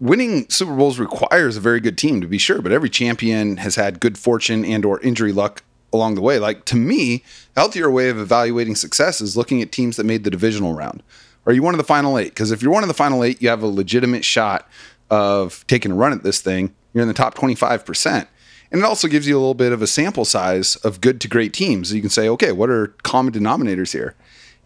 Winning 0.00 0.48
Super 0.48 0.76
Bowls 0.76 0.98
requires 0.98 1.56
a 1.56 1.60
very 1.60 1.80
good 1.80 1.98
team 1.98 2.20
to 2.20 2.28
be 2.28 2.38
sure, 2.38 2.62
but 2.62 2.70
every 2.70 2.88
champion 2.88 3.56
has 3.56 3.74
had 3.74 3.98
good 3.98 4.16
fortune 4.16 4.64
and 4.64 4.84
or 4.84 5.00
injury 5.00 5.32
luck 5.32 5.64
along 5.92 6.14
the 6.14 6.20
way. 6.20 6.38
Like 6.38 6.64
to 6.66 6.76
me, 6.76 7.24
a 7.56 7.60
healthier 7.60 7.90
way 7.90 8.08
of 8.08 8.18
evaluating 8.18 8.76
success 8.76 9.20
is 9.20 9.36
looking 9.36 9.60
at 9.60 9.72
teams 9.72 9.96
that 9.96 10.04
made 10.04 10.22
the 10.22 10.30
divisional 10.30 10.74
round. 10.74 11.02
Are 11.46 11.52
you 11.52 11.62
one 11.62 11.74
of 11.74 11.78
the 11.78 11.84
final 11.84 12.18
eight? 12.18 12.28
Because 12.28 12.52
if 12.52 12.62
you're 12.62 12.72
one 12.72 12.84
of 12.84 12.88
the 12.88 12.94
final 12.94 13.24
eight, 13.24 13.42
you 13.42 13.48
have 13.48 13.62
a 13.62 13.66
legitimate 13.66 14.24
shot 14.24 14.68
of 15.10 15.66
taking 15.66 15.92
a 15.92 15.94
run 15.94 16.12
at 16.12 16.22
this 16.22 16.40
thing. 16.40 16.74
You're 16.92 17.02
in 17.02 17.08
the 17.08 17.14
top 17.14 17.34
25%. 17.34 18.28
And 18.70 18.82
it 18.82 18.84
also 18.84 19.08
gives 19.08 19.26
you 19.26 19.34
a 19.36 19.40
little 19.40 19.54
bit 19.54 19.72
of 19.72 19.80
a 19.80 19.86
sample 19.86 20.26
size 20.26 20.76
of 20.76 21.00
good 21.00 21.20
to 21.22 21.28
great 21.28 21.54
teams. 21.54 21.92
You 21.92 22.02
can 22.02 22.10
say, 22.10 22.28
okay, 22.28 22.52
what 22.52 22.68
are 22.68 22.88
common 23.02 23.32
denominators 23.32 23.92
here? 23.92 24.14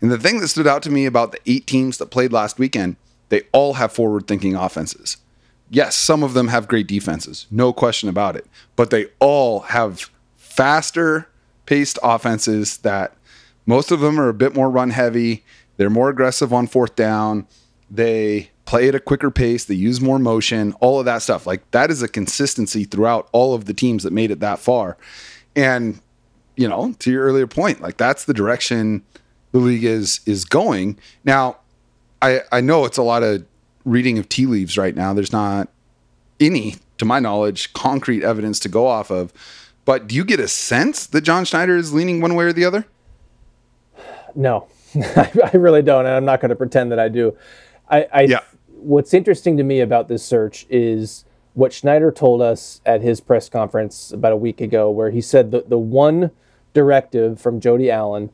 And 0.01 0.11
the 0.11 0.19
thing 0.19 0.41
that 0.41 0.49
stood 0.49 0.67
out 0.67 0.83
to 0.83 0.91
me 0.91 1.07
about 1.07 1.31
the 1.31 1.39
eight 1.47 1.69
teams 1.69 1.99
that 1.99 2.07
played 2.07 2.33
last 2.33 2.59
weekend, 2.59 2.97
they 3.29 3.43
all 3.53 3.75
have 3.75 3.93
forward 3.93 4.27
thinking 4.27 4.57
offenses. 4.57 5.19
Yes, 5.75 5.97
some 5.97 6.23
of 6.23 6.35
them 6.35 6.49
have 6.49 6.69
great 6.69 6.87
defenses, 6.87 7.47
no 7.51 7.73
question 7.73 8.11
about 8.11 8.37
it, 8.37 8.47
but 8.77 8.91
they 8.91 9.07
all 9.21 9.61
have 9.61 10.11
faster 10.37 11.31
paced 11.65 11.99
offenses 12.03 12.77
that 12.79 13.17
most 13.65 13.91
of 13.91 14.01
them 14.01 14.21
are 14.21 14.29
a 14.29 14.35
bit 14.35 14.55
more 14.55 14.71
run 14.71 14.91
heavy. 14.91 15.45
They're 15.79 15.89
more 15.89 16.11
aggressive 16.11 16.53
on 16.53 16.67
fourth 16.67 16.95
down. 16.95 17.47
They 17.91 18.51
play 18.67 18.89
at 18.89 18.95
a 18.95 19.01
quicker 19.01 19.31
pace. 19.31 19.65
They 19.65 19.75
use 19.75 19.99
more 19.99 20.19
motion, 20.19 20.75
all 20.81 20.99
of 20.99 21.07
that 21.07 21.23
stuff. 21.23 21.47
Like 21.47 21.69
that 21.71 21.91
is 21.91 22.03
a 22.03 22.09
consistency 22.09 22.85
throughout 22.85 23.31
all 23.33 23.55
of 23.55 23.65
the 23.65 23.73
teams 23.73 24.03
that 24.03 24.13
made 24.13 24.31
it 24.31 24.41
that 24.41 24.59
far. 24.59 24.99
And, 25.57 26.01
you 26.55 26.69
know, 26.69 26.95
to 26.99 27.11
your 27.11 27.25
earlier 27.25 27.47
point, 27.47 27.81
like 27.81 27.97
that's 27.97 28.27
the 28.27 28.35
direction 28.35 29.03
the 29.53 29.59
league 29.59 29.85
is 29.85 30.21
is 30.27 30.45
going. 30.45 30.99
Now, 31.25 31.57
I 32.21 32.41
I 32.53 32.61
know 32.61 32.85
it's 32.85 32.99
a 32.99 33.03
lot 33.03 33.23
of 33.23 33.47
reading 33.85 34.19
of 34.19 34.29
tea 34.29 34.47
leaves 34.47 34.79
right 34.79 34.95
now. 34.95 35.13
There's 35.13 35.33
not 35.33 35.69
any, 36.41 36.77
to 36.99 37.05
my 37.05 37.21
knowledge, 37.21 37.73
concrete 37.73 38.23
evidence 38.23 38.59
to 38.61 38.69
go 38.69 38.87
off 38.87 39.11
of. 39.11 39.33
But 39.85 40.07
do 40.07 40.15
you 40.15 40.25
get 40.25 40.41
a 40.41 40.49
sense 40.49 41.07
that 41.07 41.23
John 41.23 41.45
Schneider 41.45 41.77
is 41.77 41.93
leaning 41.93 42.21
one 42.21 42.35
way 42.35 42.45
or 42.45 42.53
the 42.53 42.65
other? 42.65 42.87
No, 44.35 44.69
I 44.95 45.51
really 45.55 45.83
don't, 45.83 46.07
and 46.07 46.15
I'm 46.15 46.25
not 46.25 46.41
going 46.41 46.51
to 46.51 46.57
pretend 46.57 46.93
that 46.93 46.99
I 46.99 47.09
do. 47.09 47.37
I, 47.89 48.07
I 48.13 48.21
yeah. 48.23 48.41
what's 48.69 49.13
interesting 49.13 49.57
to 49.57 49.63
me 49.63 49.81
about 49.81 50.09
this 50.09 50.25
search 50.25 50.67
is 50.71 51.25
what 51.55 51.73
Schneider 51.73 52.11
told 52.11 52.41
us 52.41 52.81
at 52.87 53.03
his 53.03 53.21
press 53.21 53.49
conference 53.49 54.13
about 54.13 54.33
a 54.33 54.37
week 54.37 54.61
ago, 54.61 54.91
where 54.91 55.11
he 55.11 55.21
said 55.21 55.51
the 55.51 55.65
the 55.67 55.79
one 55.79 56.31
directive 56.73 57.41
from 57.41 57.61
Jody 57.61 57.91
Allen 57.91 58.31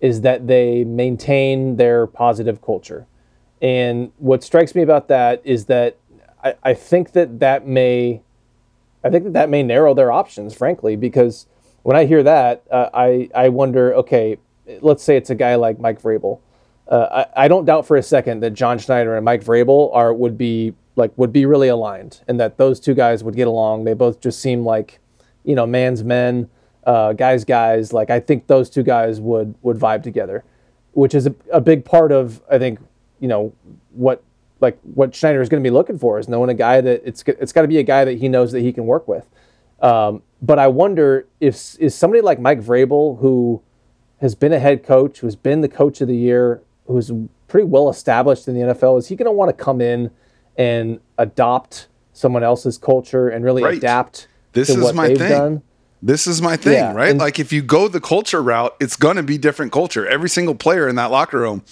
is 0.00 0.20
that 0.22 0.46
they 0.46 0.84
maintain 0.84 1.76
their 1.76 2.06
positive 2.06 2.62
culture. 2.62 3.06
And 3.60 4.12
what 4.18 4.42
strikes 4.42 4.74
me 4.74 4.82
about 4.82 5.08
that 5.08 5.42
is 5.44 5.66
that 5.66 5.96
I, 6.42 6.54
I 6.62 6.74
think 6.74 7.12
that 7.12 7.40
that 7.40 7.66
may 7.66 8.22
I 9.02 9.10
think 9.10 9.24
that 9.24 9.32
that 9.32 9.48
may 9.48 9.62
narrow 9.62 9.94
their 9.94 10.12
options, 10.12 10.54
frankly, 10.54 10.94
because 10.96 11.46
when 11.82 11.96
I 11.96 12.04
hear 12.04 12.22
that, 12.22 12.64
uh, 12.70 12.90
I 12.92 13.28
I 13.34 13.48
wonder, 13.48 13.94
okay, 13.94 14.38
let's 14.80 15.02
say 15.02 15.16
it's 15.16 15.30
a 15.30 15.34
guy 15.34 15.54
like 15.54 15.78
Mike 15.78 16.00
Vrabel. 16.00 16.40
Uh, 16.88 17.24
I, 17.36 17.44
I 17.44 17.48
don't 17.48 17.64
doubt 17.64 17.86
for 17.86 17.96
a 17.96 18.02
second 18.02 18.40
that 18.40 18.50
John 18.50 18.78
Schneider 18.78 19.16
and 19.16 19.24
Mike 19.24 19.44
Vrabel 19.44 19.94
are 19.94 20.12
would 20.12 20.36
be 20.36 20.74
like 20.96 21.12
would 21.16 21.32
be 21.32 21.46
really 21.46 21.68
aligned, 21.68 22.20
and 22.28 22.40
that 22.40 22.58
those 22.58 22.80
two 22.80 22.94
guys 22.94 23.22
would 23.22 23.36
get 23.36 23.46
along. 23.46 23.84
They 23.84 23.94
both 23.94 24.20
just 24.20 24.40
seem 24.40 24.64
like, 24.64 24.98
you 25.44 25.54
know, 25.54 25.66
man's 25.66 26.02
men, 26.02 26.50
uh, 26.84 27.12
guys, 27.12 27.44
guys. 27.44 27.92
Like 27.92 28.10
I 28.10 28.20
think 28.20 28.46
those 28.46 28.68
two 28.68 28.82
guys 28.82 29.20
would 29.20 29.54
would 29.62 29.78
vibe 29.78 30.02
together, 30.02 30.44
which 30.92 31.14
is 31.14 31.26
a, 31.26 31.34
a 31.52 31.60
big 31.60 31.84
part 31.84 32.12
of 32.12 32.42
I 32.50 32.58
think 32.58 32.80
you 33.20 33.28
know 33.28 33.52
what 33.92 34.22
like 34.60 34.78
what 34.82 35.14
Schneider 35.14 35.40
is 35.40 35.48
going 35.48 35.62
to 35.62 35.66
be 35.66 35.72
looking 35.72 35.98
for 35.98 36.18
is 36.18 36.28
knowing 36.28 36.50
a 36.50 36.54
guy 36.54 36.80
that 36.80 37.02
it's 37.04 37.22
it's 37.26 37.52
got 37.52 37.62
to 37.62 37.68
be 37.68 37.78
a 37.78 37.82
guy 37.82 38.04
that 38.04 38.18
he 38.18 38.28
knows 38.28 38.52
that 38.52 38.60
he 38.60 38.72
can 38.72 38.86
work 38.86 39.08
with. 39.08 39.26
Um, 39.80 40.22
but 40.42 40.58
I 40.58 40.68
wonder 40.68 41.26
if 41.40 41.78
is 41.78 41.94
somebody 41.94 42.20
like 42.20 42.38
Mike 42.38 42.60
Vrabel 42.60 43.18
who 43.20 43.62
has 44.20 44.34
been 44.34 44.52
a 44.52 44.58
head 44.58 44.84
coach, 44.84 45.20
who's 45.20 45.36
been 45.36 45.62
the 45.62 45.68
coach 45.68 46.00
of 46.00 46.08
the 46.08 46.16
year, 46.16 46.62
who's 46.86 47.10
pretty 47.48 47.66
well 47.66 47.88
established 47.88 48.46
in 48.48 48.54
the 48.54 48.74
NFL, 48.74 48.98
is 48.98 49.08
he 49.08 49.16
going 49.16 49.26
to 49.26 49.32
want 49.32 49.48
to 49.48 49.64
come 49.64 49.80
in 49.80 50.10
and 50.56 51.00
adopt 51.16 51.88
someone 52.12 52.42
else's 52.42 52.76
culture 52.76 53.28
and 53.28 53.44
really 53.44 53.62
right. 53.62 53.78
adapt 53.78 54.28
this 54.52 54.68
to 54.68 54.74
is 54.74 54.80
what 54.80 54.94
my 54.94 55.08
they've 55.08 55.18
thing. 55.18 55.30
done? 55.30 55.62
This 56.02 56.26
is 56.26 56.40
my 56.40 56.56
thing, 56.56 56.74
yeah, 56.74 56.94
right? 56.94 57.14
like 57.14 57.38
if 57.38 57.52
you 57.52 57.60
go 57.60 57.86
the 57.86 58.00
culture 58.00 58.42
route, 58.42 58.74
it's 58.80 58.96
going 58.96 59.16
to 59.16 59.22
be 59.22 59.36
different 59.36 59.70
culture. 59.70 60.06
Every 60.06 60.30
single 60.30 60.54
player 60.54 60.88
in 60.88 60.96
that 60.96 61.10
locker 61.10 61.38
room 61.38 61.62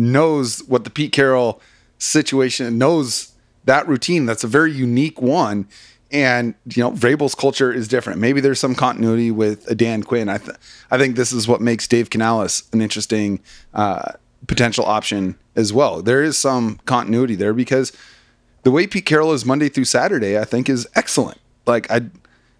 knows 0.00 0.60
what 0.66 0.84
the 0.84 0.90
Pete 0.90 1.12
Carroll 1.12 1.60
situation 1.98 2.78
knows 2.78 3.32
that 3.64 3.86
routine. 3.86 4.26
That's 4.26 4.44
a 4.44 4.48
very 4.48 4.72
unique 4.72 5.20
one. 5.20 5.68
And 6.10 6.54
you 6.74 6.82
know, 6.82 6.90
Vrabel's 6.90 7.36
culture 7.36 7.72
is 7.72 7.86
different. 7.86 8.18
Maybe 8.18 8.40
there's 8.40 8.58
some 8.58 8.74
continuity 8.74 9.30
with 9.30 9.70
a 9.70 9.74
Dan 9.76 10.02
Quinn. 10.02 10.28
I 10.28 10.38
th- 10.38 10.56
I 10.90 10.98
think 10.98 11.14
this 11.14 11.32
is 11.32 11.46
what 11.46 11.60
makes 11.60 11.86
Dave 11.86 12.10
Canales 12.10 12.64
an 12.72 12.80
interesting 12.80 13.40
uh, 13.74 14.12
potential 14.48 14.84
option 14.84 15.38
as 15.54 15.72
well. 15.72 16.02
There 16.02 16.22
is 16.24 16.36
some 16.36 16.80
continuity 16.84 17.36
there 17.36 17.52
because 17.52 17.92
the 18.64 18.72
way 18.72 18.88
Pete 18.88 19.06
Carroll 19.06 19.32
is 19.32 19.44
Monday 19.44 19.68
through 19.68 19.84
Saturday, 19.84 20.36
I 20.36 20.44
think, 20.44 20.68
is 20.68 20.88
excellent. 20.96 21.38
Like 21.66 21.88
I, 21.90 22.00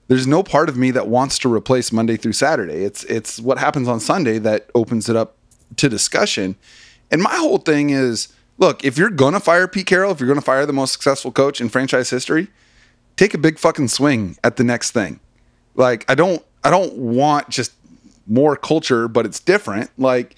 there's 0.06 0.28
no 0.28 0.44
part 0.44 0.68
of 0.68 0.76
me 0.76 0.92
that 0.92 1.08
wants 1.08 1.38
to 1.40 1.52
replace 1.52 1.90
Monday 1.90 2.16
through 2.16 2.34
Saturday. 2.34 2.84
It's 2.84 3.02
it's 3.04 3.40
what 3.40 3.58
happens 3.58 3.88
on 3.88 3.98
Sunday 3.98 4.38
that 4.38 4.70
opens 4.76 5.08
it 5.08 5.16
up 5.16 5.36
to 5.76 5.88
discussion. 5.88 6.54
And 7.10 7.22
my 7.22 7.34
whole 7.34 7.58
thing 7.58 7.90
is 7.90 8.28
look, 8.58 8.84
if 8.84 8.98
you're 8.98 9.10
gonna 9.10 9.40
fire 9.40 9.66
Pete 9.66 9.86
Carroll, 9.86 10.12
if 10.12 10.20
you're 10.20 10.28
gonna 10.28 10.40
fire 10.40 10.66
the 10.66 10.72
most 10.72 10.92
successful 10.92 11.32
coach 11.32 11.60
in 11.60 11.68
franchise 11.68 12.10
history, 12.10 12.48
take 13.16 13.34
a 13.34 13.38
big 13.38 13.58
fucking 13.58 13.88
swing 13.88 14.36
at 14.44 14.56
the 14.56 14.64
next 14.64 14.92
thing. 14.92 15.20
Like 15.74 16.08
I 16.08 16.14
don't 16.14 16.44
I 16.62 16.70
don't 16.70 16.94
want 16.96 17.48
just 17.48 17.72
more 18.26 18.56
culture, 18.56 19.08
but 19.08 19.26
it's 19.26 19.40
different. 19.40 19.90
Like 19.98 20.36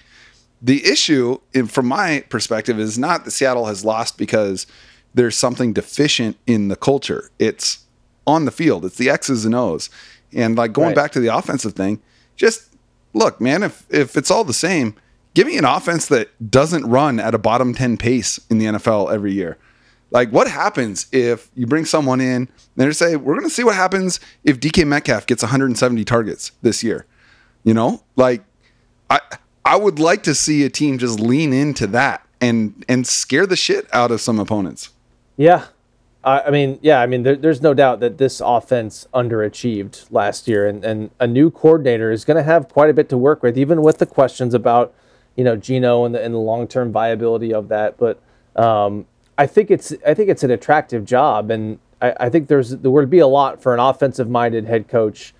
the 0.62 0.84
issue 0.86 1.38
in, 1.52 1.66
from 1.66 1.86
my 1.86 2.24
perspective 2.28 2.78
is 2.78 2.98
not 2.98 3.24
that 3.24 3.32
Seattle 3.32 3.66
has 3.66 3.84
lost 3.84 4.16
because 4.16 4.66
there's 5.14 5.36
something 5.36 5.72
deficient 5.72 6.38
in 6.46 6.68
the 6.68 6.76
culture. 6.76 7.30
It's 7.38 7.84
on 8.26 8.44
the 8.44 8.50
field. 8.50 8.84
It's 8.84 8.96
the 8.96 9.10
X's 9.10 9.44
and 9.44 9.54
O's. 9.54 9.90
And 10.32 10.56
like 10.56 10.72
going 10.72 10.88
right. 10.88 10.96
back 10.96 11.12
to 11.12 11.20
the 11.20 11.34
offensive 11.36 11.74
thing, 11.74 12.00
just 12.36 12.74
look, 13.12 13.40
man, 13.40 13.62
if 13.62 13.86
if 13.90 14.16
it's 14.16 14.30
all 14.30 14.44
the 14.44 14.54
same, 14.54 14.94
give 15.34 15.46
me 15.46 15.56
an 15.58 15.64
offense 15.64 16.06
that 16.06 16.50
doesn't 16.50 16.84
run 16.86 17.20
at 17.20 17.34
a 17.34 17.38
bottom 17.38 17.74
10 17.74 17.96
pace 17.96 18.40
in 18.50 18.58
the 18.58 18.66
NFL 18.66 19.12
every 19.12 19.32
year. 19.32 19.58
Like, 20.10 20.30
what 20.30 20.46
happens 20.46 21.06
if 21.10 21.50
you 21.54 21.66
bring 21.66 21.86
someone 21.86 22.20
in 22.20 22.42
and 22.42 22.48
they 22.76 22.90
say, 22.92 23.16
we're 23.16 23.34
going 23.34 23.48
to 23.48 23.54
see 23.54 23.64
what 23.64 23.74
happens 23.74 24.20
if 24.44 24.60
DK 24.60 24.86
Metcalf 24.86 25.26
gets 25.26 25.42
170 25.42 26.04
targets 26.04 26.52
this 26.60 26.82
year? 26.82 27.06
You 27.64 27.72
know, 27.72 28.02
like, 28.16 28.44
I, 29.08 29.20
I 29.64 29.76
would 29.76 29.98
like 29.98 30.22
to 30.24 30.34
see 30.34 30.64
a 30.64 30.70
team 30.70 30.98
just 30.98 31.18
lean 31.18 31.52
into 31.52 31.86
that 31.88 32.26
and 32.40 32.84
and 32.88 33.06
scare 33.06 33.46
the 33.46 33.56
shit 33.56 33.86
out 33.94 34.10
of 34.10 34.20
some 34.20 34.38
opponents. 34.40 34.90
Yeah, 35.36 35.66
I 36.24 36.50
mean, 36.50 36.78
yeah, 36.82 37.00
I 37.00 37.06
mean, 37.06 37.24
there, 37.24 37.34
there's 37.34 37.62
no 37.62 37.74
doubt 37.74 37.98
that 38.00 38.18
this 38.18 38.40
offense 38.44 39.08
underachieved 39.12 40.06
last 40.12 40.46
year, 40.46 40.68
and, 40.68 40.84
and 40.84 41.10
a 41.18 41.26
new 41.26 41.50
coordinator 41.50 42.12
is 42.12 42.24
going 42.24 42.36
to 42.36 42.44
have 42.44 42.68
quite 42.68 42.90
a 42.90 42.94
bit 42.94 43.08
to 43.08 43.18
work 43.18 43.42
with, 43.42 43.58
even 43.58 43.82
with 43.82 43.98
the 43.98 44.06
questions 44.06 44.54
about 44.54 44.94
you 45.36 45.44
know 45.44 45.56
Geno 45.56 46.04
and 46.04 46.14
the, 46.14 46.22
and 46.22 46.34
the 46.34 46.38
long 46.38 46.66
term 46.66 46.92
viability 46.92 47.52
of 47.52 47.68
that. 47.68 47.96
But 47.98 48.20
um, 48.56 49.06
I 49.38 49.46
think 49.46 49.70
it's 49.70 49.94
I 50.06 50.14
think 50.14 50.28
it's 50.28 50.42
an 50.42 50.50
attractive 50.50 51.04
job, 51.04 51.50
and 51.50 51.78
I, 52.00 52.14
I, 52.20 52.28
think 52.28 52.48
there's 52.48 52.70
there 52.70 52.90
would 52.90 53.10
be 53.10 53.20
a 53.20 53.26
lot 53.26 53.62
for 53.62 53.72
an 53.74 53.80
offensive 53.80 54.28
minded 54.28 54.66
head 54.66 54.88
coach 54.88 55.34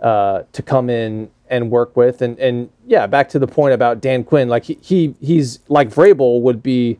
uh, 0.00 0.42
to 0.52 0.62
come 0.62 0.90
in 0.90 1.30
and 1.48 1.70
work 1.70 1.96
with. 1.96 2.22
And 2.22 2.38
and 2.38 2.70
yeah, 2.86 3.06
back 3.06 3.28
to 3.30 3.38
the 3.38 3.46
point 3.46 3.74
about 3.74 4.00
Dan 4.00 4.24
Quinn, 4.24 4.48
like 4.48 4.64
he, 4.64 4.78
he 4.82 5.14
he's 5.20 5.60
like 5.68 5.88
Vrabel 5.88 6.40
would 6.42 6.62
be, 6.62 6.98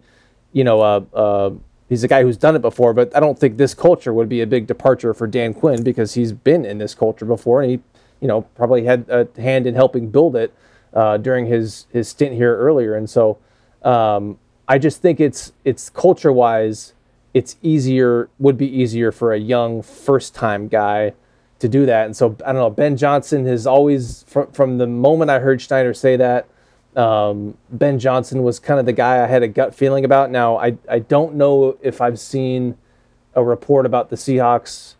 you 0.53 0.65
know, 0.65 0.81
uh, 0.81 1.01
uh, 1.15 1.51
he's 1.89 2.05
a 2.05 2.09
guy 2.09 2.23
who's 2.23 2.37
done 2.37 2.57
it 2.57 2.63
before, 2.63 2.95
but 2.95 3.15
I 3.15 3.21
don't 3.21 3.39
think 3.39 3.57
this 3.57 3.75
culture 3.75 4.13
would 4.13 4.29
be 4.29 4.41
a 4.41 4.47
big 4.47 4.67
departure 4.67 5.13
for 5.13 5.27
Dan 5.27 5.53
Quinn 5.55 5.83
because 5.83 6.15
he's 6.15 6.33
been 6.33 6.65
in 6.65 6.79
this 6.79 6.95
culture 6.95 7.27
before 7.27 7.63
and 7.63 7.71
he, 7.71 7.81
you 8.21 8.29
know, 8.29 8.43
probably 8.43 8.85
had 8.85 9.07
a 9.09 9.29
hand 9.41 9.67
in 9.67 9.75
helping 9.75 10.11
build 10.11 10.37
it 10.37 10.55
uh, 10.95 11.17
during 11.17 11.47
his 11.47 11.87
his 11.91 12.09
stint 12.09 12.35
here 12.35 12.57
earlier, 12.57 12.95
and 12.95 13.09
so 13.09 13.39
um, 13.83 14.39
I 14.69 14.79
just 14.79 15.03
think 15.03 15.21
it's 15.21 15.53
it's 15.65 15.91
culture 15.91 16.33
wise, 16.33 16.95
it's 17.35 17.57
easier 17.63 18.29
would 18.39 18.57
be 18.57 18.69
easier 18.69 19.13
for 19.13 19.33
a 19.33 19.39
young 19.39 19.83
first 19.83 20.35
time 20.35 20.69
guy 20.69 21.15
to 21.59 21.69
do 21.69 21.87
that. 21.87 22.07
And 22.07 22.17
so 22.17 22.37
I 22.45 22.53
don't 22.53 22.57
know. 22.57 22.71
Ben 22.71 22.97
Johnson 22.97 23.47
has 23.47 23.67
always 23.67 24.25
from 24.25 24.51
from 24.53 24.79
the 24.79 24.87
moment 24.87 25.31
I 25.31 25.39
heard 25.39 25.61
Schneider 25.61 25.95
say 25.95 26.17
that. 26.17 26.47
Um, 26.97 27.57
ben 27.71 27.99
Johnson 27.99 28.43
was 28.43 28.59
kind 28.59 28.81
of 28.81 28.87
the 28.87 28.93
guy 28.93 29.23
I 29.23 29.27
had 29.27 29.43
a 29.43 29.49
gut 29.49 29.75
feeling 29.75 30.05
about. 30.05 30.31
Now 30.31 30.57
I 30.57 30.77
I 30.89 31.01
don't 31.01 31.35
know 31.35 31.79
if 31.83 32.01
I've 32.01 32.19
seen 32.19 32.77
a 33.35 33.45
report 33.45 33.87
about 33.87 34.11
the 34.11 34.17
Seahawks 34.17 34.95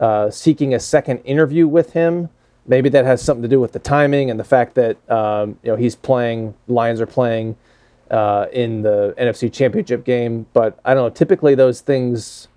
uh, 0.00 0.30
seeking 0.30 0.74
a 0.74 0.80
second 0.80 1.18
interview 1.18 1.66
with 1.66 1.92
him. 1.92 2.30
Maybe 2.66 2.88
that 2.90 3.04
has 3.04 3.22
something 3.22 3.42
to 3.42 3.48
do 3.48 3.60
with 3.60 3.72
the 3.72 3.78
timing 3.78 4.30
and 4.30 4.40
the 4.40 4.44
fact 4.44 4.74
that 4.74 4.96
um, 5.10 5.58
you 5.62 5.70
know 5.70 5.76
he's 5.76 5.94
playing. 5.96 6.54
Lions 6.66 7.00
are 7.00 7.06
playing 7.06 7.56
uh, 8.10 8.46
in 8.52 8.82
the 8.82 9.14
NFC 9.18 9.52
Championship 9.52 10.04
game, 10.04 10.46
but 10.52 10.78
I 10.84 10.94
don't 10.94 11.04
know. 11.04 11.10
Typically, 11.10 11.54
those 11.54 11.80
things. 11.80 12.48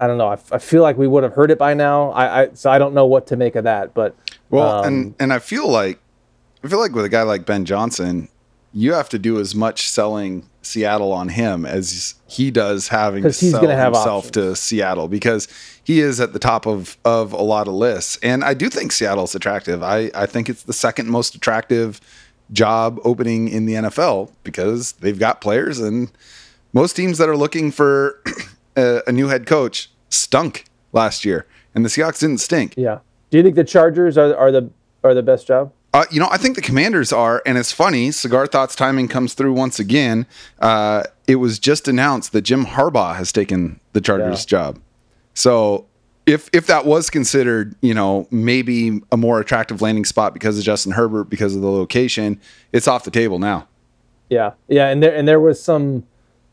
I 0.00 0.06
don't 0.06 0.18
know. 0.18 0.26
I, 0.26 0.34
f- 0.34 0.52
I 0.52 0.58
feel 0.58 0.82
like 0.82 0.98
we 0.98 1.06
would 1.06 1.22
have 1.22 1.34
heard 1.34 1.50
it 1.50 1.58
by 1.58 1.72
now. 1.72 2.10
I, 2.10 2.42
I 2.42 2.48
so 2.54 2.70
I 2.70 2.78
don't 2.78 2.94
know 2.94 3.06
what 3.06 3.26
to 3.28 3.36
make 3.36 3.54
of 3.54 3.64
that. 3.64 3.94
But 3.94 4.14
Well, 4.50 4.68
um, 4.68 4.86
and 4.86 5.14
and 5.20 5.32
I 5.32 5.38
feel 5.38 5.68
like 5.68 6.00
I 6.62 6.68
feel 6.68 6.78
like 6.78 6.92
with 6.92 7.04
a 7.04 7.08
guy 7.08 7.22
like 7.22 7.46
Ben 7.46 7.64
Johnson, 7.64 8.28
you 8.72 8.92
have 8.92 9.08
to 9.10 9.18
do 9.18 9.38
as 9.40 9.54
much 9.54 9.88
selling 9.88 10.48
Seattle 10.64 11.12
on 11.12 11.28
him 11.28 11.64
as 11.66 12.14
he 12.26 12.50
does 12.50 12.88
having 12.88 13.22
to 13.22 13.28
he's 13.28 13.50
sell 13.50 13.60
gonna 13.60 13.76
have 13.76 13.94
himself 13.94 14.30
to 14.32 14.56
Seattle 14.56 15.08
because 15.08 15.48
he 15.82 16.00
is 16.00 16.20
at 16.20 16.32
the 16.32 16.38
top 16.38 16.66
of 16.66 16.96
of 17.04 17.32
a 17.32 17.42
lot 17.42 17.68
of 17.68 17.74
lists. 17.74 18.18
And 18.22 18.44
I 18.44 18.54
do 18.54 18.68
think 18.68 18.92
Seattle's 18.92 19.34
attractive. 19.34 19.82
I 19.82 20.10
I 20.14 20.26
think 20.26 20.48
it's 20.48 20.62
the 20.62 20.72
second 20.72 21.08
most 21.08 21.34
attractive 21.34 22.00
job 22.52 23.00
opening 23.04 23.48
in 23.48 23.66
the 23.66 23.74
NFL 23.74 24.30
because 24.42 24.92
they've 24.92 25.18
got 25.18 25.40
players 25.40 25.78
and 25.80 26.10
most 26.72 26.94
teams 26.94 27.18
that 27.18 27.28
are 27.28 27.36
looking 27.36 27.70
for 27.70 28.20
a, 28.76 29.00
a 29.06 29.12
new 29.12 29.28
head 29.28 29.46
coach 29.46 29.90
stunk 30.10 30.64
last 30.92 31.24
year 31.24 31.46
and 31.74 31.84
the 31.84 31.88
Seahawks 31.88 32.20
didn't 32.20 32.38
stink. 32.38 32.74
yeah, 32.76 32.98
do 33.30 33.38
you 33.38 33.42
think 33.42 33.56
the 33.56 33.64
Chargers 33.64 34.16
are 34.16 34.36
are 34.36 34.52
the 34.52 34.70
are 35.02 35.14
the 35.14 35.22
best 35.22 35.46
job? 35.46 35.72
Uh, 35.94 36.04
you 36.10 36.18
know, 36.18 36.26
I 36.28 36.38
think 36.38 36.56
the 36.56 36.60
Commanders 36.62 37.12
are, 37.12 37.40
and 37.46 37.56
it's 37.56 37.70
funny. 37.70 38.10
Cigar 38.10 38.48
Thoughts 38.48 38.74
timing 38.74 39.06
comes 39.06 39.32
through 39.34 39.52
once 39.52 39.78
again. 39.78 40.26
Uh, 40.58 41.04
it 41.28 41.36
was 41.36 41.60
just 41.60 41.86
announced 41.86 42.32
that 42.32 42.42
Jim 42.42 42.66
Harbaugh 42.66 43.14
has 43.14 43.30
taken 43.30 43.78
the 43.92 44.00
Chargers 44.00 44.40
Yeah. 44.42 44.46
job. 44.58 44.78
So, 45.34 45.86
if 46.26 46.50
if 46.52 46.66
that 46.66 46.84
was 46.84 47.10
considered, 47.10 47.76
you 47.80 47.94
know, 47.94 48.26
maybe 48.32 49.02
a 49.12 49.16
more 49.16 49.38
attractive 49.38 49.80
landing 49.82 50.04
spot 50.04 50.34
because 50.34 50.58
of 50.58 50.64
Justin 50.64 50.92
Herbert 50.92 51.24
because 51.30 51.54
of 51.54 51.62
the 51.62 51.70
location, 51.70 52.40
it's 52.72 52.88
off 52.88 53.04
the 53.04 53.10
table 53.12 53.38
now. 53.38 53.68
Yeah, 54.28 54.52
yeah, 54.66 54.88
and 54.88 55.00
there 55.00 55.14
and 55.14 55.28
there 55.28 55.38
was 55.38 55.62
some 55.62 56.04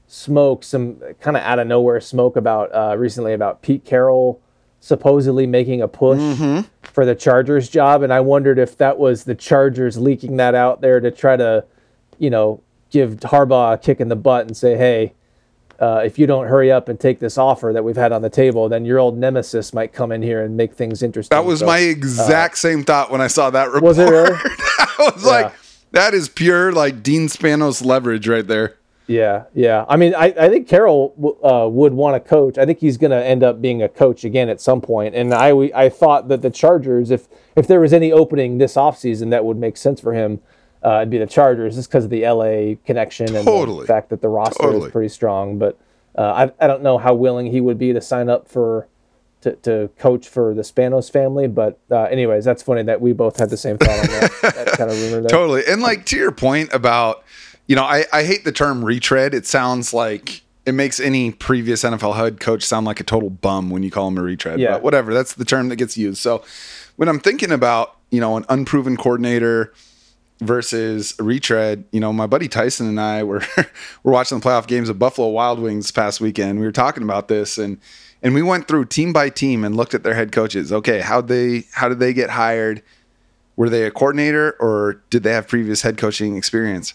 smoke, 0.07 0.63
some 0.63 0.97
kind 1.19 1.35
of 1.35 1.41
out 1.41 1.57
of 1.57 1.65
nowhere 1.65 1.99
smoke 1.99 2.35
about 2.35 2.69
uh, 2.75 2.95
recently 2.95 3.33
about 3.33 3.63
Pete 3.63 3.85
Carroll 3.85 4.39
supposedly 4.81 5.47
making 5.47 5.81
a 5.81 5.87
push 5.87 6.19
Mm-hmm. 6.19 6.67
for 6.83 7.05
the 7.05 7.15
Chargers 7.15 7.69
job, 7.69 8.01
and 8.03 8.11
I 8.11 8.19
wondered 8.19 8.59
if 8.59 8.75
that 8.77 8.97
was 8.99 9.23
the 9.23 9.35
Chargers 9.35 9.97
leaking 9.97 10.35
that 10.37 10.55
out 10.55 10.81
there 10.81 10.99
to 10.99 11.09
try 11.11 11.37
to, 11.37 11.63
you 12.19 12.29
know, 12.29 12.61
give 12.89 13.11
Harbaugh 13.21 13.75
a 13.75 13.77
kick 13.77 14.01
in 14.01 14.09
the 14.09 14.15
butt 14.17 14.45
and 14.47 14.57
say, 14.57 14.75
hey. 14.75 15.13
Uh, 15.79 16.03
if 16.05 16.19
you 16.19 16.27
don't 16.27 16.45
hurry 16.45 16.71
up 16.71 16.89
and 16.89 16.99
take 16.99 17.17
this 17.17 17.39
offer 17.39 17.71
that 17.73 17.83
we've 17.83 17.95
had 17.95 18.11
on 18.11 18.21
the 18.21 18.29
table, 18.29 18.69
then 18.69 18.85
your 18.85 18.99
old 18.99 19.17
nemesis 19.17 19.73
might 19.73 19.91
come 19.91 20.11
in 20.11 20.21
here 20.21 20.43
and 20.43 20.55
make 20.55 20.75
things 20.75 21.01
interesting. 21.01 21.35
That 21.35 21.43
was 21.43 21.61
So, 21.61 21.65
my 21.65 21.79
exact 21.79 22.59
same 22.59 22.83
thought 22.83 23.09
when 23.09 23.19
I 23.19 23.25
saw 23.25 23.49
that 23.49 23.65
report. 23.69 23.81
Was 23.83 23.97
it 23.97 24.07
really? 24.07 24.29
I 24.35 25.11
was 25.15 25.25
like, 25.25 25.51
that 25.89 26.13
is 26.13 26.29
pure 26.29 26.71
like 26.71 27.01
Dean 27.01 27.25
Spanos 27.29 27.83
leverage 27.83 28.27
right 28.27 28.45
there. 28.45 28.75
Yeah, 29.11 29.43
yeah. 29.53 29.85
I 29.87 29.97
mean, 29.97 30.15
I, 30.15 30.33
I 30.39 30.49
think 30.49 30.67
Carroll 30.67 31.13
w- 31.15 31.37
uh, 31.43 31.67
would 31.67 31.93
want 31.93 32.15
to 32.23 32.29
coach. 32.29 32.57
I 32.57 32.65
think 32.65 32.79
he's 32.79 32.97
going 32.97 33.11
to 33.11 33.23
end 33.23 33.43
up 33.43 33.61
being 33.61 33.81
a 33.83 33.89
coach 33.89 34.23
again 34.23 34.49
at 34.49 34.59
some 34.61 34.81
point. 34.81 35.15
And 35.15 35.33
I, 35.33 35.53
we- 35.53 35.73
I 35.73 35.89
thought 35.89 36.27
that 36.29 36.41
the 36.41 36.49
Chargers, 36.49 37.11
if 37.11 37.27
if 37.55 37.67
there 37.67 37.79
was 37.79 37.93
any 37.93 38.11
opening 38.11 38.57
this 38.57 38.75
offseason 38.75 39.29
that 39.31 39.43
would 39.45 39.57
make 39.57 39.77
sense 39.77 39.99
for 40.01 40.13
him, 40.13 40.39
uh, 40.83 40.97
it'd 41.01 41.09
be 41.09 41.17
the 41.17 41.27
Chargers, 41.27 41.75
just 41.75 41.89
because 41.89 42.05
of 42.05 42.09
the 42.09 42.25
LA 42.25 42.75
connection 42.85 43.35
and 43.35 43.45
Totally. 43.45 43.81
the 43.81 43.87
fact 43.87 44.09
that 44.09 44.21
the 44.21 44.29
roster 44.29 44.63
Totally. 44.63 44.85
is 44.87 44.91
pretty 44.91 45.09
strong. 45.09 45.57
But 45.59 45.77
uh, 46.17 46.49
I, 46.59 46.63
I 46.63 46.67
don't 46.67 46.81
know 46.81 46.97
how 46.97 47.13
willing 47.13 47.47
he 47.47 47.61
would 47.61 47.77
be 47.77 47.93
to 47.93 48.01
sign 48.01 48.29
up 48.29 48.47
for 48.47 48.87
to, 49.41 49.55
to 49.57 49.89
coach 49.97 50.27
for 50.27 50.53
the 50.53 50.61
Spanos 50.61 51.11
family. 51.11 51.47
But 51.47 51.79
uh, 51.89 52.03
anyways, 52.03 52.45
that's 52.45 52.61
funny 52.63 52.83
that 52.83 53.01
we 53.01 53.11
both 53.13 53.37
had 53.37 53.49
the 53.49 53.57
same 53.57 53.77
thought 53.77 53.89
on 53.99 54.05
that, 54.07 54.31
that 54.55 54.67
kind 54.77 54.91
of 54.91 55.01
rumor 55.01 55.21
there. 55.21 55.29
Totally. 55.29 55.63
And 55.67 55.81
like 55.81 56.05
to 56.07 56.17
your 56.17 56.31
point 56.31 56.71
about, 56.73 57.23
you 57.67 57.75
know, 57.75 57.83
I, 57.83 58.05
I 58.11 58.23
hate 58.23 58.43
the 58.43 58.51
term 58.51 58.83
retread. 58.83 59.33
It 59.33 59.45
sounds 59.45 59.93
like 59.93 60.43
it 60.65 60.73
makes 60.73 60.99
any 60.99 61.31
previous 61.31 61.83
NFL 61.83 62.15
head 62.15 62.39
coach 62.39 62.63
sound 62.63 62.85
like 62.85 62.99
a 62.99 63.03
total 63.03 63.29
bum 63.29 63.69
when 63.69 63.83
you 63.83 63.91
call 63.91 64.07
him 64.07 64.17
a 64.17 64.21
retread. 64.21 64.59
Yeah. 64.59 64.73
But 64.73 64.83
whatever, 64.83 65.13
that's 65.13 65.33
the 65.33 65.45
term 65.45 65.69
that 65.69 65.77
gets 65.77 65.97
used. 65.97 66.19
So 66.19 66.43
when 66.97 67.09
I'm 67.09 67.19
thinking 67.19 67.51
about, 67.51 67.97
you 68.11 68.19
know, 68.19 68.37
an 68.37 68.45
unproven 68.49 68.97
coordinator 68.97 69.73
versus 70.39 71.15
a 71.19 71.23
retread, 71.23 71.85
you 71.91 71.99
know, 71.99 72.13
my 72.13 72.27
buddy 72.27 72.47
Tyson 72.47 72.87
and 72.87 72.99
I 72.99 73.23
were 73.23 73.43
were 74.03 74.11
watching 74.11 74.39
the 74.39 74.45
playoff 74.45 74.67
games 74.67 74.89
of 74.89 74.99
Buffalo 74.99 75.29
Wild 75.29 75.59
Wings 75.59 75.91
past 75.91 76.21
weekend. 76.21 76.59
We 76.59 76.65
were 76.65 76.71
talking 76.71 77.03
about 77.03 77.27
this 77.27 77.57
and 77.57 77.79
and 78.23 78.35
we 78.35 78.43
went 78.43 78.67
through 78.67 78.85
team 78.85 79.13
by 79.13 79.29
team 79.29 79.63
and 79.63 79.75
looked 79.75 79.95
at 79.95 80.03
their 80.03 80.13
head 80.13 80.31
coaches. 80.31 80.71
Okay, 80.71 80.99
how 80.99 81.21
they 81.21 81.65
how 81.73 81.89
did 81.89 81.99
they 81.99 82.13
get 82.13 82.31
hired? 82.31 82.83
Were 83.55 83.69
they 83.69 83.83
a 83.83 83.91
coordinator 83.91 84.55
or 84.59 85.01
did 85.09 85.23
they 85.23 85.33
have 85.33 85.47
previous 85.47 85.81
head 85.81 85.97
coaching 85.97 86.37
experience? 86.37 86.93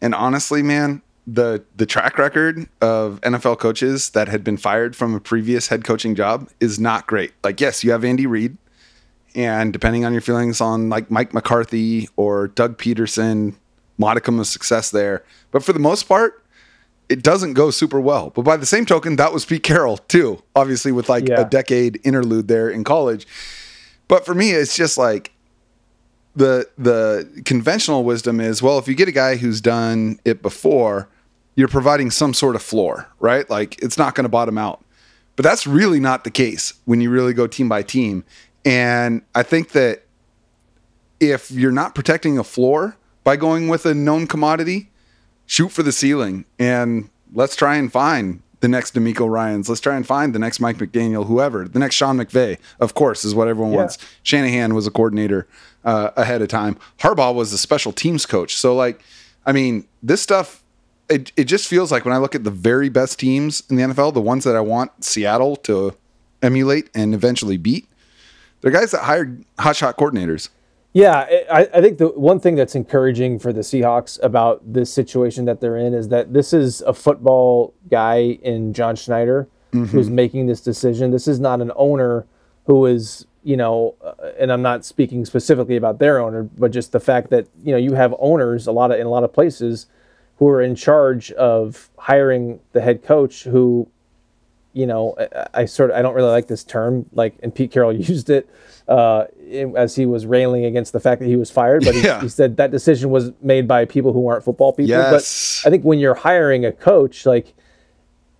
And 0.00 0.14
honestly, 0.14 0.62
man, 0.62 1.02
the 1.26 1.64
the 1.76 1.86
track 1.86 2.18
record 2.18 2.68
of 2.80 3.20
NFL 3.22 3.58
coaches 3.58 4.10
that 4.10 4.28
had 4.28 4.44
been 4.44 4.56
fired 4.56 4.94
from 4.94 5.14
a 5.14 5.20
previous 5.20 5.68
head 5.68 5.84
coaching 5.84 6.14
job 6.14 6.48
is 6.60 6.78
not 6.78 7.06
great. 7.06 7.32
Like, 7.42 7.60
yes, 7.60 7.82
you 7.82 7.90
have 7.90 8.04
Andy 8.04 8.26
Reid, 8.26 8.56
and 9.34 9.72
depending 9.72 10.04
on 10.04 10.12
your 10.12 10.20
feelings 10.22 10.60
on 10.60 10.88
like 10.88 11.10
Mike 11.10 11.34
McCarthy 11.34 12.08
or 12.16 12.48
Doug 12.48 12.78
Pederson, 12.78 13.54
modicum 13.98 14.38
of 14.38 14.46
success 14.46 14.90
there. 14.90 15.24
But 15.50 15.64
for 15.64 15.72
the 15.72 15.78
most 15.80 16.04
part, 16.04 16.42
it 17.08 17.22
doesn't 17.22 17.54
go 17.54 17.70
super 17.70 18.00
well. 18.00 18.30
But 18.30 18.42
by 18.42 18.56
the 18.56 18.66
same 18.66 18.86
token, 18.86 19.16
that 19.16 19.32
was 19.32 19.44
Pete 19.44 19.62
Carroll 19.62 19.96
too, 19.96 20.42
obviously 20.54 20.92
with 20.92 21.08
like 21.08 21.28
Yeah. 21.28 21.40
a 21.40 21.44
decade 21.48 22.00
interlude 22.04 22.46
there 22.48 22.68
in 22.70 22.84
college. 22.84 23.26
But 24.08 24.24
for 24.24 24.34
me, 24.34 24.50
it's 24.52 24.76
just 24.76 24.96
like 24.98 25.32
the 26.36 26.68
the 26.78 27.42
conventional 27.44 28.04
wisdom 28.04 28.40
is 28.40 28.62
well, 28.62 28.78
if 28.78 28.86
you 28.86 28.94
get 28.94 29.08
a 29.08 29.12
guy 29.12 29.36
who's 29.36 29.60
done 29.60 30.20
it 30.24 30.42
before, 30.42 31.08
you're 31.56 31.68
providing 31.68 32.10
some 32.10 32.34
sort 32.34 32.54
of 32.54 32.62
floor, 32.62 33.08
right? 33.18 33.48
Like 33.50 33.82
it's 33.82 33.98
not 33.98 34.14
going 34.14 34.24
to 34.24 34.28
bottom 34.28 34.58
out. 34.58 34.84
But 35.34 35.42
that's 35.42 35.66
really 35.66 36.00
not 36.00 36.24
the 36.24 36.30
case 36.30 36.74
when 36.84 37.00
you 37.00 37.10
really 37.10 37.34
go 37.34 37.46
team 37.46 37.68
by 37.68 37.82
team. 37.82 38.24
And 38.64 39.22
I 39.34 39.42
think 39.42 39.72
that 39.72 40.04
if 41.20 41.50
you're 41.50 41.72
not 41.72 41.94
protecting 41.94 42.38
a 42.38 42.44
floor 42.44 42.96
by 43.24 43.36
going 43.36 43.68
with 43.68 43.86
a 43.86 43.94
known 43.94 44.26
commodity, 44.26 44.90
shoot 45.46 45.70
for 45.70 45.82
the 45.82 45.92
ceiling 45.92 46.44
and 46.58 47.08
let's 47.32 47.56
try 47.56 47.76
and 47.76 47.90
find 47.90 48.42
the 48.60 48.68
next 48.68 48.94
DeMeco 48.94 49.28
Ryans. 49.28 49.68
Let's 49.68 49.80
try 49.80 49.96
and 49.96 50.06
find 50.06 50.34
the 50.34 50.38
next 50.38 50.60
Mike 50.60 50.78
McDaniel, 50.78 51.26
whoever. 51.26 51.68
The 51.68 51.78
next 51.78 51.94
Sean 51.96 52.16
McVay, 52.16 52.58
of 52.80 52.94
course, 52.94 53.24
is 53.24 53.34
what 53.34 53.48
everyone 53.48 53.72
Yeah. 53.72 53.78
wants. 53.78 53.98
Shanahan 54.22 54.74
was 54.74 54.86
a 54.86 54.90
coordinator 54.90 55.46
uh, 55.84 56.10
ahead 56.16 56.42
of 56.42 56.48
time. 56.48 56.76
Harbaugh 57.00 57.34
was 57.34 57.52
a 57.52 57.58
special 57.58 57.92
teams 57.92 58.26
coach. 58.26 58.56
So, 58.56 58.74
like, 58.74 59.00
I 59.44 59.52
mean, 59.52 59.86
this 60.02 60.20
stuff, 60.22 60.62
it, 61.08 61.30
it 61.36 61.44
just 61.44 61.68
feels 61.68 61.92
like 61.92 62.04
when 62.04 62.14
I 62.14 62.18
look 62.18 62.34
at 62.34 62.44
the 62.44 62.50
very 62.50 62.88
best 62.88 63.18
teams 63.20 63.62
in 63.70 63.76
the 63.76 63.82
NFL, 63.82 64.14
the 64.14 64.20
ones 64.20 64.42
that 64.44 64.56
I 64.56 64.60
want 64.60 65.04
Seattle 65.04 65.54
to 65.56 65.94
emulate 66.42 66.90
and 66.94 67.14
eventually 67.14 67.56
beat, 67.56 67.86
they're 68.60 68.72
guys 68.72 68.90
that 68.90 69.02
hired 69.02 69.44
hotshot 69.58 69.94
coordinators. 69.94 70.48
Yeah, 70.96 71.26
I, 71.50 71.68
I 71.74 71.80
think 71.82 71.98
the 71.98 72.08
one 72.08 72.40
thing 72.40 72.54
that's 72.54 72.74
encouraging 72.74 73.38
for 73.38 73.52
the 73.52 73.60
Seahawks 73.60 74.18
about 74.22 74.62
this 74.72 74.90
situation 74.90 75.44
that 75.44 75.60
they're 75.60 75.76
in 75.76 75.92
is 75.92 76.08
that 76.08 76.32
this 76.32 76.54
is 76.54 76.80
a 76.80 76.94
football 76.94 77.74
guy 77.90 78.38
in 78.42 78.72
John 78.72 78.96
Schneider 78.96 79.46
who's 79.72 80.08
making 80.08 80.46
this 80.46 80.62
decision. 80.62 81.10
This 81.10 81.28
is 81.28 81.38
not 81.38 81.60
an 81.60 81.70
owner 81.76 82.24
who 82.64 82.86
is, 82.86 83.26
you 83.44 83.58
know, 83.58 83.94
uh, 84.02 84.30
and 84.38 84.50
I'm 84.50 84.62
not 84.62 84.86
speaking 84.86 85.26
specifically 85.26 85.76
about 85.76 85.98
their 85.98 86.18
owner, 86.18 86.44
but 86.44 86.70
just 86.70 86.92
the 86.92 87.00
fact 87.00 87.28
that 87.28 87.46
you 87.62 87.72
know 87.72 87.78
you 87.78 87.92
have 87.92 88.14
owners 88.18 88.66
a 88.66 88.72
lot 88.72 88.90
of 88.90 88.98
in 88.98 89.06
a 89.06 89.10
lot 89.10 89.22
of 89.22 89.34
places 89.34 89.88
who 90.38 90.48
are 90.48 90.62
in 90.62 90.74
charge 90.74 91.30
of 91.32 91.90
hiring 91.98 92.58
the 92.72 92.80
head 92.80 93.02
coach 93.02 93.44
who 93.44 93.86
you 94.76 94.86
know, 94.86 95.14
I, 95.18 95.62
I 95.62 95.64
sort 95.64 95.90
of 95.90 95.96
I 95.96 96.02
don't 96.02 96.14
really 96.14 96.30
like 96.30 96.48
this 96.48 96.62
term. 96.62 97.06
Like, 97.12 97.34
and 97.42 97.54
Pete 97.54 97.70
Carroll 97.72 97.92
used 97.96 98.28
it 98.28 98.48
uh, 98.86 99.24
as 99.74 99.96
he 99.96 100.04
was 100.04 100.26
railing 100.26 100.66
against 100.66 100.92
the 100.92 101.00
fact 101.00 101.20
that 101.20 101.26
he 101.28 101.36
was 101.36 101.50
fired. 101.50 101.82
But 101.84 101.94
he, 101.94 102.02
Yeah. 102.02 102.20
he 102.20 102.28
said 102.28 102.58
that 102.58 102.70
decision 102.70 103.08
was 103.10 103.32
made 103.40 103.66
by 103.66 103.86
people 103.86 104.12
who 104.12 104.28
aren't 104.28 104.44
football 104.44 104.72
people. 104.74 104.90
Yes. 104.90 105.62
But 105.64 105.68
I 105.68 105.70
think 105.70 105.84
when 105.84 105.98
you're 105.98 106.14
hiring 106.14 106.66
a 106.66 106.72
coach, 106.72 107.24
like, 107.24 107.54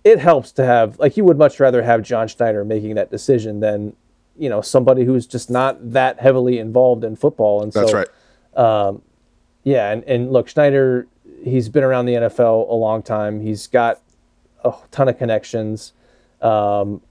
it 0.03 0.19
helps 0.19 0.51
to 0.53 0.63
have 0.65 0.97
like 0.99 1.17
you 1.17 1.25
would 1.25 1.37
much 1.39 1.59
rather 1.59 1.81
have 1.81 2.01
John 2.03 2.27
Schneider 2.27 2.63
making 2.63 2.95
that 2.95 3.09
decision 3.11 3.59
than 3.59 3.93
you 4.37 4.47
know 4.47 4.61
somebody 4.61 5.03
who's 5.03 5.25
just 5.25 5.49
not 5.49 5.91
that 5.91 6.19
heavily 6.19 6.59
involved 6.59 7.03
in 7.03 7.15
football. 7.15 7.63
And 7.63 7.73
That's 7.73 7.91
so, 7.91 7.97
right. 7.97 9.01
yeah, 9.63 9.91
and, 9.91 10.03
and 10.03 10.31
look, 10.31 10.47
Schneider, 10.47 11.07
he's 11.43 11.67
been 11.67 11.83
around 11.83 12.05
the 12.05 12.13
NFL 12.13 12.69
a 12.69 12.73
long 12.75 13.01
time. 13.01 13.41
He's 13.41 13.67
got 13.67 13.99
a 14.63 14.73
ton 14.91 15.09
of 15.09 15.17
connections. 15.17 15.93
Um, 16.41 17.01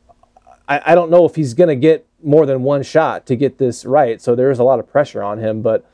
I, 0.68 0.92
I 0.92 0.94
don't 0.94 1.10
know 1.10 1.24
if 1.24 1.34
he's 1.34 1.54
going 1.54 1.68
to 1.68 1.76
get 1.76 2.06
more 2.22 2.46
than 2.46 2.62
one 2.62 2.82
shot 2.82 3.26
to 3.26 3.36
get 3.36 3.58
this 3.58 3.84
right. 3.84 4.20
So 4.20 4.34
there's 4.34 4.58
a 4.58 4.64
lot 4.64 4.78
of 4.78 4.90
pressure 4.90 5.22
on 5.22 5.38
him, 5.38 5.62
but 5.62 5.88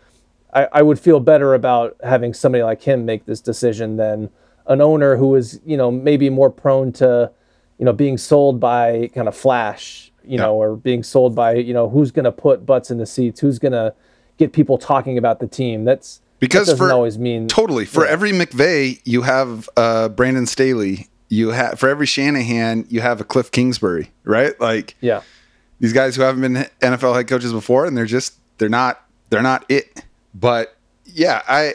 I, 0.52 0.68
I 0.72 0.82
would 0.82 0.98
feel 0.98 1.20
better 1.20 1.54
about 1.54 1.96
having 2.02 2.34
somebody 2.34 2.62
like 2.62 2.82
him 2.82 3.04
make 3.04 3.26
this 3.26 3.40
decision 3.40 3.96
than 3.96 4.30
an 4.66 4.80
owner 4.80 5.16
who 5.16 5.34
is, 5.34 5.60
you 5.66 5.76
know, 5.76 5.90
maybe 5.90 6.30
more 6.30 6.50
prone 6.50 6.92
to, 6.92 7.30
you 7.78 7.84
know, 7.84 7.92
being 7.92 8.16
sold 8.16 8.60
by 8.60 9.10
kind 9.14 9.28
of 9.28 9.36
flash 9.36 10.12
you 10.24 10.38
know, 10.38 10.54
or 10.54 10.76
being 10.76 11.02
sold 11.02 11.34
by, 11.34 11.54
you 11.54 11.74
know, 11.74 11.88
who's 11.88 12.10
going 12.10 12.24
to 12.24 12.32
put 12.32 12.64
butts 12.64 12.90
in 12.90 12.98
the 12.98 13.06
seats, 13.06 13.40
who's 13.40 13.58
going 13.58 13.72
to 13.72 13.94
get 14.38 14.52
people 14.52 14.78
talking 14.78 15.18
about 15.18 15.40
the 15.40 15.46
team. 15.46 15.84
That's 15.84 16.20
because 16.38 16.66
that 16.66 16.72
doesn't 16.72 16.86
for 16.86 16.92
always 16.92 17.18
mean 17.18 17.48
totally 17.48 17.84
for 17.84 18.06
every 18.06 18.32
McVay, 18.32 19.00
you 19.04 19.22
have 19.22 19.68
uh, 19.76 20.08
Brandon 20.08 20.46
Staley. 20.46 21.08
You 21.32 21.48
have 21.48 21.80
for 21.80 21.88
every 21.88 22.04
Shanahan 22.04 22.84
you 22.90 23.00
have 23.00 23.18
a 23.18 23.24
Cliff 23.24 23.50
Kingsbury, 23.50 24.10
right? 24.22 24.60
Like 24.60 24.96
yeah. 25.00 25.22
these 25.80 25.94
guys 25.94 26.14
who 26.14 26.20
haven't 26.20 26.42
been 26.42 26.66
NFL 26.80 27.14
head 27.14 27.26
coaches 27.26 27.54
before, 27.54 27.86
and 27.86 27.96
they're 27.96 28.04
just 28.04 28.34
they're 28.58 28.68
not 28.68 29.02
they're 29.30 29.40
not 29.40 29.64
it. 29.70 30.04
But 30.34 30.76
yeah, 31.06 31.40
I 31.48 31.68
I'd 31.68 31.74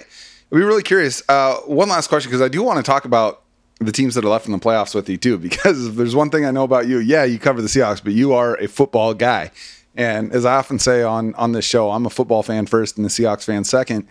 be 0.51 0.61
really 0.61 0.83
curious. 0.83 1.23
Uh, 1.27 1.55
one 1.61 1.89
last 1.89 2.07
question 2.07 2.29
because 2.29 2.43
I 2.43 2.49
do 2.49 2.61
want 2.61 2.77
to 2.77 2.83
talk 2.83 3.05
about 3.05 3.41
the 3.79 3.91
teams 3.91 4.13
that 4.13 4.23
are 4.23 4.29
left 4.29 4.45
in 4.45 4.51
the 4.51 4.59
playoffs 4.59 4.93
with 4.93 5.09
you 5.09 5.17
too. 5.17 5.39
Because 5.39 5.87
if 5.87 5.95
there's 5.95 6.15
one 6.15 6.29
thing 6.29 6.45
I 6.45 6.51
know 6.51 6.63
about 6.63 6.85
you, 6.85 6.99
yeah, 6.99 7.23
you 7.23 7.39
cover 7.39 7.59
the 7.59 7.67
Seahawks, 7.67 8.03
but 8.03 8.13
you 8.13 8.33
are 8.33 8.57
a 8.57 8.67
football 8.67 9.15
guy. 9.15 9.49
And 9.95 10.33
as 10.33 10.45
I 10.45 10.57
often 10.57 10.77
say 10.77 11.01
on 11.01 11.33
on 11.33 11.53
this 11.53 11.65
show, 11.65 11.89
I'm 11.89 12.05
a 12.05 12.11
football 12.11 12.43
fan 12.43 12.67
first 12.67 12.95
and 12.95 13.03
the 13.03 13.09
Seahawks 13.09 13.45
fan 13.45 13.63
second. 13.63 14.07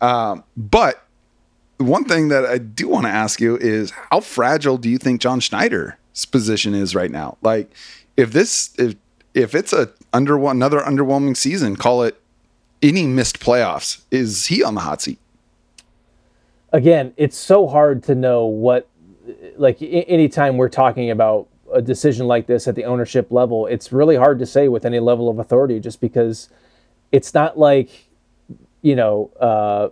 Um, 0.00 0.44
but 0.56 1.03
one 1.78 2.04
thing 2.04 2.28
that 2.28 2.44
I 2.44 2.58
do 2.58 2.88
want 2.88 3.06
to 3.06 3.10
ask 3.10 3.40
you 3.40 3.56
is 3.56 3.90
how 4.10 4.20
fragile 4.20 4.78
do 4.78 4.88
you 4.88 4.98
think 4.98 5.20
John 5.20 5.40
Schneider's 5.40 5.94
position 6.30 6.74
is 6.74 6.94
right 6.94 7.10
now? 7.10 7.36
Like, 7.42 7.70
if 8.16 8.32
this 8.32 8.74
if 8.78 8.96
if 9.34 9.54
it's 9.54 9.72
a 9.72 9.90
under 10.12 10.38
another 10.48 10.80
underwhelming 10.80 11.36
season, 11.36 11.76
call 11.76 12.02
it 12.02 12.20
any 12.82 13.06
missed 13.06 13.40
playoffs, 13.40 14.02
is 14.10 14.46
he 14.46 14.62
on 14.62 14.74
the 14.74 14.82
hot 14.82 15.02
seat? 15.02 15.18
Again, 16.72 17.12
it's 17.16 17.36
so 17.36 17.66
hard 17.66 18.02
to 18.04 18.14
know 18.14 18.46
what 18.46 18.88
like 19.56 19.78
anytime 19.80 20.56
we're 20.56 20.68
talking 20.68 21.10
about 21.10 21.48
a 21.72 21.82
decision 21.82 22.26
like 22.26 22.46
this 22.46 22.68
at 22.68 22.76
the 22.76 22.84
ownership 22.84 23.32
level, 23.32 23.66
it's 23.66 23.92
really 23.92 24.16
hard 24.16 24.38
to 24.38 24.46
say 24.46 24.68
with 24.68 24.84
any 24.84 25.00
level 25.00 25.28
of 25.28 25.38
authority 25.38 25.80
just 25.80 26.00
because 26.00 26.48
it's 27.10 27.34
not 27.34 27.58
like 27.58 28.08
you 28.82 28.94
know, 28.94 29.30
uh, 29.40 29.88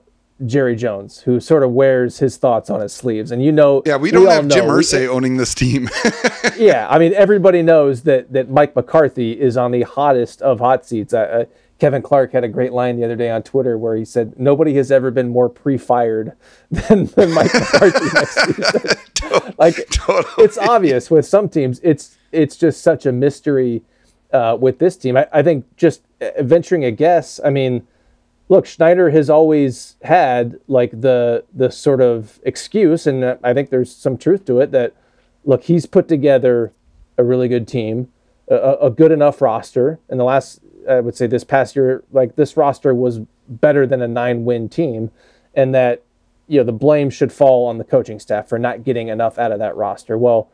Jerry 0.46 0.76
Jones, 0.76 1.20
who 1.20 1.40
sort 1.40 1.62
of 1.62 1.70
wears 1.72 2.18
his 2.18 2.36
thoughts 2.36 2.70
on 2.70 2.80
his 2.80 2.92
sleeves. 2.92 3.30
And 3.30 3.44
you 3.44 3.52
know, 3.52 3.82
yeah, 3.86 3.96
we 3.96 4.10
don't 4.10 4.24
we 4.24 4.30
have 4.30 4.48
Jim 4.48 4.66
Irsay 4.66 5.08
owning 5.08 5.36
this 5.36 5.54
team. 5.54 5.88
yeah, 6.56 6.86
I 6.90 6.98
mean, 6.98 7.14
everybody 7.14 7.62
knows 7.62 8.02
that 8.02 8.32
that 8.32 8.50
Mike 8.50 8.74
McCarthy 8.74 9.40
is 9.40 9.56
on 9.56 9.70
the 9.70 9.82
hottest 9.82 10.42
of 10.42 10.60
hot 10.60 10.86
seats. 10.86 11.14
Uh, 11.14 11.18
uh, 11.18 11.44
Kevin 11.78 12.02
Clark 12.02 12.32
had 12.32 12.44
a 12.44 12.48
great 12.48 12.72
line 12.72 12.96
the 12.96 13.04
other 13.04 13.16
day 13.16 13.28
on 13.30 13.42
Twitter 13.42 13.76
where 13.76 13.96
he 13.96 14.04
said, 14.04 14.38
"Nobody 14.38 14.74
has 14.74 14.92
ever 14.92 15.10
been 15.10 15.28
more 15.28 15.48
pre-fired 15.48 16.32
than, 16.70 17.06
than 17.06 17.32
Mike 17.32 17.52
McCarthy." 17.54 18.06
next 18.14 18.34
season. 18.34 19.54
like, 19.58 19.88
totally. 19.90 20.44
it's 20.44 20.58
obvious 20.58 21.10
with 21.10 21.26
some 21.26 21.48
teams. 21.48 21.80
It's 21.82 22.16
it's 22.30 22.56
just 22.56 22.82
such 22.82 23.06
a 23.06 23.12
mystery 23.12 23.82
uh, 24.32 24.56
with 24.60 24.78
this 24.78 24.96
team. 24.96 25.16
I, 25.16 25.26
I 25.32 25.42
think 25.42 25.76
just 25.76 26.02
uh, 26.20 26.42
venturing 26.42 26.84
a 26.84 26.90
guess. 26.90 27.40
I 27.44 27.50
mean 27.50 27.86
look, 28.52 28.66
Schneider 28.66 29.08
has 29.08 29.30
always 29.30 29.96
had 30.02 30.60
like 30.68 30.90
the 30.90 31.42
the 31.54 31.70
sort 31.70 32.02
of 32.02 32.38
excuse, 32.42 33.06
and 33.06 33.38
I 33.42 33.54
think 33.54 33.70
there's 33.70 33.94
some 33.96 34.18
truth 34.18 34.44
to 34.44 34.60
it 34.60 34.72
that 34.72 34.92
look, 35.46 35.64
he's 35.64 35.86
put 35.86 36.06
together 36.06 36.70
a 37.16 37.24
really 37.24 37.48
good 37.48 37.66
team, 37.66 38.12
a, 38.48 38.76
a 38.82 38.90
good 38.90 39.10
enough 39.10 39.40
roster. 39.40 40.00
In 40.10 40.18
the 40.18 40.24
last, 40.24 40.60
I 40.86 41.00
would 41.00 41.16
say 41.16 41.26
this 41.26 41.44
past 41.44 41.74
year, 41.74 42.04
like 42.12 42.36
this 42.36 42.54
roster 42.54 42.94
was 42.94 43.20
better 43.48 43.86
than 43.86 44.02
a 44.02 44.08
nine 44.08 44.44
win 44.44 44.68
team, 44.68 45.10
and 45.54 45.74
that 45.74 46.02
you 46.46 46.58
know 46.58 46.64
the 46.64 46.72
blame 46.72 47.08
should 47.08 47.32
fall 47.32 47.66
on 47.66 47.78
the 47.78 47.84
coaching 47.84 48.20
staff 48.20 48.50
for 48.50 48.58
not 48.58 48.84
getting 48.84 49.08
enough 49.08 49.38
out 49.38 49.52
of 49.52 49.60
that 49.60 49.74
roster. 49.76 50.18
Well 50.18 50.50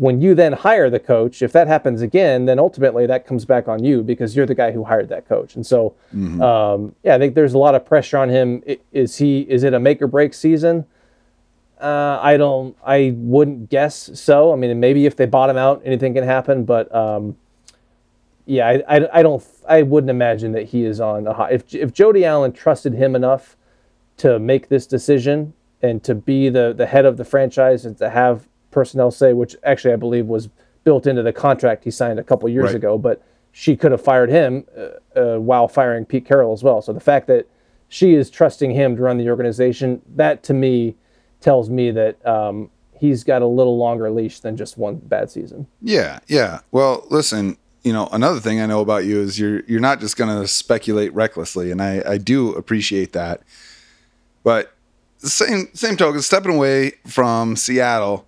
when 0.00 0.18
you 0.22 0.34
then 0.34 0.54
hire 0.54 0.88
the 0.88 0.98
coach, 0.98 1.42
if 1.42 1.52
that 1.52 1.66
happens 1.66 2.00
again, 2.00 2.46
then 2.46 2.58
ultimately 2.58 3.06
that 3.06 3.26
comes 3.26 3.44
back 3.44 3.68
on 3.68 3.84
you 3.84 4.02
because 4.02 4.34
you're 4.34 4.46
the 4.46 4.54
guy 4.54 4.72
who 4.72 4.82
hired 4.82 5.10
that 5.10 5.28
coach. 5.28 5.56
And 5.56 5.66
so, 5.66 5.94
mm-hmm. 6.16 6.40
um, 6.40 6.94
yeah, 7.02 7.16
I 7.16 7.18
think 7.18 7.34
there's 7.34 7.52
a 7.52 7.58
lot 7.58 7.74
of 7.74 7.84
pressure 7.84 8.16
on 8.16 8.30
him. 8.30 8.64
Is 8.92 9.18
he? 9.18 9.40
Is 9.42 9.62
it 9.62 9.74
a 9.74 9.78
make 9.78 10.00
or 10.00 10.06
break 10.06 10.32
season? 10.32 10.86
Uh, 11.78 12.18
I 12.22 12.38
don't. 12.38 12.74
I 12.82 13.12
wouldn't 13.14 13.68
guess 13.68 14.18
so. 14.18 14.54
I 14.54 14.56
mean, 14.56 14.80
maybe 14.80 15.04
if 15.04 15.16
they 15.16 15.26
bottom 15.26 15.58
out, 15.58 15.82
anything 15.84 16.14
can 16.14 16.24
happen. 16.24 16.64
But 16.64 16.94
um, 16.94 17.36
yeah, 18.46 18.68
I, 18.68 18.96
I, 18.96 19.18
I, 19.18 19.22
don't. 19.22 19.44
I 19.68 19.82
wouldn't 19.82 20.10
imagine 20.10 20.52
that 20.52 20.68
he 20.68 20.86
is 20.86 20.98
on 21.02 21.26
a 21.26 21.34
hot. 21.34 21.52
If 21.52 21.74
if 21.74 21.92
Jody 21.92 22.24
Allen 22.24 22.52
trusted 22.52 22.94
him 22.94 23.14
enough 23.14 23.54
to 24.16 24.38
make 24.38 24.70
this 24.70 24.86
decision 24.86 25.52
and 25.82 26.02
to 26.04 26.14
be 26.14 26.48
the 26.48 26.72
the 26.72 26.86
head 26.86 27.04
of 27.04 27.18
the 27.18 27.24
franchise 27.26 27.84
and 27.84 27.98
to 27.98 28.08
have 28.08 28.46
personnel 28.70 29.10
say, 29.10 29.32
which 29.32 29.56
actually 29.64 29.92
I 29.92 29.96
believe 29.96 30.26
was 30.26 30.48
built 30.84 31.06
into 31.06 31.22
the 31.22 31.32
contract 31.32 31.84
he 31.84 31.90
signed 31.90 32.18
a 32.18 32.24
couple 32.24 32.48
years 32.48 32.66
right. 32.66 32.76
ago, 32.76 32.98
but 32.98 33.22
she 33.52 33.76
could 33.76 33.92
have 33.92 34.02
fired 34.02 34.30
him 34.30 34.64
uh, 34.76 35.18
uh, 35.18 35.38
while 35.38 35.68
firing 35.68 36.04
Pete 36.04 36.24
Carroll 36.24 36.52
as 36.52 36.62
well. 36.62 36.80
So 36.80 36.92
the 36.92 37.00
fact 37.00 37.26
that 37.26 37.46
she 37.88 38.14
is 38.14 38.30
trusting 38.30 38.70
him 38.70 38.96
to 38.96 39.02
run 39.02 39.18
the 39.18 39.28
organization, 39.28 40.00
that 40.14 40.42
to 40.44 40.54
me 40.54 40.96
tells 41.40 41.68
me 41.68 41.90
that 41.90 42.24
um, 42.26 42.70
he's 42.98 43.24
got 43.24 43.42
a 43.42 43.46
little 43.46 43.76
longer 43.76 44.10
leash 44.10 44.40
than 44.40 44.56
just 44.56 44.78
one 44.78 44.96
bad 44.96 45.30
season. 45.30 45.66
Yeah, 45.82 46.20
yeah. 46.28 46.60
Well, 46.70 47.04
listen, 47.10 47.56
you 47.82 47.92
know, 47.92 48.08
another 48.12 48.40
thing 48.40 48.60
I 48.60 48.66
know 48.66 48.80
about 48.80 49.04
you 49.04 49.20
is 49.20 49.38
you're 49.38 49.60
you're 49.62 49.80
not 49.80 50.00
just 50.00 50.16
going 50.16 50.40
to 50.40 50.46
speculate 50.46 51.12
recklessly, 51.14 51.70
and 51.70 51.82
I 51.82 52.02
I 52.06 52.18
do 52.18 52.52
appreciate 52.52 53.12
that. 53.14 53.40
But 54.44 54.72
same 55.18 55.68
same 55.74 55.96
token, 55.96 56.22
stepping 56.22 56.54
away 56.54 56.92
from 57.06 57.56
Seattle 57.56 58.26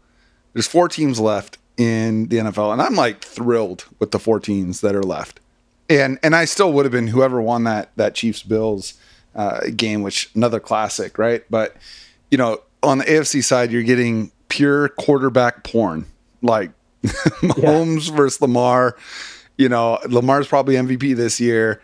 there's 0.53 0.67
four 0.67 0.89
teams 0.89 1.19
left 1.21 1.59
in 1.77 2.29
the 2.29 2.37
NFL, 2.37 2.73
and 2.73 2.83
I'm 2.83 2.95
like 2.95 3.25
thrilled 3.25 3.87
with 3.99 4.11
the 4.11 4.19
four 4.19 4.41
teams 4.41 4.81
that 4.81 4.95
are 4.95 5.03
left. 5.03 5.41
And 5.89 6.19
and 6.23 6.35
I 6.35 6.45
still 6.45 6.73
would 6.73 6.85
have 6.85 6.93
been 6.93 7.09
whoever 7.09 7.41
won 7.41 7.65
that 7.65 7.91
that 7.97 8.15
Chiefs 8.15 8.43
Bills 8.43 8.95
uh, 9.35 9.61
game, 9.75 10.03
which 10.03 10.31
another 10.35 10.61
classic, 10.61 11.19
right? 11.19 11.45
But 11.51 11.77
you 12.31 12.39
know, 12.39 12.61
on 12.83 12.99
the 12.99 13.05
AFC 13.05 13.43
side, 13.43 13.73
you're 13.73 13.83
getting 13.83 14.31
pure 14.49 14.89
quarterback 14.91 15.65
porn, 15.65 16.07
like 16.43 16.71
Mahomes 17.03 18.09
yeah. 18.11 18.17
versus 18.17 18.41
Lamar. 18.41 18.97
You 19.59 19.69
know, 19.69 19.99
Lamar's 20.09 20.49
probably 20.49 20.75
MVP 20.75 21.15
this 21.17 21.41
year. 21.41 21.83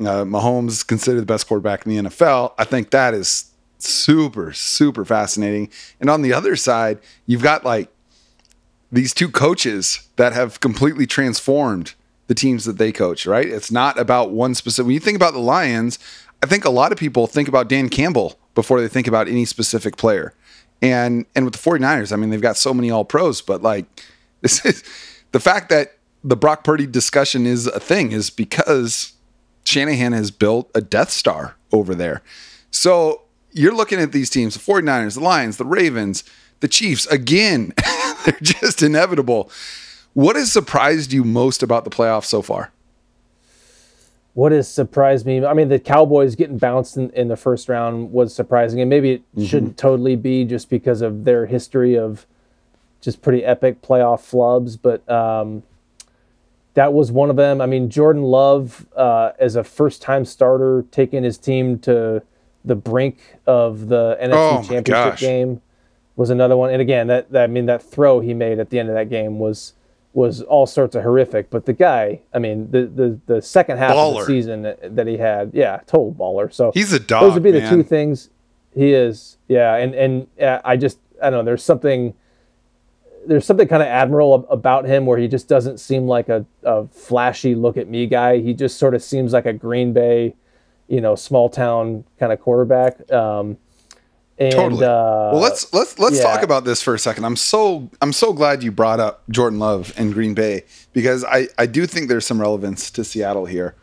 Uh, 0.00 0.24
Mahomes 0.24 0.68
is 0.68 0.82
considered 0.84 1.20
the 1.20 1.26
best 1.26 1.48
quarterback 1.48 1.84
in 1.84 1.92
the 1.92 2.08
NFL. 2.08 2.52
I 2.58 2.64
think 2.64 2.90
that 2.90 3.14
is 3.14 3.50
super, 3.78 4.52
super 4.52 5.04
fascinating. 5.04 5.70
And 6.00 6.08
on 6.08 6.22
the 6.22 6.32
other 6.32 6.54
side, 6.54 7.00
you've 7.26 7.42
got 7.42 7.64
like 7.64 7.90
these 8.90 9.12
two 9.12 9.28
coaches 9.30 10.08
that 10.16 10.32
have 10.32 10.60
completely 10.60 11.06
transformed 11.06 11.94
the 12.26 12.34
teams 12.34 12.64
that 12.64 12.78
they 12.78 12.92
coach, 12.92 13.26
right? 13.26 13.46
It's 13.46 13.70
not 13.70 13.98
about 13.98 14.30
one 14.30 14.54
specific. 14.54 14.86
When 14.86 14.94
you 14.94 15.00
think 15.00 15.16
about 15.16 15.32
the 15.32 15.40
Lions, 15.40 15.98
I 16.42 16.46
think 16.46 16.64
a 16.64 16.70
lot 16.70 16.92
of 16.92 16.98
people 16.98 17.26
think 17.26 17.48
about 17.48 17.68
Dan 17.68 17.88
Campbell 17.88 18.38
before 18.54 18.80
they 18.80 18.88
think 18.88 19.06
about 19.06 19.28
any 19.28 19.44
specific 19.44 19.96
player. 19.96 20.34
And 20.80 21.26
and 21.34 21.44
with 21.44 21.54
the 21.54 21.70
49ers, 21.70 22.12
I 22.12 22.16
mean, 22.16 22.30
they've 22.30 22.40
got 22.40 22.56
so 22.56 22.72
many 22.72 22.90
all 22.90 23.04
pros, 23.04 23.40
but 23.40 23.62
like 23.62 23.86
this 24.42 24.64
is 24.64 24.84
the 25.32 25.40
fact 25.40 25.68
that 25.70 25.96
the 26.22 26.36
Brock 26.36 26.64
Purdy 26.64 26.86
discussion 26.86 27.46
is 27.46 27.66
a 27.66 27.80
thing 27.80 28.12
is 28.12 28.30
because 28.30 29.12
Shanahan 29.64 30.12
has 30.12 30.30
built 30.30 30.70
a 30.74 30.80
Death 30.80 31.10
Star 31.10 31.56
over 31.72 31.94
there. 31.94 32.22
So 32.70 33.22
you're 33.52 33.74
looking 33.74 34.00
at 34.00 34.12
these 34.12 34.30
teams, 34.30 34.54
the 34.54 34.60
49ers, 34.60 35.14
the 35.14 35.20
Lions, 35.20 35.56
the 35.56 35.64
Ravens, 35.64 36.24
the 36.60 36.68
Chiefs, 36.68 37.06
again, 37.06 37.72
they're 38.24 38.38
just 38.40 38.82
inevitable. 38.82 39.50
What 40.14 40.36
has 40.36 40.50
surprised 40.50 41.12
you 41.12 41.24
most 41.24 41.62
about 41.62 41.84
the 41.84 41.90
playoffs 41.90 42.24
so 42.24 42.42
far? 42.42 42.72
What 44.34 44.52
has 44.52 44.68
surprised 44.68 45.26
me? 45.26 45.44
I 45.44 45.52
mean, 45.52 45.68
the 45.68 45.78
Cowboys 45.78 46.36
getting 46.36 46.58
bounced 46.58 46.96
in, 46.96 47.10
in 47.10 47.28
the 47.28 47.36
first 47.36 47.68
round 47.68 48.12
was 48.12 48.34
surprising, 48.34 48.80
and 48.80 48.88
maybe 48.88 49.12
it 49.12 49.22
mm-hmm. 49.32 49.44
shouldn't 49.44 49.76
totally 49.76 50.16
be 50.16 50.44
just 50.44 50.70
because 50.70 51.02
of 51.02 51.24
their 51.24 51.46
history 51.46 51.96
of 51.96 52.26
just 53.00 53.20
pretty 53.22 53.44
epic 53.44 53.82
playoff 53.82 54.20
flubs. 54.20 54.78
But 54.80 55.08
um, 55.08 55.64
that 56.74 56.92
was 56.92 57.10
one 57.10 57.30
of 57.30 57.36
them. 57.36 57.60
I 57.60 57.66
mean, 57.66 57.90
Jordan 57.90 58.22
Love 58.22 58.86
uh, 58.96 59.32
as 59.40 59.56
a 59.56 59.64
first-time 59.64 60.24
starter, 60.24 60.84
taking 60.92 61.24
his 61.24 61.36
team 61.36 61.78
to 61.80 62.22
the 62.64 62.76
brink 62.76 63.18
of 63.46 63.88
the 63.88 64.16
NFC 64.20 64.32
oh 64.34 64.62
Championship 64.68 65.18
game 65.18 65.62
was 66.18 66.30
another 66.30 66.56
one. 66.56 66.70
And 66.70 66.82
again, 66.82 67.06
that, 67.06 67.30
that 67.30 67.44
I 67.44 67.46
mean 67.46 67.66
that 67.66 67.80
throw 67.80 68.18
he 68.18 68.34
made 68.34 68.58
at 68.58 68.70
the 68.70 68.78
end 68.78 68.88
of 68.88 68.96
that 68.96 69.08
game 69.08 69.38
was 69.38 69.74
was 70.12 70.42
all 70.42 70.66
sorts 70.66 70.96
of 70.96 71.04
horrific. 71.04 71.48
But 71.48 71.64
the 71.64 71.72
guy, 71.72 72.20
I 72.34 72.40
mean, 72.40 72.70
the 72.72 72.86
the, 72.86 73.20
the 73.26 73.40
second 73.40 73.78
half 73.78 73.94
baller. 73.94 74.20
of 74.20 74.26
the 74.26 74.26
season 74.26 74.62
that, 74.62 74.96
that, 74.96 75.06
he 75.06 75.16
had, 75.16 75.52
yeah, 75.54 75.80
total 75.86 76.12
baller. 76.12 76.52
So 76.52 76.72
he's 76.74 76.92
a 76.92 76.98
dog. 76.98 77.22
Those 77.22 77.34
would 77.34 77.44
be 77.44 77.52
man. 77.52 77.62
the 77.62 77.70
two 77.70 77.82
things. 77.84 78.30
He 78.74 78.92
is, 78.92 79.38
yeah, 79.46 79.76
and 79.76 79.94
and 79.94 80.26
uh, 80.40 80.60
I 80.64 80.76
just 80.76 80.98
I 81.22 81.30
don't 81.30 81.40
know. 81.40 81.44
There's 81.44 81.62
something 81.62 82.14
there's 83.26 83.46
something 83.46 83.68
kind 83.68 83.82
of 83.82 83.88
admirable 83.88 84.46
about 84.50 84.86
him 84.86 85.06
where 85.06 85.18
he 85.18 85.28
just 85.28 85.48
doesn't 85.48 85.78
seem 85.78 86.08
like 86.08 86.28
a, 86.28 86.44
a 86.64 86.86
flashy 86.88 87.54
look 87.54 87.76
at 87.76 87.86
me 87.88 88.06
guy. 88.06 88.38
He 88.38 88.54
just 88.54 88.76
sort 88.76 88.94
of 88.94 89.02
seems 89.02 89.32
like 89.32 89.46
a 89.46 89.52
Green 89.52 89.92
Bay, 89.92 90.34
you 90.88 91.00
know, 91.00 91.14
small 91.14 91.48
town 91.48 92.04
kind 92.18 92.32
of 92.32 92.40
quarterback. 92.40 93.10
Um, 93.12 93.58
And, 94.38 94.52
Totally. 94.52 94.84
Uh, 94.84 95.32
well, 95.32 95.40
let's 95.40 95.72
let's 95.74 95.98
let's 95.98 96.18
yeah. 96.18 96.22
talk 96.22 96.42
about 96.42 96.64
this 96.64 96.80
for 96.80 96.94
a 96.94 96.98
second. 96.98 97.24
I'm 97.24 97.34
so 97.34 97.90
I'm 98.00 98.12
so 98.12 98.32
glad 98.32 98.62
you 98.62 98.70
brought 98.70 99.00
up 99.00 99.24
Jordan 99.28 99.58
Love 99.58 99.92
and 99.96 100.14
Green 100.14 100.34
Bay 100.34 100.64
because 100.92 101.24
I 101.24 101.48
I 101.58 101.66
do 101.66 101.86
think 101.86 102.08
there's 102.08 102.24
some 102.24 102.40
relevance 102.40 102.88
to 102.92 103.02
Seattle 103.02 103.46
here, 103.46 103.74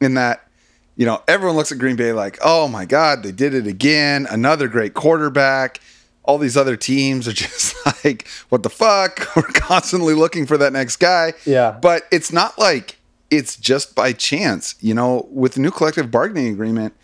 in 0.00 0.14
that 0.14 0.48
you 0.96 1.06
know 1.06 1.22
everyone 1.28 1.56
looks 1.56 1.70
at 1.70 1.78
Green 1.78 1.94
Bay 1.94 2.12
like 2.12 2.36
oh 2.42 2.66
my 2.66 2.84
god 2.84 3.22
they 3.22 3.30
did 3.30 3.54
it 3.54 3.68
again 3.68 4.26
another 4.28 4.66
great 4.66 4.94
quarterback. 4.94 5.80
All 6.24 6.38
these 6.38 6.56
other 6.56 6.76
teams 6.76 7.28
are 7.28 7.32
just 7.34 7.76
like 8.04 8.26
what 8.48 8.64
the 8.64 8.70
fuck. 8.70 9.28
We're 9.36 9.42
constantly 9.42 10.14
looking 10.14 10.46
for 10.46 10.58
that 10.58 10.72
next 10.72 10.96
guy. 10.96 11.34
Yeah. 11.46 11.78
but 11.80 12.04
it's 12.10 12.32
not 12.32 12.58
like 12.58 12.98
it's 13.30 13.56
just 13.56 13.94
by 13.94 14.12
chance. 14.12 14.74
You 14.80 14.94
know, 14.94 15.28
with 15.30 15.54
the 15.54 15.60
new 15.60 15.70
collective 15.70 16.10
bargaining 16.10 16.52
agreement, 16.52 16.94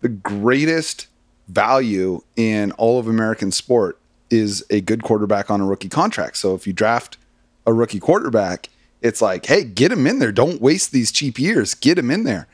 the 0.00 0.08
greatest 0.08 1.08
value 1.48 2.22
in 2.36 2.72
all 2.72 2.98
of 2.98 3.06
American 3.06 3.52
sport 3.52 3.98
is 4.30 4.64
a 4.70 4.80
good 4.80 5.02
quarterback 5.02 5.50
on 5.50 5.60
a 5.60 5.66
rookie 5.66 5.88
contract. 5.88 6.36
So 6.36 6.54
if 6.54 6.66
you 6.66 6.72
draft 6.72 7.16
a 7.66 7.72
rookie 7.72 8.00
quarterback, 8.00 8.68
it's 9.00 9.22
like, 9.22 9.46
hey, 9.46 9.64
get 9.64 9.92
him 9.92 10.06
in 10.06 10.18
there. 10.18 10.32
Don't 10.32 10.60
waste 10.60 10.92
these 10.92 11.12
cheap 11.12 11.38
years. 11.38 11.74
Get 11.74 11.98
him 11.98 12.10
in 12.10 12.24
there. 12.24 12.48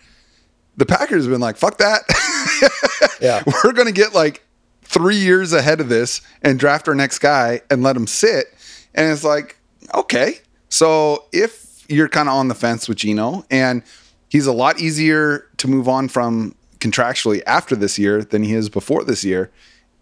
The 0.77 0.87
Packers 0.87 1.25
have 1.25 1.33
been 1.33 1.41
like, 1.41 1.57
fuck 1.57 1.79
that. 1.79 2.03
Yeah. 3.23 3.43
We're 3.47 3.73
going 3.73 3.87
to 3.87 3.93
get 3.93 4.15
like 4.15 4.45
three 4.83 5.17
years 5.17 5.53
ahead 5.53 5.81
of 5.81 5.89
this 5.89 6.21
and 6.43 6.59
draft 6.59 6.89
our 6.89 6.95
next 6.95 7.21
guy 7.21 7.63
and 7.71 7.83
let 7.83 7.97
him 7.97 8.07
sit. 8.07 8.47
And 8.95 9.11
it's 9.11 9.25
like, 9.25 9.57
okay. 9.95 10.41
So 10.69 11.27
if 11.33 11.87
you're 11.89 12.09
kind 12.09 12.29
of 12.29 12.35
on 12.35 12.49
the 12.49 12.55
fence 12.55 12.89
with 12.89 12.99
Geno 12.99 13.45
and 13.49 13.83
he's 14.29 14.47
a 14.47 14.53
lot 14.53 14.81
easier 14.81 15.47
to 15.59 15.69
move 15.69 15.89
on 15.89 16.09
from 16.09 16.57
contractually 16.83 17.43
after 17.47 17.77
this 17.77 17.99
year 17.99 18.25
than 18.25 18.43
he 18.43 18.55
is 18.55 18.69
before 18.69 19.05
this 19.05 19.25
year, 19.25 19.51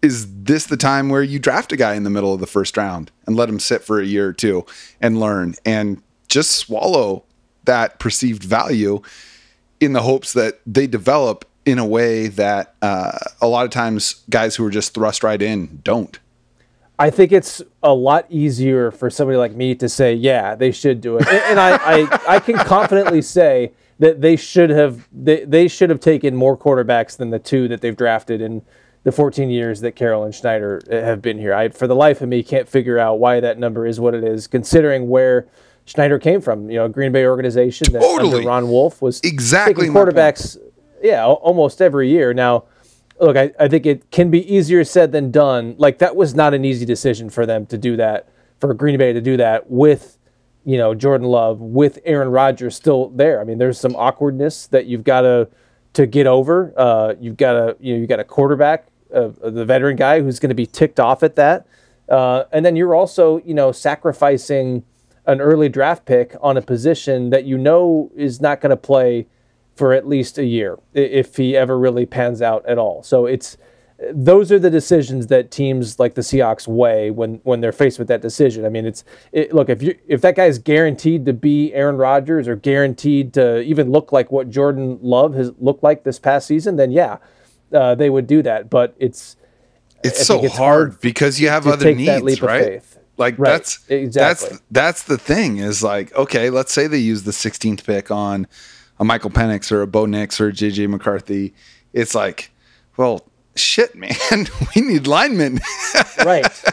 is 0.01 0.43
this 0.43 0.65
the 0.65 0.77
time 0.77 1.09
where 1.09 1.21
you 1.21 1.37
draft 1.37 1.71
a 1.71 1.77
guy 1.77 1.93
in 1.93 2.03
the 2.03 2.09
middle 2.09 2.33
of 2.33 2.39
the 2.39 2.47
first 2.47 2.75
round 2.75 3.11
and 3.27 3.35
let 3.35 3.47
him 3.47 3.59
sit 3.59 3.83
for 3.83 4.01
a 4.01 4.05
year 4.05 4.27
or 4.27 4.33
two 4.33 4.65
and 4.99 5.19
learn 5.19 5.53
and 5.63 6.01
just 6.27 6.51
swallow 6.51 7.23
that 7.65 7.99
perceived 7.99 8.43
value 8.43 9.01
in 9.79 9.93
the 9.93 10.01
hopes 10.01 10.33
that 10.33 10.59
they 10.65 10.87
develop 10.87 11.45
in 11.65 11.77
a 11.77 11.85
way 11.85 12.27
that 12.27 12.73
uh, 12.81 13.17
a 13.39 13.47
lot 13.47 13.65
of 13.65 13.71
times 13.71 14.23
guys 14.29 14.55
who 14.55 14.65
are 14.65 14.71
just 14.71 14.95
thrust 14.95 15.23
right 15.23 15.41
in 15.41 15.79
don't. 15.83 16.19
I 16.97 17.11
think 17.11 17.31
it's 17.31 17.61
a 17.83 17.93
lot 17.93 18.25
easier 18.29 18.91
for 18.91 19.09
somebody 19.09 19.37
like 19.37 19.53
me 19.53 19.75
to 19.75 19.87
say, 19.89 20.13
yeah, 20.13 20.55
they 20.55 20.71
should 20.71 21.01
do 21.01 21.17
it. 21.17 21.27
And, 21.27 21.37
and 21.37 21.59
I, 21.59 21.75
I, 21.75 22.35
I 22.35 22.39
can 22.39 22.55
confidently 22.57 23.21
say 23.21 23.71
that 24.01 24.19
they 24.19 24.35
should 24.35 24.71
have 24.71 25.07
they, 25.11 25.45
they 25.45 25.67
should 25.67 25.89
have 25.91 25.99
taken 25.99 26.35
more 26.35 26.57
quarterbacks 26.57 27.15
than 27.15 27.29
the 27.29 27.37
two 27.39 27.67
that 27.67 27.81
they've 27.81 27.95
drafted 27.95 28.41
in 28.41 28.63
the 29.03 29.11
14 29.11 29.49
years 29.49 29.81
that 29.81 29.95
Carroll 29.95 30.23
and 30.23 30.33
Schneider 30.33 30.81
uh, 30.91 30.95
have 30.95 31.21
been 31.21 31.37
here. 31.37 31.53
I, 31.53 31.69
for 31.69 31.87
the 31.87 31.95
life 31.95 32.21
of 32.21 32.27
me, 32.29 32.43
can't 32.43 32.67
figure 32.67 32.99
out 32.99 33.19
why 33.19 33.39
that 33.39 33.57
number 33.57 33.85
is 33.85 33.99
what 33.99 34.13
it 34.13 34.23
is, 34.23 34.47
considering 34.47 35.07
where 35.07 35.47
Schneider 35.85 36.19
came 36.19 36.41
from. 36.41 36.69
You 36.69 36.77
know, 36.77 36.87
Green 36.87 37.11
Bay 37.11 37.25
organization 37.25 37.93
that 37.93 38.01
Totally. 38.01 38.37
under 38.37 38.47
Ron 38.47 38.69
Wolf 38.69 39.01
was 39.01 39.19
Exactly 39.23 39.73
taking 39.85 39.93
my 39.93 40.01
point. 40.03 40.15
quarterbacks. 40.15 40.57
Yeah, 41.01 41.25
almost 41.25 41.81
every 41.81 42.09
year 42.09 42.33
now 42.33 42.65
look, 43.19 43.37
I, 43.37 43.51
I 43.59 43.67
think 43.67 43.85
it 43.85 44.09
can 44.11 44.31
be 44.31 44.51
easier 44.51 44.83
said 44.83 45.11
than 45.11 45.29
done. 45.31 45.75
Like 45.77 45.99
that 45.99 46.15
was 46.15 46.33
not 46.33 46.53
an 46.55 46.65
easy 46.65 46.85
decision 46.85 47.29
for 47.29 47.45
them 47.45 47.65
to 47.67 47.77
do 47.77 47.95
that, 47.97 48.27
for 48.59 48.73
Green 48.73 48.97
Bay 48.97 49.13
to 49.13 49.21
do 49.21 49.37
that 49.37 49.69
with, 49.69 50.17
you 50.63 50.77
know, 50.77 50.93
Jordan 50.93 51.27
Love, 51.27 51.59
with 51.59 51.99
Aaron 52.05 52.29
Rodgers 52.29 52.75
still 52.75 53.09
there. 53.09 53.41
I 53.41 53.43
mean, 53.43 53.57
there's 53.57 53.79
some 53.79 53.95
awkwardness 53.95 54.67
that 54.67 54.85
you've 54.85 55.03
got 55.03 55.21
to 55.21 55.49
to 55.93 56.05
get 56.05 56.27
over. 56.27 56.73
Uh, 56.77 57.15
you've 57.19 57.37
got 57.37 57.55
a 57.55 57.75
you 57.79 57.93
know 57.93 57.99
you 57.99 58.07
got 58.07 58.19
a 58.19 58.23
quarterback, 58.23 58.87
uh, 59.13 59.29
the 59.43 59.65
veteran 59.65 59.95
guy 59.95 60.21
who's 60.21 60.39
going 60.39 60.49
to 60.49 60.55
be 60.55 60.65
ticked 60.65 60.99
off 60.99 61.23
at 61.23 61.35
that, 61.35 61.65
uh, 62.09 62.43
and 62.51 62.65
then 62.65 62.75
you're 62.75 62.95
also 62.95 63.39
you 63.39 63.53
know 63.53 63.71
sacrificing 63.71 64.83
an 65.25 65.39
early 65.39 65.69
draft 65.69 66.05
pick 66.05 66.35
on 66.41 66.57
a 66.57 66.61
position 66.61 67.29
that 67.29 67.45
you 67.45 67.57
know 67.57 68.11
is 68.15 68.41
not 68.41 68.59
going 68.59 68.71
to 68.71 68.77
play 68.77 69.27
for 69.75 69.93
at 69.93 70.07
least 70.07 70.37
a 70.37 70.45
year 70.45 70.77
if 70.93 71.37
he 71.37 71.55
ever 71.55 71.77
really 71.77 72.05
pans 72.05 72.41
out 72.41 72.65
at 72.65 72.77
all. 72.77 73.03
So 73.03 73.25
it's 73.25 73.57
those 74.11 74.51
are 74.51 74.57
the 74.57 74.69
decisions 74.69 75.27
that 75.27 75.51
teams 75.51 75.99
like 75.99 76.15
the 76.15 76.21
Seahawks 76.21 76.67
weigh 76.67 77.11
when 77.11 77.35
when 77.43 77.61
they're 77.61 77.71
faced 77.71 77.99
with 77.99 78.07
that 78.07 78.21
decision. 78.21 78.65
I 78.65 78.69
mean, 78.69 78.85
it's 78.85 79.03
it, 79.31 79.53
look 79.53 79.69
if 79.69 79.83
you 79.83 79.97
if 80.07 80.21
that 80.21 80.35
guy's 80.35 80.57
guaranteed 80.57 81.25
to 81.25 81.33
be 81.33 81.73
Aaron 81.73 81.97
Rodgers 81.97 82.47
or 82.47 82.55
guaranteed 82.55 83.33
to 83.35 83.61
even 83.61 83.91
look 83.91 84.11
like 84.11 84.31
what 84.31 84.49
Jordan 84.49 84.97
Love 85.01 85.35
has 85.35 85.51
looked 85.59 85.83
like 85.83 86.03
this 86.03 86.17
past 86.17 86.47
season, 86.47 86.77
then 86.77 86.91
yeah, 86.91 87.17
uh, 87.73 87.93
they 87.93 88.09
would 88.09 88.27
do 88.27 88.41
that. 88.41 88.69
But 88.69 88.95
it's 88.97 89.35
It's 90.03 90.25
so 90.25 90.43
it's 90.43 90.57
hard, 90.57 90.91
hard 90.91 91.01
because 91.01 91.39
you 91.39 91.49
have 91.49 91.67
other 91.67 91.93
needs, 91.93 92.07
that 92.07 92.23
leap 92.23 92.41
of 92.41 92.47
right? 92.47 92.83
Like 93.17 93.37
Right, 93.37 93.51
that's 93.51 93.87
exactly. 93.87 94.49
that's 94.49 94.63
that's 94.71 95.03
the 95.03 95.17
thing 95.17 95.57
is 95.57 95.83
like 95.83 96.15
okay, 96.15 96.49
let's 96.49 96.73
say 96.73 96.87
they 96.87 96.97
use 96.97 97.23
the 97.23 97.31
16th 97.31 97.85
pick 97.85 98.09
on 98.09 98.47
a 98.99 99.05
Michael 99.05 99.29
Penix 99.29 99.71
or 99.71 99.83
a 99.83 99.87
Bo 99.87 100.07
Nix 100.07 100.41
or 100.41 100.47
a 100.47 100.51
JJ 100.51 100.89
McCarthy. 100.89 101.53
It's 101.93 102.15
like, 102.15 102.51
well, 102.97 103.27
shit, 103.55 103.95
man, 103.95 104.11
we 104.75 104.81
need 104.81 105.07
linemen. 105.07 105.59
right. 106.25 106.63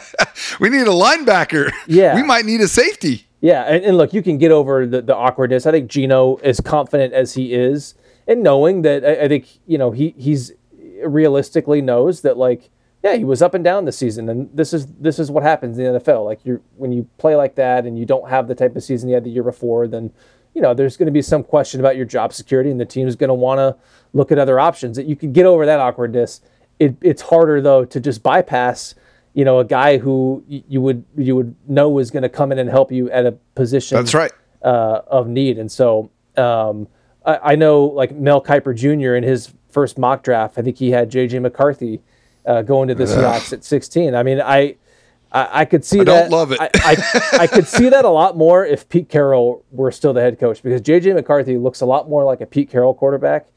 we 0.59 0.69
need 0.69 0.87
a 0.87 0.91
linebacker. 0.91 1.71
Yeah. 1.87 2.15
we 2.15 2.23
might 2.23 2.45
need 2.45 2.61
a 2.61 2.67
safety. 2.67 3.27
Yeah, 3.41 3.63
and, 3.63 3.85
and 3.85 3.97
look, 3.97 4.13
you 4.13 4.21
can 4.21 4.37
get 4.37 4.51
over 4.51 4.85
the, 4.85 5.01
the 5.01 5.15
awkwardness. 5.15 5.65
I 5.65 5.71
think 5.71 5.89
Geno, 5.89 6.35
as 6.35 6.59
confident 6.59 7.13
as 7.13 7.35
he 7.35 7.53
is, 7.53 7.95
and 8.27 8.43
knowing 8.43 8.81
that, 8.81 9.05
I, 9.05 9.23
I 9.23 9.27
think 9.27 9.47
you 9.65 9.77
know 9.77 9.91
he 9.91 10.13
he's 10.17 10.51
realistically 11.03 11.81
knows 11.81 12.21
that 12.21 12.37
like 12.37 12.69
yeah 13.03 13.15
he 13.15 13.23
was 13.23 13.41
up 13.41 13.53
and 13.53 13.63
down 13.63 13.85
this 13.85 13.97
season, 13.97 14.27
and 14.27 14.49
this 14.53 14.73
is 14.73 14.87
this 14.87 15.19
is 15.19 15.31
what 15.31 15.43
happens 15.43 15.77
in 15.77 15.93
the 15.93 15.99
NFL. 15.99 16.25
Like 16.25 16.45
you 16.45 16.61
when 16.75 16.91
you 16.91 17.07
play 17.17 17.35
like 17.35 17.55
that 17.55 17.85
and 17.85 17.97
you 17.97 18.05
don't 18.05 18.29
have 18.29 18.47
the 18.47 18.55
type 18.55 18.75
of 18.75 18.83
season 18.83 19.07
you 19.07 19.15
had 19.15 19.23
the 19.23 19.29
year 19.29 19.43
before, 19.43 19.87
then 19.87 20.11
you 20.53 20.61
know 20.61 20.73
there's 20.73 20.97
going 20.97 21.07
to 21.07 21.11
be 21.11 21.21
some 21.21 21.43
question 21.43 21.79
about 21.79 21.95
your 21.95 22.05
job 22.05 22.33
security, 22.33 22.69
and 22.69 22.79
the 22.79 22.85
team's 22.85 23.15
going 23.15 23.29
to 23.29 23.33
want 23.33 23.59
to 23.59 23.77
look 24.11 24.33
at 24.33 24.37
other 24.37 24.59
options. 24.59 24.97
That 24.97 25.05
you 25.05 25.15
can 25.15 25.31
get 25.31 25.45
over 25.45 25.65
that 25.65 25.79
awkwardness. 25.79 26.41
It, 26.79 26.95
it's 27.01 27.21
harder 27.21 27.61
though 27.61 27.85
to 27.85 27.99
just 27.99 28.23
bypass 28.23 28.95
you 29.33 29.45
know 29.45 29.59
a 29.59 29.65
guy 29.65 29.97
who 29.97 30.43
you 30.47 30.81
would 30.81 31.03
you 31.15 31.35
would 31.35 31.55
know 31.67 31.99
is 31.99 32.11
going 32.11 32.23
to 32.23 32.29
come 32.29 32.51
in 32.51 32.59
and 32.59 32.69
help 32.69 32.91
you 32.91 33.09
at 33.11 33.25
a 33.25 33.33
position 33.55 33.97
That's 33.97 34.13
right. 34.13 34.31
uh, 34.63 35.01
of 35.07 35.27
need. 35.27 35.57
And 35.57 35.71
so 35.71 36.09
um, 36.37 36.87
I, 37.25 37.51
I 37.51 37.55
know 37.55 37.85
like 37.85 38.11
Mel 38.15 38.41
Kiper 38.41 38.75
Jr. 38.75 39.15
in 39.15 39.23
his 39.23 39.53
first 39.69 39.97
mock 39.97 40.23
draft, 40.23 40.57
I 40.57 40.61
think 40.61 40.77
he 40.77 40.91
had 40.91 41.11
JJ 41.11 41.41
McCarthy 41.41 42.01
uh, 42.45 42.63
going 42.63 42.87
to 42.87 42.95
the 42.95 43.03
Seahawks 43.03 43.53
at 43.53 43.63
16. 43.63 44.15
I 44.15 44.23
mean, 44.23 44.41
I 44.41 44.75
I, 45.31 45.61
I 45.61 45.65
could 45.65 45.85
see 45.85 45.99
I 45.99 46.03
don't 46.03 46.29
that. 46.29 46.31
love 46.31 46.51
it. 46.51 46.59
I, 46.59 46.69
I, 46.75 47.37
I 47.43 47.47
could 47.47 47.67
see 47.67 47.89
that 47.89 48.03
a 48.03 48.09
lot 48.09 48.35
more 48.35 48.65
if 48.65 48.89
Pete 48.89 49.09
Carroll 49.09 49.63
were 49.71 49.91
still 49.91 50.11
the 50.11 50.21
head 50.21 50.39
coach 50.39 50.63
because 50.63 50.81
JJ 50.81 51.13
McCarthy 51.13 51.57
looks 51.57 51.81
a 51.81 51.85
lot 51.85 52.09
more 52.09 52.23
like 52.23 52.41
a 52.41 52.47
Pete 52.47 52.69
Carroll 52.69 52.93
quarterback 52.95 53.47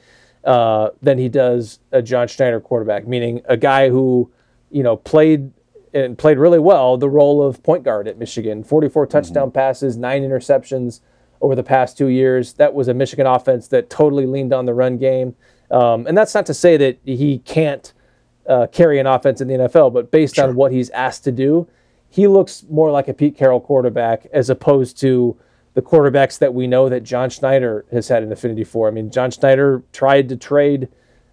uh, 0.45 0.91
than 1.01 1.19
he 1.19 1.29
does 1.29 1.79
a 1.93 2.03
John 2.03 2.29
Schneider 2.29 2.61
quarterback, 2.61 3.07
meaning 3.07 3.43
a 3.47 3.57
guy 3.57 3.89
who 3.89 4.31
you 4.71 4.83
know 4.83 4.97
played 4.97 5.53
and 5.95 6.17
played 6.17 6.39
really 6.39 6.59
well 6.59 6.97
the 6.97 7.09
role 7.09 7.43
of 7.43 7.63
point 7.63 7.85
guard 7.85 8.09
at 8.09 8.19
Michigan. 8.19 8.65
44 8.65 9.07
touchdown 9.07 9.51
passes, 9.51 9.97
nine 9.97 10.23
interceptions 10.23 11.01
over 11.41 11.55
the 11.55 11.63
past 11.63 11.99
two 11.99 12.07
years. 12.07 12.55
That 12.55 12.73
was 12.73 12.89
a 12.89 12.95
Michigan 12.95 13.27
offense 13.27 13.69
that 13.69 13.91
totally 13.91 14.27
leaned 14.27 14.53
on 14.53 14.65
the 14.65 14.75
run 14.75 14.97
game. 14.97 15.35
Um, 15.71 16.07
and 16.07 16.17
that's 16.17 16.35
not 16.35 16.47
to 16.47 16.55
say 16.55 16.77
that 16.77 16.99
he 17.05 17.39
can't 17.39 17.93
uh, 18.49 18.67
carry 18.73 18.99
an 18.99 19.07
offense 19.07 19.41
in 19.41 19.49
the 19.49 19.55
NFL, 19.55 19.93
but 19.93 20.11
based 20.11 20.39
on 20.39 20.55
what 20.55 20.73
he's 20.73 20.91
asked 20.91 21.25
to 21.25 21.33
do, 21.33 21.69
he 22.09 22.27
looks 22.27 22.65
more 22.69 22.91
like 22.91 23.09
a 23.09 23.15
Pete 23.15 23.37
Carroll 23.37 23.61
quarterback 23.61 24.27
as 24.33 24.51
opposed 24.51 24.99
to 25.01 25.37
the 25.75 25.83
quarterbacks 25.83 26.39
that 26.39 26.53
we 26.55 26.67
know 26.67 26.89
that 26.89 27.03
John 27.03 27.31
Schneider 27.31 27.85
has 27.93 28.09
had 28.09 28.23
an 28.23 28.31
affinity 28.33 28.65
for. 28.65 28.89
I 28.89 28.91
mean, 28.91 29.11
John 29.11 29.31
Schneider 29.31 29.83
tried 29.93 30.29
to 30.29 30.37
trade 30.37 30.89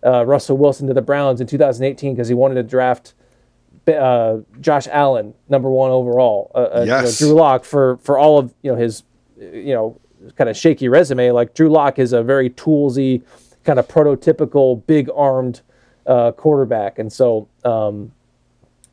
uh, 0.05 0.25
Russell 0.25 0.57
Wilson 0.57 0.87
to 0.87 0.93
the 0.93 1.01
Browns 1.01 1.41
in 1.41 1.47
2018 1.47 2.13
because 2.15 2.27
he 2.29 2.33
wanted 2.33 2.55
to 2.55 2.63
draft 2.63 3.13
uh, 3.87 4.37
Josh 4.61 4.87
Allen, 4.87 5.33
number 5.49 5.69
one 5.69 5.91
overall. 5.91 6.51
Uh, 6.53 6.57
uh, 6.57 6.79
you 6.81 6.85
know, 6.85 7.01
Yes. 7.01 7.17
Drew 7.17 7.33
Lock 7.33 7.63
for 7.65 7.97
for 7.97 8.17
all 8.17 8.37
of 8.37 8.53
you 8.61 8.71
know 8.71 8.77
his 8.77 9.03
you 9.37 9.73
know 9.73 9.99
kind 10.35 10.49
of 10.49 10.55
shaky 10.55 10.87
resume. 10.87 11.31
Like 11.31 11.53
Drew 11.53 11.69
Lock 11.69 11.97
is 11.99 12.13
a 12.13 12.21
very 12.23 12.49
toolsy, 12.51 13.23
kind 13.63 13.79
of 13.79 13.87
prototypical 13.87 14.85
big 14.85 15.09
armed 15.15 15.61
uh, 16.05 16.31
quarterback, 16.33 16.99
and 16.99 17.11
so 17.11 17.47
um, 17.65 18.11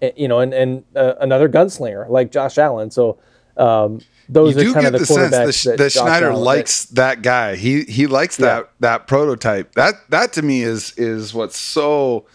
eh, 0.03 0.13
you 0.17 0.29
know, 0.29 0.41
and 0.41 0.53
and 0.55 0.85
uh, 0.97 1.15
another 1.21 1.49
gunslinger 1.49 2.09
like 2.09 2.33
Josh 2.33 2.59
Allen. 2.59 2.91
So 2.91 3.19
um, 3.57 4.01
those 4.29 4.57
you 4.57 4.71
are 4.71 4.75
kind 4.75 4.85
get 4.87 4.95
of 4.95 5.01
the, 5.01 5.07
the 5.07 5.31
sense 5.31 5.63
that, 5.65 5.71
that, 5.71 5.79
that 5.79 5.93
Schneider 5.93 6.35
likes 6.35 6.87
that 6.87 7.23
guy. 7.23 7.57
He 7.57 7.83
he 7.85 8.07
likes 8.07 8.39
Yeah. 8.39 8.47
that 8.47 8.71
that 8.81 9.07
prototype. 9.07 9.75
That 9.75 9.95
that 10.11 10.33
to 10.35 10.43
me 10.43 10.63
is 10.63 10.93
is 10.97 11.33
what's 11.33 11.57
so 11.59 12.27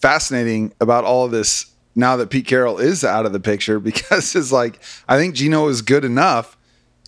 fascinating 0.00 0.72
about 0.80 1.04
all 1.04 1.24
of 1.24 1.30
this. 1.30 1.66
Now 1.94 2.16
that 2.16 2.30
Pete 2.30 2.46
Carroll 2.46 2.78
is 2.78 3.02
out 3.02 3.26
of 3.26 3.32
the 3.32 3.40
picture, 3.40 3.80
because 3.90 4.34
it's 4.36 4.52
like 4.52 4.80
I 5.08 5.16
think 5.18 5.34
Geno 5.34 5.68
is 5.68 5.82
good 5.82 6.04
enough. 6.04 6.56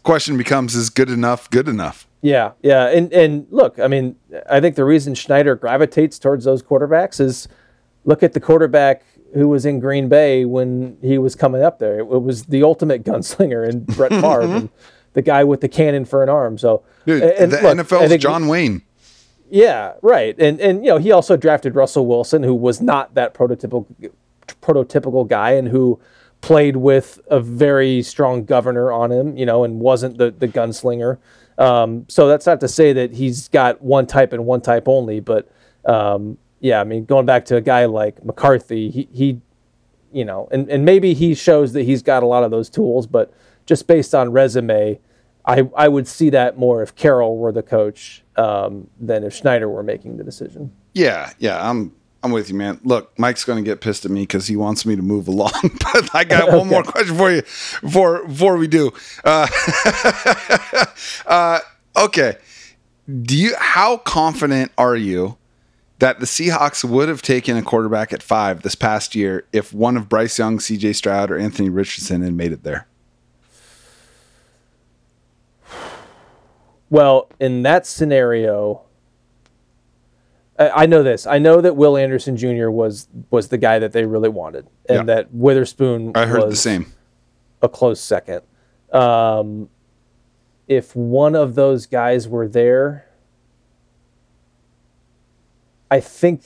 Question 0.03 0.37
becomes: 0.37 0.75
Is 0.75 0.91
good 0.91 1.11
enough 1.11 1.49
good 1.51 1.69
enough? 1.69 2.09
Yeah, 2.23 2.53
yeah, 2.63 2.89
and 2.89 3.13
and 3.13 3.47
look, 3.51 3.79
I 3.79 3.87
mean, 3.89 4.17
I 4.49 4.61
think 4.61 4.77
the 4.77 4.85
reason 4.85 5.15
Schneider 5.15 5.55
gravitates 5.55 6.19
towards 6.19 6.45
those 6.45 6.63
quarterbacks 6.63 7.21
is 7.21 7.49
look 8.05 8.23
at 8.23 8.33
the 8.33 8.41
quarterback 8.41 9.05
who 9.35 9.49
was 9.49 9.65
in 9.65 9.81
Green 9.81 10.09
Bay 10.09 10.45
when 10.45 10.97
he 11.03 11.19
was 11.19 11.35
coming 11.35 11.63
up 11.63 11.79
there. 11.79 12.01
It, 12.01 12.03
it 12.03 12.23
was 12.23 12.45
the 12.47 12.63
ultimate 12.63 13.05
gunslinger 13.05 13.69
in 13.69 13.85
Brett 13.85 14.11
Favre, 14.11 14.43
and 14.43 14.69
the 15.13 15.23
guy 15.23 15.45
with 15.45 15.61
the 15.61 15.69
cannon 15.69 16.05
for 16.05 16.23
an 16.23 16.29
arm. 16.29 16.59
So, 16.59 16.83
Dude, 17.07 17.23
and 17.23 17.53
the 17.53 17.61
look, 17.61 17.79
NFL's 17.79 18.23
John 18.23 18.49
Wayne. 18.49 18.83
Yeah, 19.51 19.95
right. 20.03 20.39
And 20.39 20.61
and 20.61 20.85
you 20.85 20.91
know, 20.91 20.99
he 20.99 21.11
also 21.11 21.37
drafted 21.37 21.75
Russell 21.75 22.07
Wilson, 22.07 22.43
who 22.43 22.55
was 22.55 22.81
not 22.81 23.15
that 23.15 23.35
prototypical 23.35 23.87
prototypical 24.63 25.27
guy 25.29 25.53
and 25.53 25.69
who 25.69 26.01
played 26.41 26.77
with 26.77 27.21
a 27.29 27.41
very 27.41 28.03
strong 28.03 28.45
governor 28.45 28.93
on 28.93 29.13
him, 29.13 29.37
you 29.37 29.45
know, 29.45 29.65
and 29.65 29.81
wasn't 29.81 30.19
the 30.19 30.31
the 30.31 30.49
gunslinger. 30.49 31.19
Um, 31.59 32.07
so 32.09 32.27
that's 32.27 32.47
not 32.47 32.61
to 32.61 32.69
say 32.69 32.93
that 32.95 33.13
he's 33.13 33.49
got 33.49 33.83
one 33.83 34.07
type 34.07 34.33
and 34.33 34.47
one 34.47 34.63
type 34.63 34.89
only, 34.89 35.21
but 35.21 35.51
um, 35.85 36.39
yeah, 36.61 36.81
I 36.81 36.85
mean, 36.85 37.05
going 37.07 37.27
back 37.27 37.47
to 37.47 37.57
a 37.57 37.61
guy 37.61 37.87
like 37.87 38.25
McCarthy, 38.25 38.91
he, 38.91 39.09
he 39.13 39.41
you 40.13 40.25
know, 40.25 40.49
and, 40.51 40.69
and 40.69 40.85
maybe 40.85 41.15
he 41.15 41.35
shows 41.35 41.73
that 41.73 41.83
he's 41.83 42.03
got 42.03 42.23
a 42.23 42.27
lot 42.27 42.45
of 42.45 42.51
those 42.51 42.69
tools, 42.69 43.07
but 43.07 43.33
just 43.67 43.87
based 43.87 44.15
on 44.15 44.33
resume, 44.33 44.99
I, 45.45 45.69
I 45.77 45.89
would 45.89 46.07
see 46.07 46.31
that 46.31 46.59
more 46.59 46.83
if 46.83 46.95
Carroll 46.95 47.39
were 47.39 47.53
the 47.53 47.63
coach 47.63 48.23
um, 48.37 48.89
than 48.99 49.25
if 49.25 49.35
Schneider 49.35 49.69
were 49.69 49.83
making 49.83 50.17
the 50.17 50.25
decision. 50.25 50.73
Yeah, 50.95 51.33
yeah, 51.39 51.69
I'm 51.69 51.95
I'm 52.23 52.33
with 52.33 52.51
you, 52.51 52.55
man. 52.55 52.79
Look, 52.85 53.19
Mike's 53.19 53.45
going 53.45 53.65
to 53.65 53.69
get 53.69 53.81
pissed 53.81 54.05
at 54.05 54.11
me 54.11 54.23
because 54.23 54.47
he 54.47 54.57
wants 54.57 54.85
me 54.85 54.95
to 54.97 55.03
move 55.03 55.29
along, 55.29 55.53
but 55.63 56.15
I 56.15 56.25
got 56.25 56.53
one 56.53 56.69
more 56.69 56.83
question 56.83 57.17
for 57.17 57.31
you 57.31 57.43
before 57.81 58.27
before 58.27 58.57
we 58.59 58.69
do. 58.69 58.93
Uh, 59.25 59.47
uh, 61.27 61.61
okay, 61.97 62.37
do 63.23 63.37
you? 63.37 63.55
How 63.59 63.97
confident 63.97 64.73
are 64.77 64.97
you 64.97 65.39
that 66.01 66.19
the 66.19 66.27
Seahawks 66.27 66.83
would 66.85 67.09
have 67.09 67.23
taken 67.23 67.57
a 67.57 67.63
quarterback 67.63 68.13
at 68.13 68.23
five 68.23 68.63
this 68.63 68.75
past 68.75 69.15
year 69.15 69.47
if 69.53 69.73
one 69.73 69.97
of 69.97 70.09
Bryce 70.09 70.39
Young, 70.39 70.59
C.J. 70.59 70.95
Stroud, 70.95 71.31
or 71.31 71.39
Anthony 71.39 71.69
Richardson 71.71 72.23
had 72.23 72.35
made 72.35 72.53
it 72.53 72.63
there? 72.65 72.87
Well, 76.89 77.29
in 77.39 77.63
that 77.63 77.87
scenario, 77.87 78.83
I 80.59 80.87
know 80.87 81.03
this. 81.03 81.27
I 81.27 81.39
know 81.39 81.61
that 81.61 81.77
Will 81.77 81.97
Anderson 81.97 82.37
Jr. 82.37 82.69
was 82.71 83.09
was 83.31 83.49
the 83.49 83.59
guy 83.59 83.79
that 83.79 83.93
they 83.93 84.05
really 84.05 84.29
wanted, 84.29 84.67
and 84.89 84.99
Yeah. 85.09 85.15
that 85.15 85.33
Witherspoon. 85.33 86.13
I 86.15 86.27
heard 86.27 86.51
the 86.51 86.57
same. 86.57 86.87
A 87.63 87.69
close 87.69 88.01
second. 88.01 88.43
Um, 88.93 89.69
if 90.67 90.97
one 90.97 91.35
of 91.37 91.55
those 91.55 91.87
guys 91.87 92.27
were 92.29 92.49
there, 92.49 93.07
I 95.91 96.01
think. 96.01 96.43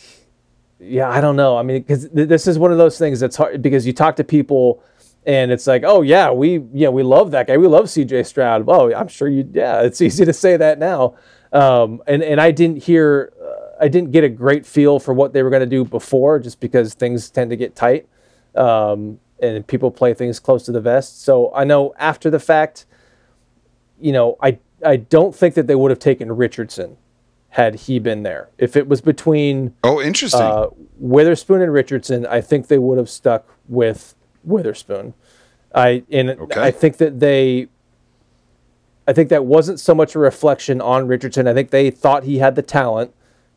Yeah, 0.80 1.08
I 1.08 1.20
don't 1.20 1.36
know. 1.36 1.56
I 1.56 1.62
mean, 1.62 1.82
because 1.82 2.08
th- 2.10 2.28
this 2.28 2.46
is 2.46 2.58
one 2.58 2.72
of 2.72 2.78
those 2.78 2.98
things 2.98 3.20
that's 3.20 3.36
hard 3.36 3.62
because 3.62 3.86
you 3.86 3.92
talk 3.92 4.16
to 4.16 4.24
people 4.24 4.82
and 5.26 5.50
it's 5.50 5.66
like, 5.66 5.82
oh 5.84 6.02
yeah, 6.02 6.30
we 6.30 6.62
yeah 6.72 6.88
we 6.88 7.02
love 7.02 7.30
that 7.30 7.46
guy. 7.46 7.56
We 7.56 7.66
love 7.66 7.88
C.J. 7.88 8.24
Stroud. 8.24 8.64
Oh, 8.68 8.92
I'm 8.92 9.08
sure 9.08 9.28
you. 9.28 9.48
Yeah, 9.52 9.82
it's 9.82 10.00
easy 10.02 10.24
to 10.24 10.32
say 10.32 10.56
that 10.56 10.78
now. 10.78 11.16
Um, 11.52 12.02
and 12.06 12.22
and 12.22 12.40
I 12.40 12.50
didn't 12.50 12.82
hear, 12.82 13.32
uh, 13.40 13.84
I 13.84 13.88
didn't 13.88 14.10
get 14.10 14.24
a 14.24 14.28
great 14.28 14.66
feel 14.66 14.98
for 14.98 15.14
what 15.14 15.32
they 15.32 15.42
were 15.42 15.50
going 15.50 15.60
to 15.60 15.66
do 15.66 15.84
before, 15.84 16.38
just 16.38 16.60
because 16.60 16.94
things 16.94 17.30
tend 17.30 17.50
to 17.50 17.56
get 17.56 17.74
tight, 17.74 18.08
um, 18.54 19.20
and 19.40 19.66
people 19.66 19.90
play 19.90 20.14
things 20.14 20.40
close 20.40 20.64
to 20.64 20.72
the 20.72 20.80
vest. 20.80 21.22
So 21.22 21.54
I 21.54 21.64
know 21.64 21.94
after 21.98 22.28
the 22.28 22.40
fact, 22.40 22.86
you 24.00 24.12
know, 24.12 24.36
I 24.42 24.58
I 24.84 24.96
don't 24.96 25.34
think 25.34 25.54
that 25.54 25.66
they 25.66 25.74
would 25.74 25.90
have 25.90 26.00
taken 26.00 26.30
Richardson 26.32 26.96
had 27.54 27.76
he 27.76 28.00
been 28.00 28.24
there. 28.24 28.48
If 28.58 28.74
it 28.76 28.88
was 28.88 29.00
between 29.00 29.74
Oh, 29.84 30.02
interesting. 30.02 30.40
uh, 30.40 30.66
Witherspoon 30.98 31.62
and 31.62 31.72
Richardson, 31.72 32.26
I 32.26 32.40
think 32.40 32.66
they 32.66 32.78
would 32.78 32.98
have 32.98 33.08
stuck 33.08 33.46
with 33.68 34.16
Witherspoon. 34.42 35.14
I 35.72 36.02
and 36.10 36.30
Okay. 36.30 36.60
I 36.60 36.70
think 36.72 36.96
that 36.96 37.20
they. 37.20 37.68
I 39.06 39.12
think 39.12 39.28
that 39.28 39.44
wasn't 39.44 39.78
so 39.78 39.94
much 39.94 40.14
a 40.14 40.18
reflection 40.18 40.80
on 40.80 41.06
Richardson. 41.06 41.46
I 41.46 41.54
think 41.54 41.70
they 41.70 41.90
thought 41.90 42.24
he 42.24 42.38
had 42.38 42.56
the 42.56 42.62
talent 42.62 43.12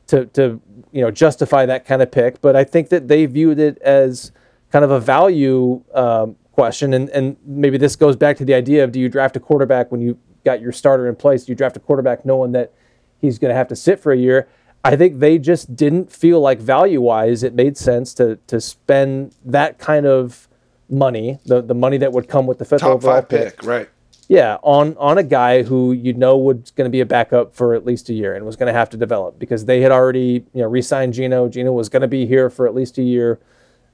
to 0.07 0.25
to 0.27 0.61
you 0.91 1.01
know 1.01 1.09
justify 1.09 1.65
that 1.65 1.83
kind 1.85 2.01
of 2.03 2.11
pick, 2.11 2.39
but 2.41 2.55
I 2.55 2.63
think 2.63 2.89
that 2.89 3.07
they 3.07 3.25
viewed 3.25 3.57
it 3.59 3.77
as 3.79 4.31
kind 4.71 4.85
of 4.85 4.91
a 4.91 4.99
value 4.99 5.81
um, 5.95 6.35
question, 6.51 6.93
and 6.93 7.09
and 7.09 7.37
maybe 7.45 7.77
this 7.79 7.95
goes 7.95 8.15
back 8.15 8.37
to 8.37 8.45
the 8.45 8.53
idea 8.53 8.83
of 8.83 8.91
do 8.91 8.99
you 8.99 9.09
draft 9.09 9.35
a 9.35 9.39
quarterback 9.39 9.91
when 9.91 10.01
you 10.01 10.19
got 10.45 10.61
your 10.61 10.71
starter 10.71 11.07
in 11.07 11.15
place? 11.15 11.45
Do 11.45 11.51
you 11.51 11.55
draft 11.55 11.75
a 11.77 11.79
quarterback 11.79 12.25
knowing 12.25 12.51
that 12.51 12.73
he's 13.19 13.39
going 13.39 13.49
to 13.49 13.55
have 13.55 13.67
to 13.69 13.75
sit 13.75 13.99
for 13.99 14.11
a 14.11 14.17
year? 14.17 14.47
I 14.83 14.95
think 14.95 15.19
they 15.19 15.37
just 15.37 15.75
didn't 15.75 16.11
feel 16.11 16.39
like 16.39 16.59
value 16.59 17.01
wise 17.01 17.43
it 17.43 17.53
made 17.53 17.77
sense 17.77 18.13
to 18.15 18.37
to 18.47 18.61
spend 18.61 19.35
that 19.43 19.79
kind 19.79 20.05
of 20.05 20.47
money, 20.89 21.39
the 21.45 21.61
the 21.61 21.75
money 21.75 21.97
that 21.97 22.11
would 22.11 22.29
come 22.29 22.47
with 22.47 22.59
the 22.59 22.65
fifth 22.65 22.81
Top 22.81 22.91
overall 22.91 23.21
five 23.21 23.29
pick, 23.29 23.63
right? 23.63 23.89
yeah, 24.27 24.57
on 24.61 24.95
on 24.97 25.17
a 25.17 25.23
guy 25.23 25.63
who 25.63 25.93
you 25.93 26.13
know 26.13 26.37
was 26.37 26.71
going 26.71 26.85
to 26.85 26.91
be 26.91 26.99
a 26.99 27.05
backup 27.05 27.55
for 27.55 27.73
at 27.73 27.85
least 27.85 28.09
a 28.09 28.13
year 28.13 28.35
and 28.35 28.45
was 28.45 28.55
going 28.55 28.67
to 28.67 28.77
have 28.77 28.89
to 28.89 28.97
develop 28.97 29.39
because 29.39 29.65
they 29.65 29.81
had 29.81 29.91
already 29.91 30.45
you 30.53 30.61
know 30.61 30.67
re-signed 30.67 31.13
Geno. 31.13 31.47
Geno 31.47 31.71
was 31.71 31.87
going 31.87 32.01
to 32.01 32.07
be 32.07 32.25
here 32.25 32.49
for 32.49 32.67
at 32.67 32.75
least 32.75 32.97
a 32.97 33.03
year, 33.03 33.39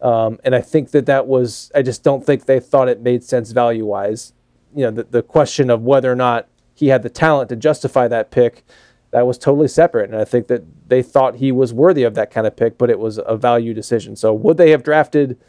um, 0.02 0.40
and 0.44 0.56
I 0.56 0.62
think 0.62 0.92
that 0.92 1.06
that 1.06 1.28
was. 1.28 1.72
I 1.76 1.84
just 1.84 2.04
don't 2.04 2.26
think 2.26 2.46
they 2.46 2.60
thought 2.60 2.90
it 2.90 3.02
made 3.02 3.24
sense 3.24 3.52
value 3.52 3.86
wise. 3.86 4.34
You 4.76 4.86
know, 4.86 4.92
the 4.92 5.04
the 5.04 5.22
question 5.22 5.70
of 5.70 5.84
whether 5.84 6.12
or 6.12 6.16
not 6.16 6.48
he 6.74 6.88
had 6.88 7.04
the 7.04 7.10
talent 7.10 7.50
to 7.50 7.56
justify 7.56 8.08
that 8.08 8.32
pick, 8.32 8.66
that 9.14 9.26
was 9.26 9.38
totally 9.38 9.70
separate, 9.70 10.10
and 10.10 10.20
I 10.20 10.26
think 10.26 10.48
that 10.48 10.64
they 10.90 11.02
thought 11.02 11.36
he 11.36 11.52
was 11.52 11.74
worthy 11.74 12.04
of 12.04 12.16
that 12.16 12.30
kind 12.30 12.46
of 12.46 12.56
pick, 12.56 12.78
but 12.78 12.90
it 12.90 13.00
was 13.00 13.20
a 13.26 13.38
value 13.38 13.74
decision. 13.74 14.16
So 14.16 14.34
would 14.34 14.58
they 14.58 14.72
have 14.72 14.84
drafted? 14.84 15.40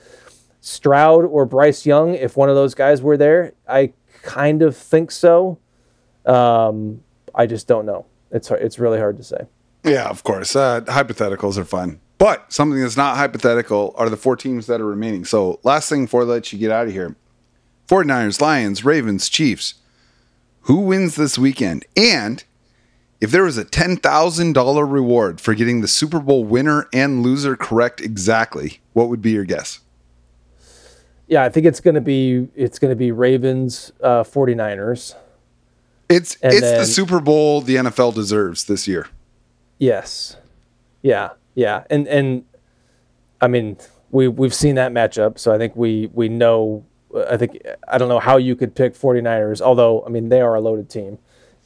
Stroud 0.64 1.26
or 1.26 1.44
Bryce 1.44 1.84
Young, 1.84 2.14
if 2.14 2.38
one 2.38 2.48
of 2.48 2.54
those 2.54 2.74
guys 2.74 3.02
were 3.02 3.18
there, 3.18 3.52
I 3.68 3.92
kind 4.22 4.62
of 4.62 4.74
think 4.74 5.10
so. 5.10 5.58
Um, 6.24 7.02
I 7.34 7.44
just 7.44 7.68
don't 7.68 7.84
know. 7.84 8.06
It's 8.30 8.50
it's 8.50 8.78
really 8.78 8.98
hard 8.98 9.18
to 9.18 9.22
say. 9.22 9.46
Yeah, 9.84 10.08
of 10.08 10.24
course. 10.24 10.56
Uh, 10.56 10.80
hypotheticals 10.80 11.58
are 11.58 11.66
fun. 11.66 12.00
But 12.16 12.50
something 12.50 12.80
that's 12.80 12.96
not 12.96 13.18
hypothetical 13.18 13.92
are 13.98 14.08
the 14.08 14.16
four 14.16 14.36
teams 14.36 14.66
that 14.66 14.80
are 14.80 14.86
remaining. 14.86 15.26
So, 15.26 15.60
last 15.64 15.90
thing 15.90 16.06
before 16.06 16.22
I 16.22 16.24
let 16.24 16.50
you 16.50 16.58
get 16.58 16.70
out 16.70 16.86
of 16.86 16.92
here 16.94 17.14
49ers, 17.88 18.40
Lions, 18.40 18.84
Ravens, 18.84 19.28
Chiefs. 19.28 19.74
Who 20.62 20.76
wins 20.80 21.16
this 21.16 21.36
weekend? 21.36 21.84
And 21.94 22.42
if 23.24 23.30
there 23.30 23.44
was 23.44 23.56
a 23.56 23.64
$10,000 23.64 24.92
reward 24.92 25.40
for 25.40 25.54
getting 25.54 25.80
the 25.80 25.88
Super 25.88 26.20
Bowl 26.20 26.44
winner 26.44 26.86
and 26.92 27.22
loser 27.22 27.56
correct 27.56 28.02
exactly, 28.02 28.80
what 28.92 29.08
would 29.08 29.22
be 29.22 29.30
your 29.30 29.46
guess? 29.46 29.80
Yeah, 31.26 31.42
I 31.42 31.48
think 31.48 31.64
it's 31.64 31.80
going 31.80 31.94
to 31.94 32.02
be 32.02 32.48
it's 32.54 32.78
going 32.78 32.90
to 32.90 32.96
be 32.96 33.12
Ravens 33.12 33.92
uh, 34.02 34.24
49ers. 34.24 35.14
It's 36.10 36.36
And 36.42 36.52
it's 36.52 36.70
the 36.70 36.84
Super 36.84 37.18
Bowl 37.18 37.62
the 37.62 37.76
NFL 37.76 38.14
deserves 38.14 38.64
this 38.64 38.86
year. 38.86 39.08
Yes. 39.78 40.36
Yeah. 41.00 41.30
Yeah. 41.54 41.84
And 41.88 42.06
and 42.06 42.44
I 43.40 43.48
mean, 43.48 43.78
we 44.10 44.28
we've 44.28 44.52
seen 44.52 44.74
that 44.74 44.92
matchup, 44.92 45.38
so 45.38 45.50
I 45.50 45.56
think 45.56 45.74
we 45.76 46.10
we 46.12 46.28
know 46.28 46.84
I 47.30 47.38
think 47.38 47.58
I 47.88 47.96
don't 47.96 48.10
know 48.10 48.20
how 48.20 48.36
you 48.36 48.54
could 48.54 48.74
pick 48.74 48.92
49ers, 48.92 49.62
although 49.62 50.04
I 50.04 50.10
mean, 50.10 50.28
they 50.28 50.42
are 50.42 50.54
a 50.54 50.60
loaded 50.60 50.90
team. 50.90 51.16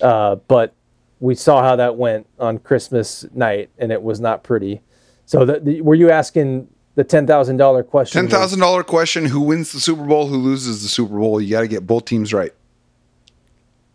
Uh, 0.01 0.37
but 0.37 0.73
we 1.21 1.35
saw 1.35 1.63
how 1.63 1.77
that 1.77 1.97
went 1.97 2.27
on 2.39 2.59
Christmas 2.59 3.25
night 3.33 3.71
and 3.79 3.91
it 3.91 4.03
was 4.03 4.21
not 4.21 4.43
pretty. 4.43 4.81
So 5.27 5.45
the, 5.45 5.61
the, 5.61 5.81
were 5.81 5.95
you 5.95 6.11
asking 6.11 6.69
the 6.95 7.05
$10,000 7.05 7.87
question? 7.89 8.23
Ten 8.23 8.31
thousand 8.31 8.61
dollar 8.61 8.83
question: 8.83 9.27
Who 9.27 9.41
wins 9.41 9.73
the 9.73 9.81
Super 9.81 10.05
Bowl? 10.05 10.27
Who 10.27 10.37
loses 10.37 10.83
the 10.83 10.89
Super 10.89 11.19
Bowl? 11.19 11.41
You 11.41 11.51
got 11.51 11.61
to 11.61 11.69
get 11.69 11.87
both 11.87 12.07
teams 12.07 12.33
right. 12.33 12.53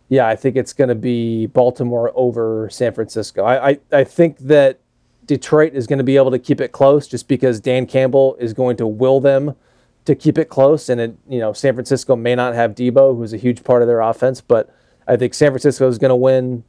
Yeah, 0.08 0.28
I 0.28 0.36
think 0.36 0.56
it's 0.56 0.72
going 0.72 0.88
to 0.88 0.94
be 0.94 1.46
Baltimore 1.46 2.12
over 2.14 2.68
San 2.70 2.92
Francisco. 2.92 3.42
I, 3.42 3.70
I, 3.70 3.78
I 3.90 4.04
think 4.04 4.38
that 4.40 4.80
Detroit 5.26 5.74
is 5.74 5.86
going 5.86 5.98
to 5.98 6.04
be 6.04 6.16
able 6.16 6.30
to 6.30 6.38
keep 6.38 6.60
it 6.60 6.72
close 6.72 7.08
just 7.08 7.26
because 7.26 7.60
Dan 7.60 7.86
Campbell 7.86 8.36
is 8.38 8.52
going 8.52 8.76
to 8.76 8.86
will 8.86 9.20
them 9.20 9.56
to 10.04 10.14
keep 10.14 10.36
it 10.38 10.48
close. 10.48 10.88
And, 10.88 11.00
it, 11.00 11.16
you 11.28 11.38
know, 11.38 11.52
San 11.52 11.74
Francisco 11.74 12.16
may 12.16 12.34
not 12.34 12.54
have 12.54 12.74
Deebo, 12.74 13.16
who's 13.16 13.32
a 13.32 13.38
huge 13.38 13.64
part 13.64 13.82
of 13.82 13.88
their 13.88 14.00
offense, 14.00 14.40
but 14.40 14.74
I 15.06 15.16
think 15.16 15.34
San 15.34 15.50
Francisco 15.50 15.88
is 15.88 15.98
going 15.98 16.10
to 16.10 16.16
win. 16.16 16.64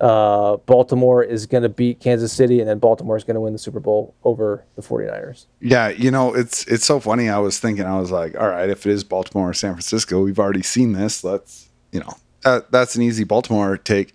Uh, 0.00 0.56
Baltimore 0.58 1.22
is 1.22 1.44
going 1.44 1.62
to 1.62 1.68
beat 1.68 2.00
Kansas 2.00 2.32
City, 2.32 2.60
and 2.60 2.68
then 2.68 2.78
Baltimore 2.78 3.16
is 3.16 3.24
going 3.24 3.34
to 3.34 3.40
win 3.40 3.52
the 3.52 3.58
Super 3.58 3.80
Bowl 3.80 4.14
over 4.24 4.64
the 4.76 4.82
49ers. 4.82 5.44
Yeah, 5.60 5.88
you 5.88 6.10
know, 6.10 6.34
it's 6.34 6.66
it's 6.66 6.86
so 6.86 7.00
funny. 7.00 7.28
I 7.28 7.38
was 7.38 7.58
thinking, 7.58 7.84
I 7.84 7.98
was 8.00 8.10
like, 8.10 8.34
all 8.34 8.48
right, 8.48 8.70
if 8.70 8.86
it 8.86 8.92
is 8.92 9.04
Baltimore 9.04 9.50
or 9.50 9.54
San 9.54 9.74
Francisco, 9.74 10.22
we've 10.22 10.38
already 10.38 10.62
seen 10.62 10.92
this. 10.92 11.22
Let's, 11.22 11.68
you 11.92 12.00
know, 12.00 12.14
uh, 12.44 12.60
that's 12.70 12.96
an 12.96 13.02
easy 13.02 13.24
Baltimore 13.24 13.76
take. 13.76 14.14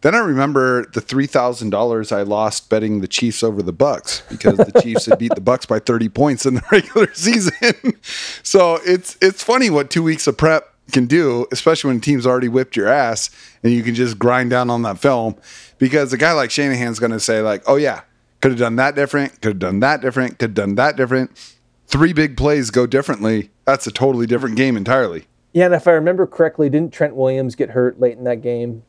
Then 0.00 0.14
I 0.14 0.18
remember 0.18 0.86
the 0.94 1.00
three 1.00 1.26
thousand 1.26 1.70
dollars 1.70 2.10
I 2.10 2.22
lost 2.22 2.70
betting 2.70 3.00
the 3.00 3.08
Chiefs 3.08 3.42
over 3.42 3.62
the 3.62 3.72
Bucs 3.72 4.28
because 4.30 4.56
the 4.56 4.80
Chiefs 4.82 5.06
had 5.06 5.18
beat 5.18 5.34
the 5.34 5.42
Bucs 5.42 5.68
by 5.68 5.78
thirty 5.78 6.08
points 6.08 6.46
in 6.46 6.54
the 6.54 6.62
regular 6.72 7.12
season. 7.14 7.52
so 8.42 8.80
it's 8.84 9.16
it's 9.20 9.44
funny 9.44 9.70
what 9.70 9.90
two 9.90 10.02
weeks 10.02 10.26
of 10.26 10.36
prep 10.36 10.69
can 10.90 11.06
do, 11.06 11.46
especially 11.52 11.88
when 11.88 12.00
teams 12.00 12.26
already 12.26 12.48
whipped 12.48 12.76
your 12.76 12.88
ass 12.88 13.30
and 13.62 13.72
you 13.72 13.82
can 13.82 13.94
just 13.94 14.18
grind 14.18 14.50
down 14.50 14.68
on 14.70 14.82
that 14.82 14.98
film. 14.98 15.36
Because 15.78 16.12
a 16.12 16.18
guy 16.18 16.32
like 16.32 16.50
Shanahan's 16.50 16.98
going 16.98 17.12
to 17.12 17.20
say 17.20 17.40
like, 17.40 17.62
"Oh 17.66 17.76
yeah, 17.76 18.02
could 18.40 18.50
have 18.52 18.58
done 18.60 18.76
that 18.76 18.94
different, 18.94 19.40
could 19.40 19.52
have 19.52 19.58
done 19.58 19.80
that 19.80 20.00
different, 20.02 20.38
could 20.38 20.50
have 20.50 20.54
done 20.54 20.74
that 20.74 20.96
different." 20.96 21.30
three 21.90 22.12
big 22.12 22.36
plays 22.36 22.70
go 22.70 22.86
differently, 22.86 23.50
that's 23.64 23.86
a 23.86 23.90
totally 23.90 24.24
different 24.26 24.56
game 24.56 24.76
entirely. 24.76 25.26
Yeah, 25.52 25.66
and 25.66 25.74
if 25.74 25.88
I 25.88 25.90
remember 25.90 26.26
correctly, 26.26 26.70
didn't 26.70 26.92
Trent 26.92 27.16
Williams 27.16 27.56
get 27.56 27.70
hurt 27.70 27.98
late 27.98 28.16
in 28.16 28.22
that 28.24 28.40
game? 28.42 28.84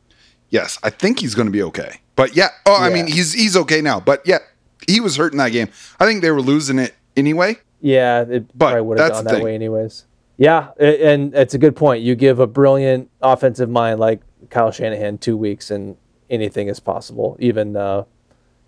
Yes, 0.50 0.78
I 0.84 0.90
think 0.90 1.18
he's 1.18 1.34
going 1.34 1.46
to 1.46 1.52
be 1.52 1.62
okay. 1.64 1.96
But 2.14 2.36
yeah, 2.36 2.50
oh, 2.64 2.76
I 2.80 2.90
mean, 2.90 3.08
he's 3.08 3.32
he's 3.32 3.56
okay 3.56 3.80
now. 3.80 3.98
But 3.98 4.22
yeah, 4.24 4.38
he 4.88 5.00
was 5.00 5.16
hurt 5.16 5.32
in 5.32 5.38
that 5.38 5.50
game. 5.50 5.68
I 5.98 6.06
think 6.06 6.22
they 6.22 6.30
were 6.30 6.42
losing 6.42 6.78
it 6.78 6.94
anyway. 7.16 7.56
Yeah, 7.80 8.20
it 8.22 8.56
But 8.56 8.66
probably 8.72 8.82
would 8.82 8.98
have 9.00 9.10
gone 9.12 9.24
the 9.24 9.30
that 9.30 9.36
thing. 9.36 9.44
way 9.44 9.54
anyways. 9.56 10.04
Yeah, 10.42 10.70
and 10.76 11.32
it's 11.36 11.54
a 11.54 11.58
good 11.58 11.76
point. 11.76 12.02
You 12.02 12.16
give 12.16 12.40
a 12.40 12.48
brilliant 12.48 13.08
offensive 13.20 13.70
mind 13.70 14.00
like 14.00 14.22
Kyle 14.50 14.72
Shanahan 14.72 15.18
two 15.18 15.36
weeks, 15.36 15.70
and 15.70 15.96
anything 16.28 16.66
is 16.66 16.80
possible. 16.80 17.36
Even 17.38 17.76
uh, 17.76 18.02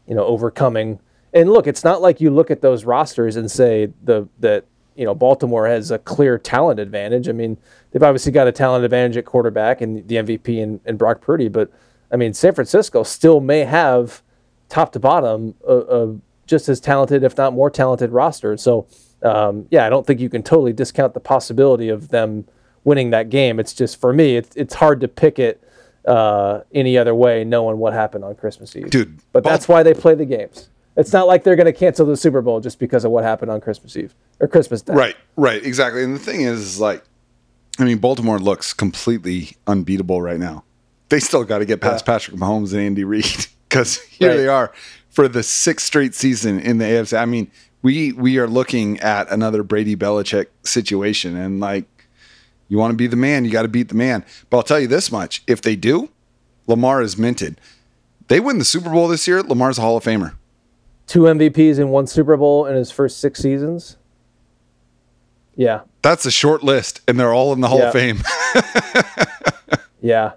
you 0.07 0.15
know 0.15 0.25
overcoming. 0.25 1.01
And 1.33 1.51
look, 1.51 1.67
it's 1.67 1.83
not 1.83 2.01
like 2.01 2.21
you 2.21 2.31
look 2.31 2.53
at 2.53 2.61
those 2.61 2.85
rosters 2.85 3.35
and 3.35 3.51
say 3.51 3.89
the 4.05 4.29
that 4.39 4.67
you 4.95 5.05
know 5.05 5.17
Baltimore 5.17 5.67
has 5.67 5.91
a 5.91 5.99
clear 5.99 6.39
talent 6.39 6.79
advantage. 6.79 7.29
I 7.29 7.33
mean, 7.33 7.59
they've 7.91 8.05
obviously 8.05 8.31
got 8.31 8.47
a 8.47 8.53
talent 8.53 8.85
advantage 8.85 9.17
at 9.17 9.25
quarterback 9.25 9.81
and 9.81 10.07
the 10.07 10.15
MVP 10.15 10.63
and, 10.63 10.79
and 10.85 10.97
Brock 10.97 11.23
Purdy, 11.23 11.49
but 11.49 11.73
I 12.09 12.15
mean, 12.15 12.35
San 12.35 12.55
Francisco 12.55 13.03
still 13.03 13.41
may 13.41 13.65
have 13.65 14.23
top 14.69 14.93
to 14.93 15.01
bottom 15.01 15.57
a, 15.67 15.75
a 15.75 16.17
just 16.47 16.69
as 16.69 16.79
talented, 16.79 17.25
if 17.25 17.37
not 17.37 17.53
more 17.53 17.69
talented 17.69 18.13
roster. 18.13 18.57
So, 18.57 18.87
um, 19.23 19.67
yeah, 19.71 19.87
I 19.87 19.91
don't 19.91 20.07
think 20.07 20.21
you 20.21 20.29
can 20.29 20.43
totally 20.43 20.73
discount 20.73 21.15
the 21.15 21.21
possibility 21.21 21.89
of 21.89 22.09
them 22.09 22.47
winning 22.85 23.11
that 23.11 23.31
game. 23.31 23.59
It's 23.61 23.73
just 23.73 24.01
for 24.01 24.13
me, 24.13 24.37
it's 24.37 24.55
it's 24.57 24.75
hard 24.75 25.01
to 25.01 25.09
pick 25.09 25.39
it 25.39 25.63
uh, 26.07 26.61
any 26.75 26.99
other 26.99 27.15
way, 27.15 27.45
knowing 27.45 27.79
what 27.79 27.93
happened 27.95 28.25
on 28.25 28.35
Christmas 28.35 28.75
Eve. 28.77 28.91
Dude, 28.91 29.19
but 29.33 29.43
Bal- 29.45 29.53
that's 29.53 29.69
why 29.69 29.83
they 29.83 29.95
play 29.95 30.15
the 30.15 30.27
games. 30.27 30.69
It's 30.97 31.13
not 31.13 31.27
like 31.27 31.43
they're 31.43 31.57
going 31.57 31.67
to 31.67 31.73
cancel 31.73 32.07
the 32.07 32.17
Super 32.17 32.41
Bowl 32.43 32.61
just 32.61 32.79
because 32.79 33.05
of 33.05 33.11
what 33.11 33.25
happened 33.25 33.51
on 33.51 33.61
Christmas 33.61 33.97
Eve 33.97 34.15
or 34.39 34.47
Christmas 34.47 34.81
Day. 34.83 34.95
Right, 34.95 35.17
right, 35.37 35.65
exactly. 35.65 36.05
And 36.05 36.15
the 36.15 36.21
thing 36.21 36.43
is, 36.43 36.61
is 36.61 36.81
like, 36.81 37.03
I 37.81 37.85
mean, 37.85 37.99
Baltimore 37.99 38.39
looks 38.39 38.73
completely 38.73 39.57
unbeatable 39.67 40.23
right 40.23 40.39
now. 40.39 40.63
They 41.09 41.19
still 41.19 41.43
got 41.43 41.59
to 41.59 41.65
get 41.65 41.81
past 41.81 42.07
Patrick 42.07 42.37
Mahomes 42.37 42.73
and 42.73 42.81
Andy 42.83 43.03
Reid 43.03 43.25
because 43.69 44.01
here 44.03 44.29
Right. 44.31 44.37
they 44.37 44.47
are 44.47 44.73
for 45.11 45.27
the 45.27 45.43
sixth 45.43 45.87
straight 45.87 46.15
season 46.15 46.61
in 46.61 46.79
the 46.79 46.85
AFC. 46.85 47.19
I 47.19 47.25
mean, 47.25 47.51
we 47.85 48.13
we 48.13 48.39
are 48.39 48.49
looking 48.49 48.99
at 49.01 49.31
another 49.31 49.63
Brady 49.63 49.95
Belichick 49.95 50.47
situation, 50.65 51.37
and 51.37 51.61
like, 51.61 51.87
you 52.67 52.79
want 52.79 52.91
to 52.91 52.97
be 52.97 53.07
the 53.07 53.15
man, 53.15 53.45
you 53.45 53.53
got 53.53 53.63
to 53.63 53.69
beat 53.69 53.91
the 53.91 53.95
man. 53.95 54.25
But 54.51 54.57
I'll 54.57 54.63
tell 54.65 54.81
you 54.81 54.89
this 54.89 55.13
much: 55.13 55.45
if 55.47 55.61
they 55.61 55.77
do, 55.77 56.09
Lamar 56.67 57.03
is 57.03 57.17
minted. 57.17 57.61
They 58.29 58.41
win 58.41 58.59
the 58.59 58.65
Super 58.65 58.89
Bowl 58.89 59.07
this 59.07 59.29
year. 59.29 59.43
Lamar's 59.43 59.77
a 59.77 59.83
Hall 59.83 59.99
of 59.99 60.05
Famer. 60.05 60.35
Two 61.07 61.21
MVPs 61.21 61.79
and 61.79 61.91
one 61.91 62.07
Super 62.07 62.39
Bowl 62.39 62.65
in 62.65 62.75
his 62.75 62.91
first 62.91 63.21
six 63.21 63.39
seasons. 63.39 63.99
Yeah, 65.55 65.83
That's 66.03 66.25
a 66.27 66.33
short 66.33 66.65
list, 66.65 67.03
and 67.07 67.21
they're 67.21 67.35
all 67.35 67.53
in 67.53 67.61
the 67.61 67.69
Hall 67.69 67.83
of 67.83 67.93
Fame. 67.93 68.23
yeah, 70.01 70.33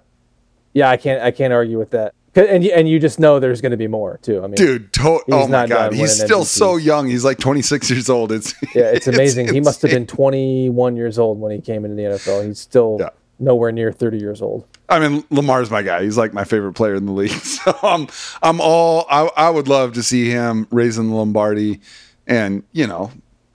yeah. 0.73 0.89
I 0.89 0.97
can't 0.97 1.23
I 1.23 1.31
can't 1.31 1.53
argue 1.53 1.79
with 1.79 1.91
that. 1.91 2.13
And 2.37 2.63
you, 2.63 2.71
and 2.71 2.87
you 2.87 2.99
just 2.99 3.19
know 3.19 3.39
there's 3.39 3.61
going 3.61 3.71
to 3.71 3.77
be 3.77 3.87
more 3.87 4.19
too. 4.21 4.39
I 4.43 4.47
mean, 4.47 4.55
dude. 4.55 4.93
To- 4.93 5.21
oh 5.31 5.47
my 5.47 5.65
god, 5.67 5.93
he's 5.93 6.15
still 6.23 6.41
MVPs. 6.41 6.45
so 6.45 6.75
young. 6.77 7.07
He's 7.07 7.25
like 7.25 7.39
26 7.39 7.89
years 7.89 8.09
old. 8.09 8.31
It's 8.31 8.53
Yeah, 8.75 8.83
it's 8.91 9.07
amazing. 9.07 9.53
he 9.53 9.59
must 9.59 9.81
have 9.81 9.91
been 9.91 10.05
21 10.07 10.95
years 10.95 11.17
old 11.19 11.39
when 11.39 11.51
he 11.51 11.59
came 11.61 11.83
into 11.83 11.95
the 11.95 12.03
NFL. 12.03 12.45
He's 12.45 12.59
still 12.59 12.97
Yeah. 12.99 13.09
nowhere 13.39 13.71
near 13.71 13.91
30 13.91 14.17
years 14.19 14.41
old. 14.41 14.65
I 14.89 14.99
mean, 14.99 15.23
Lamar's 15.31 15.69
my 15.69 15.81
guy. 15.81 16.03
He's 16.03 16.17
like 16.17 16.33
my 16.33 16.43
favorite 16.45 16.73
player 16.73 16.95
in 16.95 17.05
the 17.05 17.11
league. 17.11 17.31
So 17.41 17.77
I'm, 17.83 18.07
I'm 18.43 18.61
all. 18.61 19.05
I, 19.09 19.29
I 19.35 19.49
would 19.49 19.67
love 19.67 19.93
to 19.93 20.03
see 20.03 20.29
him 20.29 20.67
raising 20.71 21.09
the 21.09 21.15
Lombardi, 21.15 21.81
and 22.27 22.63
you 22.71 22.87
know, 22.87 23.11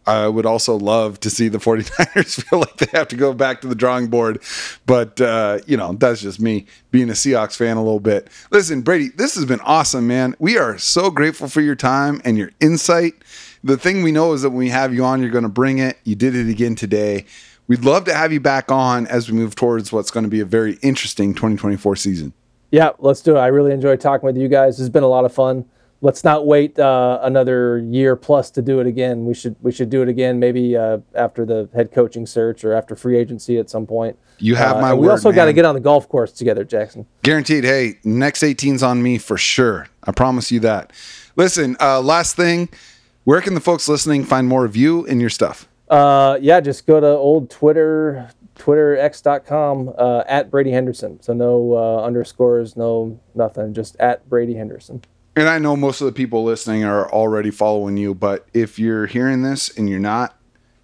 I 0.07 0.26
would 0.26 0.46
also 0.46 0.76
love 0.76 1.20
to 1.20 1.30
see 1.30 1.48
the 1.48 1.59
49ers 1.59 2.42
feel 2.44 2.61
like 2.61 2.76
they 2.76 2.98
have 2.98 3.09
to 3.09 3.16
go 3.16 3.32
back 3.32 3.61
to 3.61 3.68
the 3.68 3.74
drawing 3.74 4.09
board. 4.09 4.42
But 4.86 5.20
uh, 5.20 5.61
you 5.66 5.76
know, 5.76 5.92
that's 5.94 6.20
just 6.20 6.40
me 6.40 6.66
being 6.90 7.09
a 7.09 7.14
Seahawks 7.14 7.57
fan 7.57 7.76
a 7.76 7.82
little 7.82 8.00
bit. 8.00 8.28
Listen, 8.50 8.82
Brady, 8.82 9.09
this 9.09 9.34
has 9.34 9.44
been 9.44 9.61
awesome, 9.61 10.07
man. 10.07 10.34
We 10.38 10.59
are 10.59 10.78
so 10.78 11.11
grateful 11.11 11.48
for 11.48 11.61
your 11.61 11.76
time 11.76 12.20
and 12.24 12.36
your 12.36 12.50
insight. 12.61 13.14
The 13.64 13.76
thing 13.76 14.03
we 14.03 14.11
know 14.11 14.32
is 14.32 14.42
that 14.42 14.50
when 14.50 14.59
we 14.59 14.70
have 14.70 14.92
you 14.92 15.05
on, 15.05 15.20
you're 15.20 15.30
going 15.30 15.44
to 15.44 15.48
bring 15.48 15.78
it. 15.78 15.98
You 16.05 16.16
did 16.16 16.34
it 16.34 16.50
again 16.50 16.74
today. 16.74 17.26
We'd 17.68 17.84
love 17.84 18.05
to 18.07 18.14
have 18.14 18.32
you 18.32 18.40
back 18.40 18.72
on 18.72 19.07
as 19.07 19.30
we 19.30 19.36
move 19.38 19.55
towards 19.55 19.92
what's 19.92 20.11
going 20.11 20.24
to 20.24 20.30
be 20.30 20.40
a 20.40 20.44
very 20.44 20.78
interesting 20.82 21.32
2024 21.32 21.94
season. 21.96 22.32
Yeah, 22.72 22.90
let's 22.98 23.20
do 23.20 23.36
it. 23.36 23.40
I 23.40 23.46
really 23.48 23.72
enjoyed 23.72 24.00
talking 24.00 24.26
with 24.26 24.36
you 24.36 24.48
guys. 24.48 24.80
It's 24.80 24.88
been 24.88 25.05
a 25.05 25.09
lot 25.09 25.24
of 25.24 25.32
fun. 25.32 25.64
Let's 26.05 26.24
not 26.24 26.46
wait 26.46 26.78
uh, 26.80 27.20
another 27.22 27.78
year 27.78 28.16
plus 28.16 28.50
to 28.50 28.61
do 28.62 28.80
it 28.80 28.88
again. 28.88 29.24
We 29.24 29.34
should 29.34 29.55
we 29.62 29.70
should 29.70 29.88
do 29.88 30.03
it 30.03 30.09
again 30.09 30.40
maybe 30.40 30.76
uh, 30.76 30.98
after 31.14 31.46
the 31.46 31.68
head 31.72 31.92
coaching 31.92 32.26
search 32.26 32.64
or 32.64 32.72
after 32.72 32.96
free 32.96 33.16
agency 33.16 33.57
at 33.57 33.70
some 33.70 33.86
point. 33.86 34.18
You 34.38 34.57
have 34.57 34.78
Uh, 34.78 34.80
my 34.80 34.92
word. 34.94 35.03
We 35.03 35.09
also 35.09 35.30
got 35.30 35.44
to 35.44 35.53
get 35.53 35.64
on 35.64 35.74
the 35.76 35.80
golf 35.80 36.09
course 36.09 36.32
together, 36.32 36.64
Jacson. 36.64 37.07
Guaranteed. 37.22 37.62
Hey, 37.62 38.00
next 38.03 38.42
18's 38.42 38.82
on 38.82 39.00
me 39.00 39.16
for 39.16 39.38
sure. 39.38 39.86
I 40.03 40.11
promise 40.11 40.50
you 40.50 40.59
that. 40.61 40.92
Listen, 41.36 41.76
uh, 41.80 42.00
last 42.00 42.34
thing, 42.34 42.68
where 43.22 43.40
can 43.40 43.55
the 43.55 43.61
folks 43.61 43.88
listening 43.88 44.24
find 44.24 44.48
more 44.48 44.64
of 44.64 44.74
you 44.74 45.07
and 45.07 45.20
your 45.20 45.30
stuff? 45.30 45.68
Uh, 45.88 46.36
yeah, 46.40 46.59
just 46.59 46.84
go 46.84 46.98
to 46.98 47.07
old 47.07 47.48
Twitter, 47.48 48.28
twitterx.com, 48.57 49.94
uh, 49.96 50.24
at 50.26 50.50
Brady 50.50 50.70
Henderson. 50.72 51.22
So 51.22 51.32
no 51.32 51.74
uh, 51.74 52.03
underscores, 52.05 52.76
no 52.76 53.20
nothing, 53.34 53.72
just 53.74 53.96
at 54.00 54.28
Brady 54.28 54.55
Henderson. 54.55 55.03
And 55.35 55.49
I 55.49 55.59
know 55.59 55.76
most 55.76 56.01
of 56.01 56.07
the 56.07 56.12
people 56.12 56.45
listening 56.45 56.85
are 56.85 57.11
already 57.11 57.51
following 57.51 57.97
you, 57.97 58.14
but 58.14 58.47
if 58.53 58.78
you're 58.78 59.07
hearing 59.07 59.43
this 59.43 59.70
and 59.76 59.89
you're 59.89 59.99
not, 59.99 60.39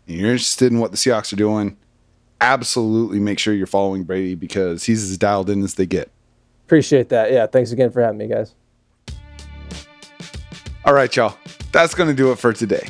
and 0.06 0.16
you're 0.16 0.30
interested 0.30 0.72
in 0.72 0.78
what 0.80 0.90
the 0.90 0.96
Seahawks 0.96 1.32
are 1.34 1.36
doing, 1.36 1.76
absolutely 2.40 3.20
make 3.20 3.38
sure 3.38 3.52
you're 3.52 3.66
following 3.66 4.04
Brady 4.04 4.34
because 4.34 4.84
he's 4.84 5.10
as 5.10 5.18
dialed 5.18 5.50
in 5.50 5.62
as 5.62 5.74
they 5.74 5.84
get. 5.84 6.10
Appreciate 6.66 7.10
that. 7.10 7.30
Yeah, 7.30 7.46
thanks 7.46 7.72
again 7.72 7.90
for 7.90 8.00
having 8.00 8.18
me, 8.18 8.26
guys. 8.26 8.54
All 10.84 10.94
right, 10.94 11.14
y'all. 11.14 11.36
That's 11.72 11.94
going 11.94 12.08
to 12.08 12.14
do 12.14 12.32
it 12.32 12.38
for 12.38 12.54
today. 12.54 12.88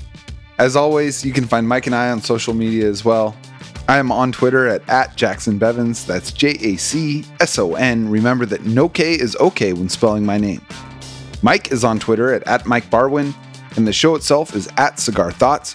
As 0.58 0.76
always, 0.76 1.24
you 1.24 1.32
can 1.32 1.44
find 1.44 1.68
Mike 1.68 1.86
and 1.86 1.94
I 1.94 2.10
on 2.10 2.20
social 2.20 2.54
media 2.54 2.88
as 2.88 3.04
well. 3.04 3.36
I 3.88 3.98
am 3.98 4.12
on 4.12 4.30
Twitter 4.30 4.68
at, 4.68 4.88
at 4.88 5.16
Jacson 5.16 5.58
Bevens. 5.58 6.06
That's 6.06 6.30
J 6.30 6.50
A 6.60 6.76
C 6.76 7.24
S 7.40 7.58
O 7.58 7.74
N. 7.74 8.08
Remember 8.10 8.46
that 8.46 8.64
no 8.64 8.88
K 8.88 9.14
is 9.14 9.34
okay 9.36 9.72
when 9.72 9.88
spelling 9.88 10.26
my 10.26 10.38
name. 10.38 10.64
Mike 11.42 11.70
is 11.70 11.84
on 11.84 11.98
Twitter 12.00 12.32
at, 12.32 12.42
at 12.48 12.66
Mike 12.66 12.90
Barwin, 12.90 13.32
and 13.76 13.86
the 13.86 13.92
show 13.92 14.14
itself 14.16 14.56
is 14.56 14.68
at 14.76 14.98
Cigar 14.98 15.30
Thoughts. 15.30 15.74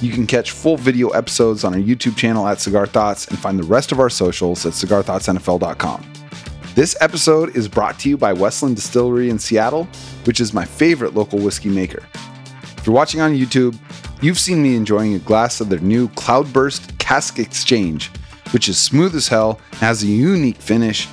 You 0.00 0.10
can 0.10 0.26
catch 0.26 0.50
full 0.50 0.76
video 0.76 1.10
episodes 1.10 1.62
on 1.62 1.72
our 1.72 1.80
YouTube 1.80 2.16
channel 2.16 2.48
at 2.48 2.60
Cigar 2.60 2.86
Thoughts 2.86 3.28
and 3.28 3.38
find 3.38 3.58
the 3.58 3.64
rest 3.64 3.92
of 3.92 4.00
our 4.00 4.10
socials 4.10 4.66
at 4.66 4.72
cigarthoughtsnfl.com. 4.72 6.12
This 6.74 6.96
episode 7.00 7.56
is 7.56 7.68
brought 7.68 8.00
to 8.00 8.08
you 8.08 8.16
by 8.16 8.32
Westland 8.32 8.74
Distillery 8.74 9.30
in 9.30 9.38
Seattle, 9.38 9.84
which 10.24 10.40
is 10.40 10.52
my 10.52 10.64
favorite 10.64 11.14
local 11.14 11.38
whiskey 11.38 11.68
maker. 11.68 12.02
If 12.76 12.84
you're 12.84 12.96
watching 12.96 13.20
on 13.20 13.34
YouTube, 13.34 13.78
you've 14.20 14.40
seen 14.40 14.60
me 14.60 14.74
enjoying 14.74 15.14
a 15.14 15.20
glass 15.20 15.60
of 15.60 15.68
their 15.68 15.78
new 15.78 16.08
Cloudburst 16.08 16.98
Cask 16.98 17.38
Exchange, 17.38 18.10
which 18.50 18.68
is 18.68 18.76
smooth 18.78 19.14
as 19.14 19.28
hell 19.28 19.60
and 19.70 19.80
has 19.80 20.02
a 20.02 20.06
unique 20.06 20.56
finish. 20.56 21.06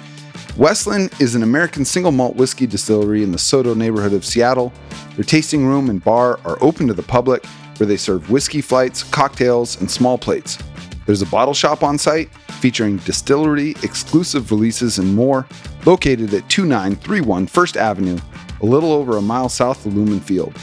Westland 0.57 1.13
is 1.19 1.33
an 1.33 1.43
American 1.43 1.85
single 1.85 2.11
malt 2.11 2.35
whiskey 2.35 2.67
distillery 2.67 3.23
in 3.23 3.31
the 3.31 3.37
SoDo 3.37 3.75
neighborhood 3.75 4.11
of 4.11 4.25
Seattle. 4.25 4.73
Their 5.15 5.23
tasting 5.23 5.65
room 5.65 5.89
and 5.89 6.03
bar 6.03 6.39
are 6.43 6.57
open 6.61 6.87
to 6.87 6.93
the 6.93 7.01
public, 7.01 7.45
where 7.77 7.87
they 7.87 7.95
serve 7.95 8.29
whiskey 8.29 8.59
flights, 8.59 9.01
cocktails, 9.01 9.79
and 9.79 9.89
small 9.89 10.17
plates. 10.17 10.57
There's 11.05 11.21
a 11.21 11.27
bottle 11.27 11.53
shop 11.53 11.83
on 11.83 11.97
site 11.97 12.33
featuring 12.59 12.97
distillery 12.97 13.71
exclusive 13.81 14.51
releases 14.51 14.99
and 14.99 15.15
more, 15.15 15.47
located 15.85 16.33
at 16.33 16.47
2931 16.49 17.47
First 17.47 17.77
Avenue, 17.77 18.19
a 18.61 18.65
little 18.65 18.91
over 18.91 19.17
a 19.17 19.21
mile 19.21 19.49
south 19.49 19.85
of 19.85 19.95
Lumen 19.95 20.19
Field. 20.19 20.53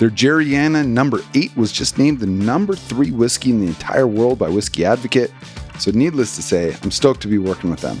Their 0.00 0.10
Garryana 0.10 0.86
number 0.86 1.20
8 1.32 1.56
was 1.56 1.72
just 1.72 1.96
named 1.96 2.18
the 2.18 2.26
number 2.26 2.74
3 2.74 3.12
whiskey 3.12 3.50
in 3.50 3.60
the 3.60 3.68
entire 3.68 4.06
world 4.06 4.38
by 4.38 4.48
Whiskey 4.48 4.84
Advocate, 4.84 5.32
so 5.78 5.92
needless 5.92 6.34
to 6.36 6.42
say, 6.42 6.76
I'm 6.82 6.90
stoked 6.90 7.22
to 7.22 7.28
be 7.28 7.38
working 7.38 7.70
with 7.70 7.80
them. 7.80 7.98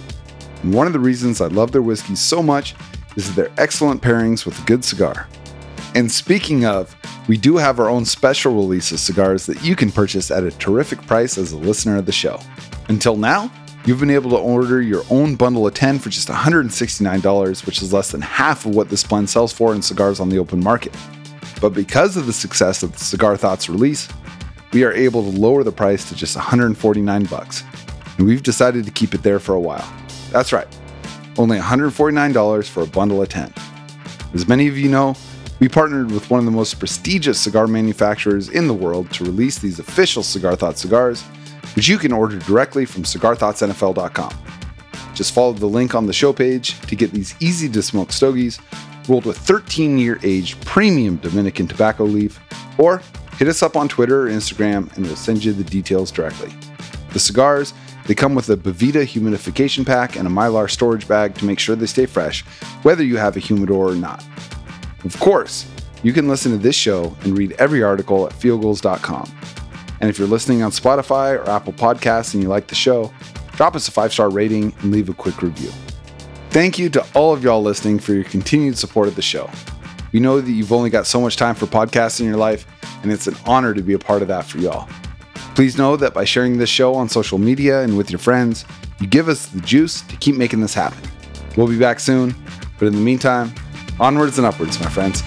And 0.66 0.74
one 0.74 0.88
of 0.88 0.92
the 0.92 0.98
reasons 0.98 1.40
I 1.40 1.46
love 1.46 1.70
their 1.70 1.80
whiskeys 1.80 2.18
so 2.18 2.42
much 2.42 2.74
is 3.14 3.32
their 3.36 3.52
excellent 3.56 4.02
pairings 4.02 4.44
with 4.44 4.60
a 4.60 4.66
good 4.66 4.84
cigar. 4.84 5.28
And 5.94 6.10
speaking 6.10 6.64
of, 6.64 6.96
we 7.28 7.36
do 7.36 7.56
have 7.56 7.78
our 7.78 7.88
own 7.88 8.04
special 8.04 8.52
release 8.52 8.90
of 8.90 8.98
cigars 8.98 9.46
that 9.46 9.62
you 9.62 9.76
can 9.76 9.92
purchase 9.92 10.28
at 10.28 10.42
a 10.42 10.50
terrific 10.50 11.00
price 11.06 11.38
as 11.38 11.52
a 11.52 11.56
listener 11.56 11.98
of 11.98 12.06
the 12.06 12.10
show. 12.10 12.40
Until 12.88 13.16
now, 13.16 13.48
you've 13.84 14.00
been 14.00 14.10
able 14.10 14.28
to 14.30 14.36
order 14.36 14.82
your 14.82 15.04
own 15.08 15.36
bundle 15.36 15.68
of 15.68 15.74
10 15.74 16.00
for 16.00 16.10
just 16.10 16.26
$169, 16.26 17.64
which 17.64 17.80
is 17.80 17.92
less 17.92 18.10
than 18.10 18.22
half 18.22 18.66
of 18.66 18.74
what 18.74 18.88
this 18.88 19.04
blend 19.04 19.30
sells 19.30 19.52
for 19.52 19.72
in 19.72 19.80
cigars 19.80 20.18
on 20.18 20.30
the 20.30 20.38
open 20.38 20.58
market. 20.58 20.92
But 21.60 21.74
because 21.74 22.16
of 22.16 22.26
the 22.26 22.32
success 22.32 22.82
of 22.82 22.90
the 22.90 22.98
Cigar 22.98 23.36
Thoughts 23.36 23.68
release, 23.68 24.08
we 24.72 24.82
are 24.82 24.92
able 24.92 25.22
to 25.30 25.38
lower 25.38 25.62
the 25.62 25.70
price 25.70 26.08
to 26.08 26.16
just 26.16 26.34
149 26.34 27.24
bucks. 27.26 27.62
And 28.18 28.26
we've 28.26 28.42
decided 28.42 28.84
to 28.84 28.90
keep 28.90 29.14
it 29.14 29.22
there 29.22 29.38
for 29.38 29.54
a 29.54 29.60
while. 29.60 29.88
That's 30.30 30.52
right. 30.52 30.66
Only 31.38 31.58
$149 31.58 32.68
for 32.68 32.82
a 32.82 32.86
bundle 32.86 33.22
of 33.22 33.28
10. 33.28 33.52
As 34.34 34.48
many 34.48 34.68
of 34.68 34.78
you 34.78 34.88
know, 34.88 35.14
We 35.58 35.68
partnered 35.70 36.10
with 36.10 36.28
one 36.28 36.38
of 36.38 36.44
the 36.44 36.50
most 36.50 36.78
prestigious 36.78 37.40
cigar 37.40 37.66
manufacturers 37.66 38.50
in 38.50 38.68
the 38.68 38.74
world 38.74 39.10
to 39.12 39.24
release 39.24 39.58
these 39.58 39.78
official 39.78 40.22
Cigar 40.22 40.54
Thoughts 40.54 40.82
cigars, 40.82 41.22
which 41.74 41.88
you 41.88 41.96
can 41.96 42.12
order 42.12 42.38
directly 42.40 42.84
from 42.84 43.04
cigarthoughtsnfl.com. 43.04 44.34
Just 45.14 45.32
follow 45.32 45.54
the 45.54 45.64
link 45.66 45.94
on 45.94 46.04
the 46.04 46.12
show 46.12 46.34
page 46.34 46.78
to 46.82 46.94
get 46.94 47.10
these 47.12 47.34
easy 47.40 47.70
to 47.70 47.82
smoke 47.82 48.12
stogies 48.12 48.58
rolled 49.08 49.24
with 49.24 49.38
13 49.38 49.96
year 49.96 50.18
aged 50.22 50.62
premium 50.66 51.16
Dominican 51.16 51.66
tobacco 51.66 52.04
leaf, 52.04 52.38
or 52.76 53.00
hit 53.38 53.48
us 53.48 53.62
up 53.62 53.76
on 53.76 53.88
Twitter 53.88 54.26
or 54.26 54.30
Instagram 54.30 54.94
and 54.96 55.06
we'll 55.06 55.16
send 55.16 55.42
you 55.42 55.54
the 55.54 55.64
details 55.64 56.10
directly. 56.10 56.52
The 57.14 57.18
cigars, 57.20 57.72
they 58.06 58.14
come 58.14 58.34
with 58.34 58.48
a 58.50 58.56
Boveda 58.56 59.04
humidification 59.04 59.84
pack 59.84 60.16
and 60.16 60.26
a 60.28 60.30
Mylar 60.30 60.70
storage 60.70 61.08
bag 61.08 61.34
to 61.36 61.44
make 61.44 61.58
sure 61.58 61.74
they 61.74 61.86
stay 61.86 62.06
fresh, 62.06 62.42
whether 62.82 63.02
you 63.02 63.16
have 63.16 63.36
a 63.36 63.40
humidor 63.40 63.90
or 63.90 63.94
not. 63.96 64.24
Of 65.04 65.18
course, 65.18 65.66
you 66.02 66.12
can 66.12 66.28
listen 66.28 66.52
to 66.52 66.58
this 66.58 66.76
show 66.76 67.16
and 67.24 67.36
read 67.36 67.52
every 67.52 67.82
article 67.82 68.26
at 68.26 68.32
fieldgulls.com. 68.32 69.32
And 70.00 70.10
if 70.10 70.18
you're 70.18 70.28
listening 70.28 70.62
on 70.62 70.70
Spotify 70.70 71.36
or 71.36 71.48
Apple 71.48 71.72
Podcasts 71.72 72.34
and 72.34 72.42
you 72.42 72.48
like 72.48 72.68
the 72.68 72.74
show, 72.74 73.12
drop 73.52 73.74
us 73.74 73.88
a 73.88 73.90
five 73.90 74.12
star 74.12 74.30
rating 74.30 74.72
and 74.80 74.92
leave 74.92 75.08
a 75.08 75.14
quick 75.14 75.42
review. 75.42 75.70
Thank 76.50 76.78
you 76.78 76.88
to 76.90 77.04
all 77.14 77.32
of 77.32 77.42
y'all 77.42 77.62
listening 77.62 77.98
for 77.98 78.14
your 78.14 78.24
continued 78.24 78.78
support 78.78 79.08
of 79.08 79.16
the 79.16 79.22
show. 79.22 79.50
We 80.12 80.20
know 80.20 80.40
that 80.40 80.50
you've 80.50 80.72
only 80.72 80.90
got 80.90 81.06
so 81.06 81.20
much 81.20 81.36
time 81.36 81.54
for 81.54 81.66
podcasts 81.66 82.20
in 82.20 82.26
your 82.26 82.36
life, 82.36 82.66
and 83.02 83.12
it's 83.12 83.26
an 83.26 83.36
honor 83.44 83.74
to 83.74 83.82
be 83.82 83.94
a 83.94 83.98
part 83.98 84.22
of 84.22 84.28
that 84.28 84.44
for 84.44 84.58
y'all. 84.58 84.88
Please 85.56 85.78
know 85.78 85.96
that 85.96 86.12
by 86.12 86.22
sharing 86.22 86.58
this 86.58 86.68
show 86.68 86.94
on 86.94 87.08
social 87.08 87.38
media 87.38 87.80
and 87.80 87.96
with 87.96 88.10
your 88.10 88.18
friends, 88.18 88.66
you 89.00 89.06
give 89.06 89.26
us 89.26 89.46
the 89.46 89.60
juice 89.62 90.02
to 90.02 90.14
keep 90.18 90.36
making 90.36 90.60
this 90.60 90.74
happen. 90.74 90.98
We'll 91.56 91.66
be 91.66 91.78
back 91.78 91.98
soon, 91.98 92.34
but 92.78 92.84
in 92.84 92.92
the 92.92 93.00
meantime, 93.00 93.54
onwards 93.98 94.36
and 94.36 94.46
upwards, 94.46 94.78
my 94.80 94.90
friends. 94.90 95.22